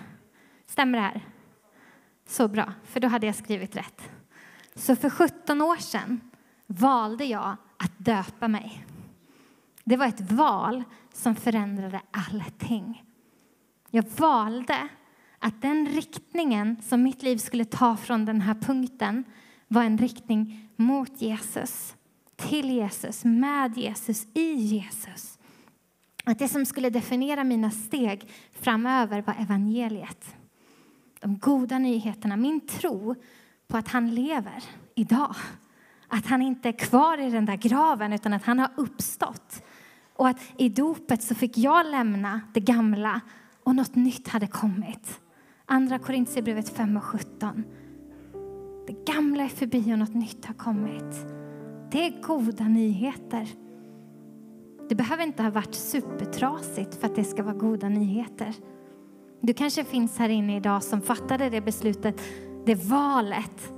Stämmer 0.66 0.99
det 0.99 1.05
här? 1.05 1.20
Så 2.27 2.49
bra, 2.49 2.72
för 2.85 3.01
då 3.01 3.09
hade 3.09 3.27
jag 3.27 3.35
skrivit 3.35 3.77
rätt. 3.77 4.11
Så 4.75 4.96
för 4.96 5.11
17 5.11 5.62
år 5.62 5.77
sedan 5.77 6.20
valde 6.66 7.25
jag 7.25 7.57
att 7.77 7.92
döpa 7.99 8.49
mig. 8.49 8.87
Det 9.85 9.96
var 9.96 10.07
ett 10.07 10.33
val 10.33 10.85
som 11.17 11.35
förändrade 11.35 12.01
allting. 12.11 13.05
Jag 13.91 14.05
valde 14.17 14.89
att 15.39 15.63
den 15.63 15.87
riktningen 15.87 16.77
som 16.83 17.03
mitt 17.03 17.23
liv 17.23 17.37
skulle 17.37 17.65
ta 17.65 17.97
från 17.97 18.25
den 18.25 18.41
här 18.41 18.55
punkten 18.55 19.25
var 19.69 19.83
en 19.83 19.99
riktning 19.99 20.69
mot 20.77 21.23
Jesus, 21.23 21.97
till 22.37 22.71
Jesus, 22.71 23.25
med 23.25 23.79
Jesus, 23.79 24.27
i 24.35 24.53
Jesus. 24.53 25.39
Att 26.25 26.39
det 26.39 26.49
som 26.49 26.67
skulle 26.67 26.91
definiera 26.91 27.45
mina 27.45 27.71
steg 27.71 28.31
framöver 28.53 29.23
var 29.23 29.35
evangeliet. 29.35 30.35
De 31.21 31.39
goda 31.39 31.79
nyheterna, 31.79 32.37
min 32.37 32.61
tro 32.61 33.15
på 33.69 33.77
att 33.77 33.89
han 33.89 34.15
lever 34.15 34.65
idag. 34.95 35.37
Att 36.09 36.27
han 36.27 36.43
inte 36.43 36.69
är 36.69 36.79
kvar 36.79 37.19
i 37.19 37.31
den 37.31 37.47
där 37.47 37.57
graven 37.57 38.13
utan 38.13 38.33
att 38.33 38.45
han 38.45 38.59
har 38.59 38.71
uppstått. 38.77 39.63
Och 40.17 40.29
att 40.29 40.41
i 40.57 40.69
dopet 40.69 41.23
så 41.23 41.35
fick 41.35 41.59
jag 41.59 41.87
lämna 41.87 42.41
det 42.55 42.61
gamla 42.61 43.21
och 43.65 43.75
något 43.75 43.95
nytt 43.95 44.29
hade 44.29 44.47
kommit. 44.47 45.21
Andra 45.67 45.99
Korintierbrevet 45.99 46.69
5 46.69 46.97
och 46.97 47.05
17. 47.05 47.65
Det 48.87 49.13
gamla 49.13 49.45
är 49.45 49.49
förbi 49.49 49.95
och 49.95 49.99
något 49.99 50.15
nytt 50.15 50.45
har 50.45 50.55
kommit. 50.55 51.27
Det 51.91 52.07
är 52.07 52.23
goda 52.23 52.65
nyheter. 52.65 53.49
Det 54.89 54.95
behöver 54.95 55.25
inte 55.25 55.43
ha 55.43 55.51
varit 55.51 55.75
supertrasigt 55.75 56.95
för 56.95 57.07
att 57.07 57.15
det 57.15 57.25
ska 57.25 57.43
vara 57.43 57.55
goda 57.55 57.89
nyheter. 57.89 58.55
Du 59.41 59.55
kanske 59.55 59.85
finns 59.85 60.19
här 60.19 60.29
inne 60.29 60.57
idag 60.57 60.83
som 60.83 61.01
fattade 61.01 61.51
det 61.51 61.61
beslutet, 61.61 62.21
det 62.67 62.75
valet 62.75 63.73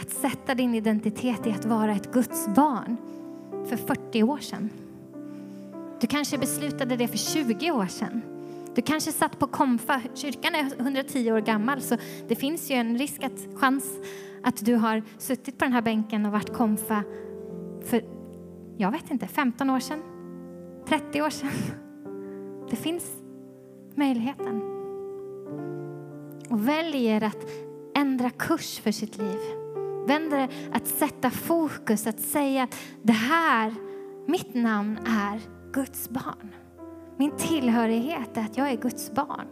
att 0.00 0.10
sätta 0.10 0.54
din 0.54 0.74
identitet 0.74 1.46
i 1.46 1.50
att 1.50 1.64
vara 1.64 1.92
ett 1.92 2.12
Guds 2.12 2.48
barn 2.54 2.96
för 3.68 3.76
40 3.76 4.22
år 4.22 4.38
sedan. 4.38 4.70
Du 6.00 6.06
kanske 6.06 6.38
beslutade 6.38 6.96
det 6.96 7.08
för 7.08 7.18
20 7.18 7.70
år 7.70 7.86
sedan. 7.86 8.22
Du 8.74 8.82
kanske 8.82 9.12
satt 9.12 9.38
på 9.38 9.46
komfa. 9.46 10.02
Kyrkan 10.14 10.54
är 10.54 10.80
110 10.80 11.32
år 11.32 11.40
gammal 11.40 11.80
så 11.80 11.96
det 12.28 12.36
finns 12.36 12.70
ju 12.70 12.74
en 12.74 12.98
risk 12.98 13.24
att 13.24 13.48
chans 13.54 13.84
att 14.42 14.64
du 14.64 14.74
har 14.74 15.02
suttit 15.18 15.58
på 15.58 15.64
den 15.64 15.72
här 15.72 15.82
bänken 15.82 16.26
och 16.26 16.32
varit 16.32 16.52
komfa 16.52 17.02
för, 17.84 18.04
jag 18.76 18.90
vet 18.90 19.10
inte, 19.10 19.26
15 19.26 19.70
år 19.70 19.80
sedan, 19.80 20.02
30 20.88 21.22
år 21.22 21.30
sedan. 21.30 21.50
Det 22.70 22.76
finns 22.76 23.04
möjligheten. 23.94 24.62
Och 26.50 26.68
väljer 26.68 27.22
att 27.22 27.46
ändra 27.94 28.30
kurs 28.30 28.78
för 28.78 28.92
sitt 28.92 29.18
liv. 29.18 29.38
Vänder 30.06 30.48
att 30.72 30.86
sätta 30.86 31.30
fokus, 31.30 32.06
att 32.06 32.20
säga 32.20 32.62
att 32.62 32.76
det 33.02 33.12
här, 33.12 33.74
mitt 34.26 34.54
namn 34.54 34.98
är 35.06 35.57
Guds 35.72 36.08
barn. 36.08 36.54
Min 37.16 37.36
tillhörighet 37.36 38.36
är 38.36 38.40
att 38.40 38.56
jag 38.56 38.70
är 38.70 38.76
Guds 38.76 39.12
barn. 39.12 39.46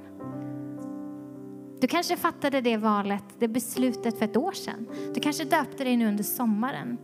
Du 1.81 1.87
kanske 1.87 2.17
fattade 2.17 2.61
det 2.61 2.77
valet, 2.77 3.25
det 3.39 3.49
beslutet 3.49 4.19
för 4.19 4.25
ett 4.25 4.37
år 4.37 4.53
sedan. 4.53 4.87
Du 5.15 5.21
kanske 5.21 5.45
döpte 5.45 5.85
dig 5.85 5.97
nu 5.97 6.09
under 6.09 6.25
sommaren. 6.25 6.99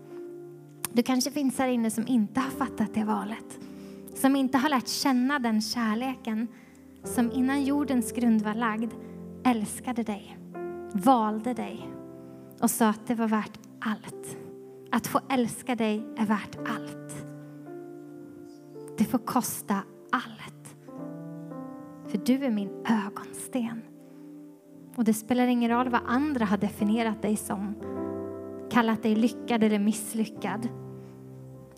Du 0.93 1.03
kanske 1.03 1.31
finns 1.31 1.59
här 1.59 1.69
inne 1.69 1.91
som 1.91 2.07
inte 2.07 2.41
har 2.41 2.51
fattat 2.51 2.95
det 2.95 3.05
valet. 3.05 3.59
Som 4.15 4.37
inte 4.37 4.59
har 4.59 4.69
lärt 4.69 4.89
känna 4.89 5.39
den 5.39 5.61
kärleken 5.61 6.49
som 7.05 7.33
innan 7.33 7.65
jordens 7.65 8.13
grund 8.13 8.43
var 8.43 8.55
lagd 8.55 8.93
älskade 9.45 10.03
dig, 10.03 10.39
valde 10.93 11.55
dig 11.55 11.89
och 12.61 12.71
sa 12.71 12.89
att 12.89 13.07
det 13.07 13.15
var 13.15 13.29
värt 13.29 13.59
allt. 13.81 14.37
Att 14.91 15.07
få 15.07 15.21
älska 15.31 15.75
dig 15.75 16.03
är 16.17 16.27
värt 16.27 16.57
allt. 16.57 17.02
Det 18.99 19.05
får 19.05 19.19
kosta 19.19 19.83
allt. 20.11 20.77
För 22.07 22.19
du 22.19 22.45
är 22.45 22.51
min 22.51 22.71
ögonsten. 23.07 23.83
Och 24.97 25.05
det 25.05 25.15
spelar 25.15 25.47
ingen 25.47 25.71
roll 25.71 25.89
vad 25.89 26.01
andra 26.07 26.45
har 26.45 26.57
definierat 26.57 27.23
dig 27.23 27.37
som. 27.37 27.75
Kallat 28.71 29.03
dig 29.03 29.15
lyckad 29.15 29.65
eller 29.65 29.79
misslyckad. 29.79 30.69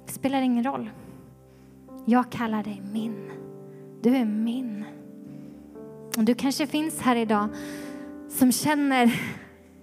Det 0.07 0.13
spelar 0.13 0.43
ingen 0.43 0.65
roll. 0.65 0.91
Jag 2.05 2.33
kallar 2.33 2.63
dig 2.65 2.83
min. 2.93 3.31
Du 4.03 4.17
är 4.17 4.25
min. 4.25 4.85
Och 6.17 6.25
du 6.25 6.35
kanske 6.35 6.67
finns 6.67 7.01
här 7.01 7.17
idag 7.17 7.49
som 8.29 8.53
känner 8.53 9.21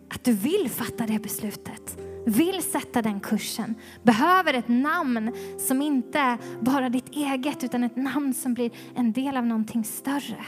att 0.10 0.24
du 0.24 0.34
vill 0.34 0.70
fatta 0.70 1.06
det 1.06 1.20
beslutet, 1.20 1.98
vill 2.26 2.64
sätta 2.64 3.02
den 3.02 3.20
kursen, 3.20 3.76
behöver 4.04 4.54
ett 4.54 4.68
namn 4.68 5.32
som 5.58 5.82
inte 5.82 6.20
är 6.20 6.38
bara 6.62 6.90
ditt 6.90 7.10
eget 7.10 7.64
utan 7.64 7.84
ett 7.84 7.96
namn 7.96 8.34
som 8.34 8.54
blir 8.54 8.72
en 8.96 9.12
del 9.12 9.38
av 9.38 9.46
någonting 9.46 9.84
större. 9.84 10.46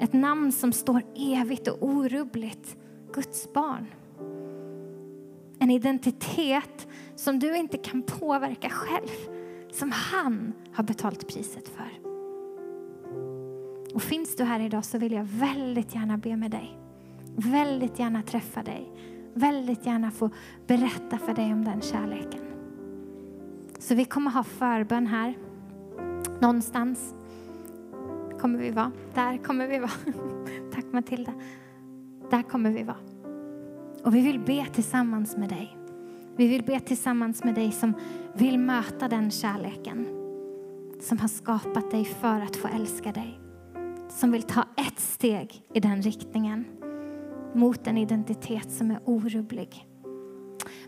Ett 0.00 0.12
namn 0.12 0.52
som 0.52 0.72
står 0.72 1.02
evigt 1.16 1.68
och 1.68 1.78
orubbligt, 1.80 2.76
Guds 3.12 3.52
barn. 3.52 3.86
En 5.58 5.70
identitet 5.70 6.88
som 7.16 7.38
du 7.38 7.56
inte 7.56 7.78
kan 7.78 8.02
påverka 8.02 8.68
själv, 8.68 9.08
som 9.72 9.90
han 9.90 10.52
har 10.72 10.84
betalt 10.84 11.28
priset 11.28 11.68
för. 11.68 12.10
Och 13.94 14.02
finns 14.02 14.36
du 14.36 14.44
här 14.44 14.60
idag 14.60 14.84
så 14.84 14.98
vill 14.98 15.12
jag 15.12 15.24
väldigt 15.24 15.94
gärna 15.94 16.18
be 16.18 16.36
med 16.36 16.50
dig. 16.50 16.78
Väldigt 17.36 17.98
gärna 17.98 18.22
träffa 18.22 18.62
dig. 18.62 18.92
Väldigt 19.40 19.86
gärna 19.86 20.10
få 20.10 20.30
berätta 20.66 21.18
för 21.18 21.34
dig 21.34 21.52
om 21.52 21.64
den 21.64 21.80
kärleken. 21.80 22.40
Så 23.78 23.94
vi 23.94 24.04
kommer 24.04 24.30
ha 24.30 24.44
förbön 24.44 25.06
här. 25.06 25.38
Någonstans 26.40 27.14
kommer 28.40 28.58
vi 28.58 28.70
vara. 28.70 28.92
Där 29.14 29.38
kommer 29.38 29.68
vi 29.68 29.78
vara. 29.78 29.90
Tack 30.74 30.84
Matilda. 30.92 31.32
Där 32.30 32.42
kommer 32.42 32.70
vi 32.70 32.82
vara. 32.82 32.96
Och 34.04 34.14
vi 34.14 34.20
vill 34.20 34.40
be 34.40 34.66
tillsammans 34.72 35.36
med 35.36 35.48
dig. 35.48 35.76
Vi 36.36 36.48
vill 36.48 36.62
be 36.62 36.80
tillsammans 36.80 37.44
med 37.44 37.54
dig 37.54 37.72
som 37.72 37.94
vill 38.34 38.58
möta 38.58 39.08
den 39.08 39.30
kärleken 39.30 40.06
som 41.00 41.18
har 41.18 41.28
skapat 41.28 41.90
dig 41.90 42.04
för 42.04 42.40
att 42.40 42.56
få 42.56 42.68
älska 42.68 43.12
dig. 43.12 43.40
Som 44.08 44.32
vill 44.32 44.42
ta 44.42 44.64
ett 44.76 45.00
steg 45.00 45.62
i 45.74 45.80
den 45.80 46.02
riktningen 46.02 46.64
mot 47.54 47.86
en 47.86 47.98
identitet 47.98 48.70
som 48.72 48.90
är 48.90 49.00
orubblig. 49.04 49.86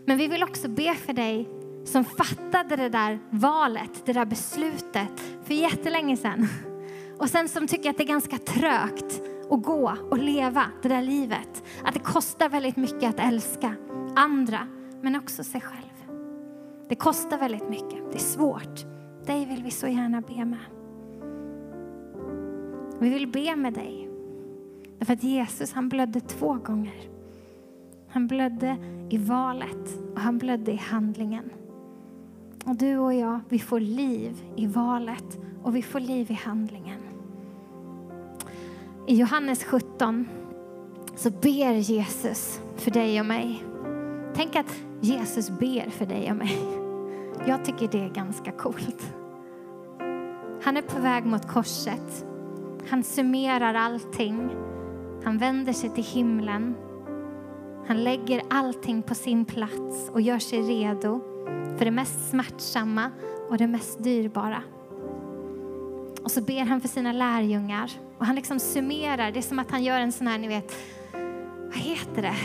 Men 0.05 0.17
vi 0.17 0.27
vill 0.27 0.43
också 0.43 0.69
be 0.69 0.95
för 0.95 1.13
dig 1.13 1.49
som 1.85 2.03
fattade 2.03 2.75
det 2.75 2.89
där 2.89 3.19
valet, 3.29 4.05
det 4.05 4.13
där 4.13 4.25
beslutet 4.25 5.19
för 5.43 5.53
jättelänge 5.53 6.17
sedan. 6.17 6.47
Och 7.17 7.29
sen 7.29 7.49
som 7.49 7.67
tycker 7.67 7.89
att 7.89 7.97
det 7.97 8.03
är 8.03 8.07
ganska 8.07 8.37
trögt 8.37 9.21
att 9.51 9.63
gå 9.63 9.93
och 10.11 10.17
leva 10.17 10.65
det 10.81 10.89
där 10.89 11.01
livet. 11.01 11.63
Att 11.83 11.93
det 11.93 11.99
kostar 11.99 12.49
väldigt 12.49 12.77
mycket 12.77 13.09
att 13.09 13.19
älska 13.19 13.75
andra, 14.15 14.67
men 15.01 15.15
också 15.15 15.43
sig 15.43 15.61
själv. 15.61 16.17
Det 16.89 16.95
kostar 16.95 17.37
väldigt 17.37 17.69
mycket, 17.69 18.11
det 18.11 18.17
är 18.17 18.19
svårt. 18.19 18.85
Dig 19.25 19.45
vill 19.45 19.63
vi 19.63 19.71
så 19.71 19.87
gärna 19.87 20.21
be 20.21 20.45
med. 20.45 20.59
Vi 22.99 23.09
vill 23.09 23.27
be 23.27 23.55
med 23.55 23.73
dig. 23.73 24.12
Därför 25.03 25.13
att 25.13 25.23
Jesus 25.23 25.73
han 25.73 25.89
blödde 25.89 26.19
två 26.19 26.53
gånger. 26.53 27.09
Han 28.09 28.27
blödde 28.27 28.77
i 29.09 29.17
valet 29.17 29.99
och 30.13 30.19
han 30.19 30.37
blödde 30.37 30.71
i 30.71 30.75
handlingen. 30.75 31.49
Och 32.65 32.75
du 32.75 32.97
och 32.97 33.13
jag, 33.13 33.39
vi 33.49 33.59
får 33.59 33.79
liv 33.79 34.43
i 34.55 34.67
valet 34.67 35.39
och 35.63 35.75
vi 35.75 35.81
får 35.81 35.99
liv 35.99 36.31
i 36.31 36.33
handlingen. 36.33 36.99
I 39.07 39.15
Johannes 39.15 39.63
17 39.63 40.27
så 41.15 41.29
ber 41.29 41.73
Jesus 41.73 42.61
för 42.75 42.91
dig 42.91 43.19
och 43.19 43.25
mig. 43.25 43.63
Tänk 44.33 44.55
att 44.55 44.83
Jesus 45.01 45.49
ber 45.49 45.89
för 45.89 46.05
dig 46.05 46.31
och 46.31 46.37
mig. 46.37 46.59
Jag 47.47 47.65
tycker 47.65 47.87
det 47.87 48.03
är 48.03 48.09
ganska 48.09 48.51
coolt. 48.51 49.13
Han 50.63 50.77
är 50.77 50.81
på 50.81 50.99
väg 50.99 51.25
mot 51.25 51.47
korset. 51.47 52.25
Han 52.89 53.03
summerar 53.03 53.73
allting. 53.73 54.49
Han 55.23 55.37
vänder 55.37 55.73
sig 55.73 55.89
till 55.89 56.03
himlen. 56.03 56.75
Han 57.87 58.03
lägger 58.03 58.41
allting 58.49 59.01
på 59.01 59.15
sin 59.15 59.45
plats 59.45 60.09
och 60.13 60.21
gör 60.21 60.39
sig 60.39 60.61
redo 60.61 61.21
för 61.77 61.85
det 61.85 61.91
mest 61.91 62.29
smärtsamma 62.29 63.11
och 63.49 63.57
det 63.57 63.67
mest 63.67 64.03
dyrbara. 64.03 64.63
Och 66.23 66.31
så 66.31 66.41
ber 66.41 66.65
han 66.65 66.81
för 66.81 66.87
sina 66.87 67.11
lärjungar 67.11 67.91
och 68.17 68.25
han 68.25 68.35
liksom 68.35 68.59
summerar. 68.59 69.31
Det 69.31 69.39
är 69.39 69.41
som 69.41 69.59
att 69.59 69.71
han 69.71 69.83
gör 69.83 69.99
en 69.99 70.11
sån 70.11 70.27
här, 70.27 70.37
ni 70.37 70.47
vet, 70.47 70.75
vad 71.65 71.77
heter 71.77 72.21
det? 72.21 72.35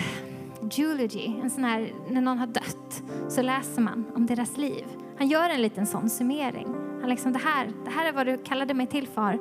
Eulogy, 0.83 1.26
en 1.43 1.51
sån 1.51 1.64
här, 1.64 1.93
när 2.09 2.20
någon 2.20 2.39
har 2.39 2.47
dött 2.47 3.03
så 3.29 3.43
läser 3.43 3.83
man 3.83 4.05
om 4.14 4.26
deras 4.26 4.57
liv. 4.57 4.85
Han 5.18 5.29
gör 5.29 5.51
en 5.51 5.62
liten 5.62 5.87
sån 5.87 6.11
summering. 6.11 6.66
Han 7.01 7.11
liksom, 7.11 7.33
det 7.33 7.39
här, 7.39 7.72
det 7.85 7.91
här 7.91 8.09
är 8.09 8.12
vad 8.12 8.26
du 8.26 8.39
kallade 8.39 8.74
mig 8.74 8.87
till 8.87 9.09
för. 9.09 9.39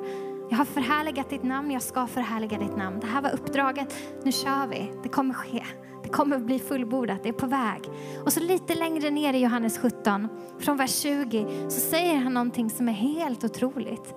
Jag 0.50 0.58
har 0.58 0.64
förhärligat 0.64 1.30
ditt 1.30 1.42
namn, 1.42 1.70
jag 1.70 1.82
ska 1.82 2.06
förhärliga 2.06 2.58
ditt 2.58 2.76
namn. 2.76 3.00
Det 3.00 3.06
här 3.06 3.22
var 3.22 3.30
uppdraget, 3.30 3.94
nu 4.22 4.32
kör 4.32 4.66
vi. 4.66 4.92
Det 5.02 5.08
kommer 5.08 5.34
ske. 5.34 5.64
Det 6.02 6.08
kommer 6.08 6.38
bli 6.38 6.58
fullbordat, 6.58 7.22
det 7.22 7.28
är 7.28 7.32
på 7.32 7.46
väg. 7.46 7.82
Och 8.24 8.32
så 8.32 8.40
lite 8.40 8.74
längre 8.74 9.10
ner 9.10 9.34
i 9.34 9.38
Johannes 9.38 9.78
17, 9.78 10.28
från 10.58 10.76
vers 10.76 10.90
20, 10.90 11.46
så 11.62 11.80
säger 11.80 12.16
han 12.16 12.34
någonting 12.34 12.70
som 12.70 12.88
är 12.88 12.92
helt 12.92 13.44
otroligt. 13.44 14.14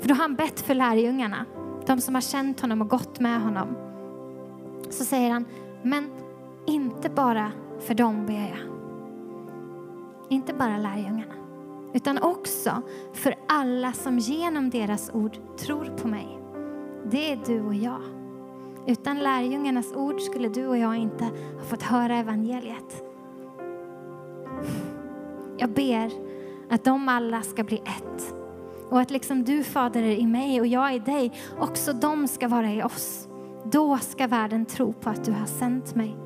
För 0.00 0.08
då 0.08 0.14
har 0.14 0.22
han 0.22 0.34
bett 0.34 0.60
för 0.60 0.74
lärjungarna, 0.74 1.44
de 1.86 2.00
som 2.00 2.14
har 2.14 2.22
känt 2.22 2.60
honom 2.60 2.80
och 2.80 2.88
gått 2.88 3.20
med 3.20 3.42
honom. 3.42 3.76
Så 4.90 5.04
säger 5.04 5.30
han, 5.30 5.44
men 5.82 6.10
inte 6.66 7.10
bara 7.10 7.52
för 7.80 7.94
dem 7.94 8.26
ber 8.26 8.34
jag. 8.34 8.58
Inte 10.28 10.54
bara 10.54 10.78
lärjungarna 10.78 11.35
utan 11.96 12.18
också 12.18 12.82
för 13.12 13.34
alla 13.48 13.92
som 13.92 14.18
genom 14.18 14.70
deras 14.70 15.10
ord 15.12 15.38
tror 15.58 15.84
på 15.84 16.08
mig. 16.08 16.38
Det 17.10 17.32
är 17.32 17.40
du 17.46 17.62
och 17.62 17.74
jag. 17.74 18.00
Utan 18.86 19.18
lärjungarnas 19.18 19.92
ord 19.92 20.20
skulle 20.20 20.48
du 20.48 20.66
och 20.66 20.78
jag 20.78 20.96
inte 20.96 21.24
ha 21.24 21.64
fått 21.64 21.82
höra 21.82 22.16
evangeliet. 22.16 23.04
Jag 25.56 25.70
ber 25.70 26.10
att 26.70 26.84
de 26.84 27.08
alla 27.08 27.42
ska 27.42 27.64
bli 27.64 27.76
ett. 27.76 28.34
Och 28.90 29.00
att 29.00 29.10
liksom 29.10 29.44
du 29.44 29.64
Fader 29.64 30.02
är 30.02 30.16
i 30.16 30.26
mig 30.26 30.60
och 30.60 30.66
jag 30.66 30.94
i 30.94 30.98
dig, 30.98 31.32
också 31.58 31.92
de 31.92 32.28
ska 32.28 32.48
vara 32.48 32.72
i 32.72 32.82
oss. 32.82 33.28
Då 33.64 33.98
ska 33.98 34.26
världen 34.26 34.66
tro 34.66 34.92
på 34.92 35.10
att 35.10 35.24
du 35.24 35.32
har 35.32 35.46
sänt 35.46 35.94
mig. 35.94 36.16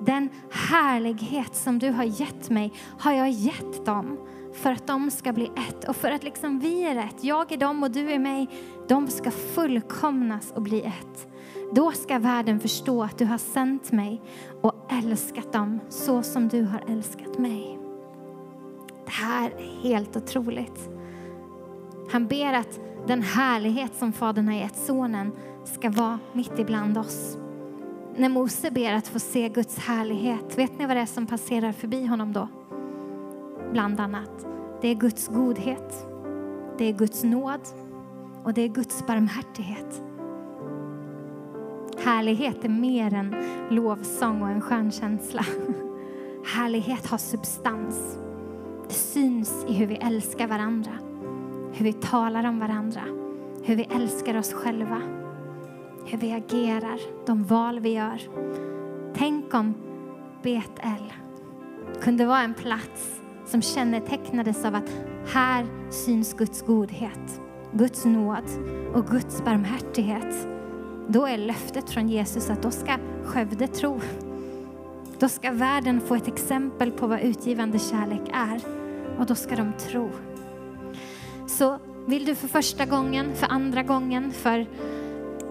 Den 0.00 0.28
härlighet 0.50 1.56
som 1.56 1.78
du 1.78 1.90
har 1.90 2.04
gett 2.04 2.50
mig 2.50 2.72
har 2.98 3.12
jag 3.12 3.30
gett 3.30 3.86
dem 3.86 4.18
för 4.58 4.72
att 4.72 4.86
de 4.86 5.10
ska 5.10 5.32
bli 5.32 5.50
ett 5.68 5.88
och 5.88 5.96
för 5.96 6.10
att 6.10 6.22
liksom 6.22 6.58
vi 6.58 6.84
är 6.84 6.96
ett, 6.96 7.24
jag 7.24 7.52
är 7.52 7.56
dem 7.56 7.82
och 7.82 7.90
du 7.90 8.10
är 8.10 8.18
mig, 8.18 8.48
de 8.88 9.08
ska 9.08 9.30
fullkomnas 9.30 10.52
och 10.54 10.62
bli 10.62 10.80
ett. 10.80 11.28
Då 11.72 11.92
ska 11.92 12.18
världen 12.18 12.60
förstå 12.60 13.02
att 13.02 13.18
du 13.18 13.24
har 13.24 13.38
sänt 13.38 13.92
mig 13.92 14.22
och 14.62 14.92
älskat 14.92 15.52
dem 15.52 15.80
så 15.88 16.22
som 16.22 16.48
du 16.48 16.62
har 16.62 16.82
älskat 16.88 17.38
mig. 17.38 17.78
Det 19.04 19.12
här 19.12 19.50
är 19.50 19.88
helt 19.88 20.16
otroligt. 20.16 20.88
Han 22.10 22.26
ber 22.26 22.52
att 22.52 22.80
den 23.06 23.22
härlighet 23.22 23.92
som 23.98 24.12
Fadern 24.12 24.48
har 24.48 24.54
gett 24.54 24.76
Sonen 24.76 25.32
ska 25.64 25.90
vara 25.90 26.18
mitt 26.32 26.58
ibland 26.58 26.98
oss. 26.98 27.36
När 28.16 28.28
Mose 28.28 28.70
ber 28.70 28.92
att 28.92 29.08
få 29.08 29.18
se 29.18 29.48
Guds 29.48 29.78
härlighet, 29.78 30.58
vet 30.58 30.78
ni 30.78 30.86
vad 30.86 30.96
det 30.96 31.00
är 31.00 31.06
som 31.06 31.26
passerar 31.26 31.72
förbi 31.72 32.06
honom 32.06 32.32
då? 32.32 32.48
Bland 33.72 34.00
annat. 34.00 34.46
Det 34.80 34.88
är 34.88 34.94
Guds 34.94 35.28
godhet, 35.28 36.06
det 36.78 36.84
är 36.84 36.92
Guds 36.92 37.24
nåd 37.24 37.60
och 38.44 38.54
det 38.54 38.62
är 38.62 38.68
Guds 38.68 39.06
barmhärtighet. 39.06 40.02
Härlighet 42.04 42.64
är 42.64 42.68
mer 42.68 43.14
än 43.14 43.34
lovsång 43.70 44.42
och 44.42 44.48
en 44.48 44.60
skön 44.60 44.90
känsla. 44.90 45.44
Härlighet 46.54 47.06
har 47.06 47.18
substans. 47.18 48.18
Det 48.88 48.94
syns 48.94 49.64
i 49.68 49.72
hur 49.72 49.86
vi 49.86 49.94
älskar 49.94 50.46
varandra, 50.46 50.92
hur 51.72 51.84
vi 51.84 51.92
talar 51.92 52.48
om 52.48 52.58
varandra, 52.58 53.02
hur 53.62 53.76
vi 53.76 53.82
älskar 53.82 54.38
oss 54.38 54.52
själva, 54.52 55.02
hur 56.06 56.18
vi 56.18 56.32
agerar, 56.32 57.00
de 57.26 57.44
val 57.44 57.80
vi 57.80 57.92
gör. 57.92 58.20
Tänk 59.14 59.54
om 59.54 59.74
Betel 60.42 61.12
kunde 62.00 62.26
vara 62.26 62.42
en 62.42 62.54
plats 62.54 63.17
som 63.48 63.62
kännetecknades 63.62 64.64
av 64.64 64.74
att 64.74 64.90
här 65.26 65.66
syns 65.90 66.34
Guds 66.34 66.62
godhet, 66.62 67.40
Guds 67.72 68.04
nåd 68.04 68.44
och 68.94 69.06
Guds 69.06 69.44
barmhärtighet. 69.44 70.48
Då 71.08 71.26
är 71.26 71.38
löftet 71.38 71.90
från 71.90 72.08
Jesus 72.08 72.50
att 72.50 72.62
då 72.62 72.70
ska 72.70 72.96
Skövde 73.24 73.66
tro. 73.66 74.00
Då 75.18 75.28
ska 75.28 75.50
världen 75.52 76.00
få 76.00 76.14
ett 76.14 76.28
exempel 76.28 76.90
på 76.90 77.06
vad 77.06 77.20
utgivande 77.20 77.78
kärlek 77.78 78.30
är 78.32 78.60
och 79.18 79.26
då 79.26 79.34
ska 79.34 79.56
de 79.56 79.72
tro. 79.72 80.10
Så 81.46 81.78
vill 82.06 82.24
du 82.24 82.34
för 82.34 82.48
första 82.48 82.84
gången, 82.84 83.34
för 83.34 83.46
andra 83.46 83.82
gången, 83.82 84.32
för 84.32 84.66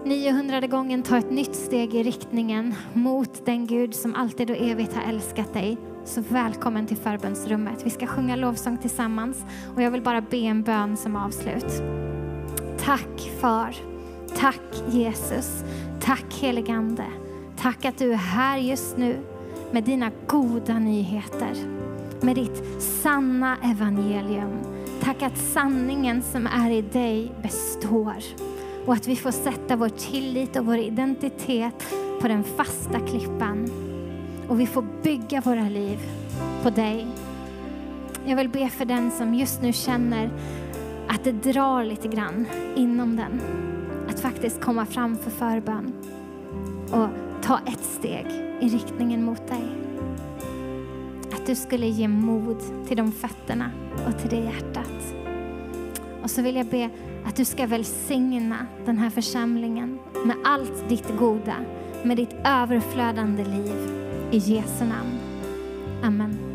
900 0.04 0.60
gången 0.60 1.02
ta 1.02 1.16
ett 1.16 1.30
nytt 1.30 1.54
steg 1.56 1.94
i 1.94 2.02
riktningen 2.02 2.74
mot 2.92 3.46
den 3.46 3.66
Gud 3.66 3.94
som 3.94 4.14
alltid 4.14 4.50
och 4.50 4.56
evigt 4.56 4.94
har 4.94 5.02
älskat 5.02 5.52
dig 5.54 5.78
så 6.04 6.20
välkommen 6.28 6.86
till 6.86 6.96
förbönsrummet. 6.96 7.86
Vi 7.86 7.90
ska 7.90 8.06
sjunga 8.06 8.36
lovsång 8.36 8.78
tillsammans 8.78 9.44
och 9.74 9.82
jag 9.82 9.90
vill 9.90 10.02
bara 10.02 10.20
be 10.20 10.36
en 10.36 10.62
bön 10.62 10.96
som 10.96 11.16
avslut. 11.16 11.82
Tack 12.78 13.30
far, 13.40 13.74
tack 14.36 14.82
Jesus, 14.88 15.64
tack 16.00 16.34
heligande. 16.40 17.04
Tack 17.56 17.84
att 17.84 17.98
du 17.98 18.12
är 18.12 18.16
här 18.16 18.58
just 18.58 18.96
nu 18.96 19.16
med 19.72 19.84
dina 19.84 20.10
goda 20.26 20.78
nyheter, 20.78 21.54
med 22.20 22.36
ditt 22.36 22.82
sanna 22.82 23.56
evangelium. 23.62 24.58
Tack 25.02 25.22
att 25.22 25.38
sanningen 25.38 26.22
som 26.22 26.46
är 26.46 26.70
i 26.70 26.82
dig 26.82 27.32
består 27.42 28.16
och 28.86 28.94
att 28.94 29.08
vi 29.08 29.16
får 29.16 29.30
sätta 29.30 29.76
vår 29.76 29.88
tillit 29.88 30.56
och 30.56 30.66
vår 30.66 30.78
identitet 30.78 31.94
på 32.20 32.28
den 32.28 32.44
fasta 32.44 33.00
klippan 33.00 33.87
och 34.48 34.60
vi 34.60 34.66
får 34.66 34.84
bygga 35.02 35.40
våra 35.40 35.68
liv 35.68 35.98
på 36.62 36.70
dig. 36.70 37.06
Jag 38.24 38.36
vill 38.36 38.48
be 38.48 38.68
för 38.68 38.84
den 38.84 39.10
som 39.10 39.34
just 39.34 39.62
nu 39.62 39.72
känner 39.72 40.30
att 41.08 41.24
det 41.24 41.32
drar 41.32 41.84
lite 41.84 42.08
grann 42.08 42.46
inom 42.76 43.16
den. 43.16 43.40
Att 44.08 44.20
faktiskt 44.20 44.60
komma 44.60 44.86
fram 44.86 45.16
för 45.16 45.30
förbön 45.30 45.92
och 46.90 47.08
ta 47.42 47.58
ett 47.66 47.84
steg 47.84 48.26
i 48.60 48.68
riktningen 48.68 49.24
mot 49.24 49.48
dig. 49.48 49.64
Att 51.32 51.46
du 51.46 51.54
skulle 51.54 51.86
ge 51.86 52.08
mod 52.08 52.86
till 52.88 52.96
de 52.96 53.12
fötterna 53.12 53.70
och 54.06 54.18
till 54.18 54.30
det 54.30 54.44
hjärtat. 54.44 55.14
Och 56.22 56.30
så 56.30 56.42
vill 56.42 56.56
jag 56.56 56.66
be 56.66 56.90
att 57.24 57.36
du 57.36 57.44
ska 57.44 57.66
välsigna 57.66 58.66
den 58.86 58.98
här 58.98 59.10
församlingen 59.10 59.98
med 60.26 60.36
allt 60.44 60.88
ditt 60.88 61.18
goda, 61.18 61.54
med 62.04 62.16
ditt 62.16 62.34
överflödande 62.44 63.44
liv. 63.44 64.07
I 64.30 64.38
Jesu 64.38 64.84
namn. 64.84 65.18
Amen. 66.02 66.47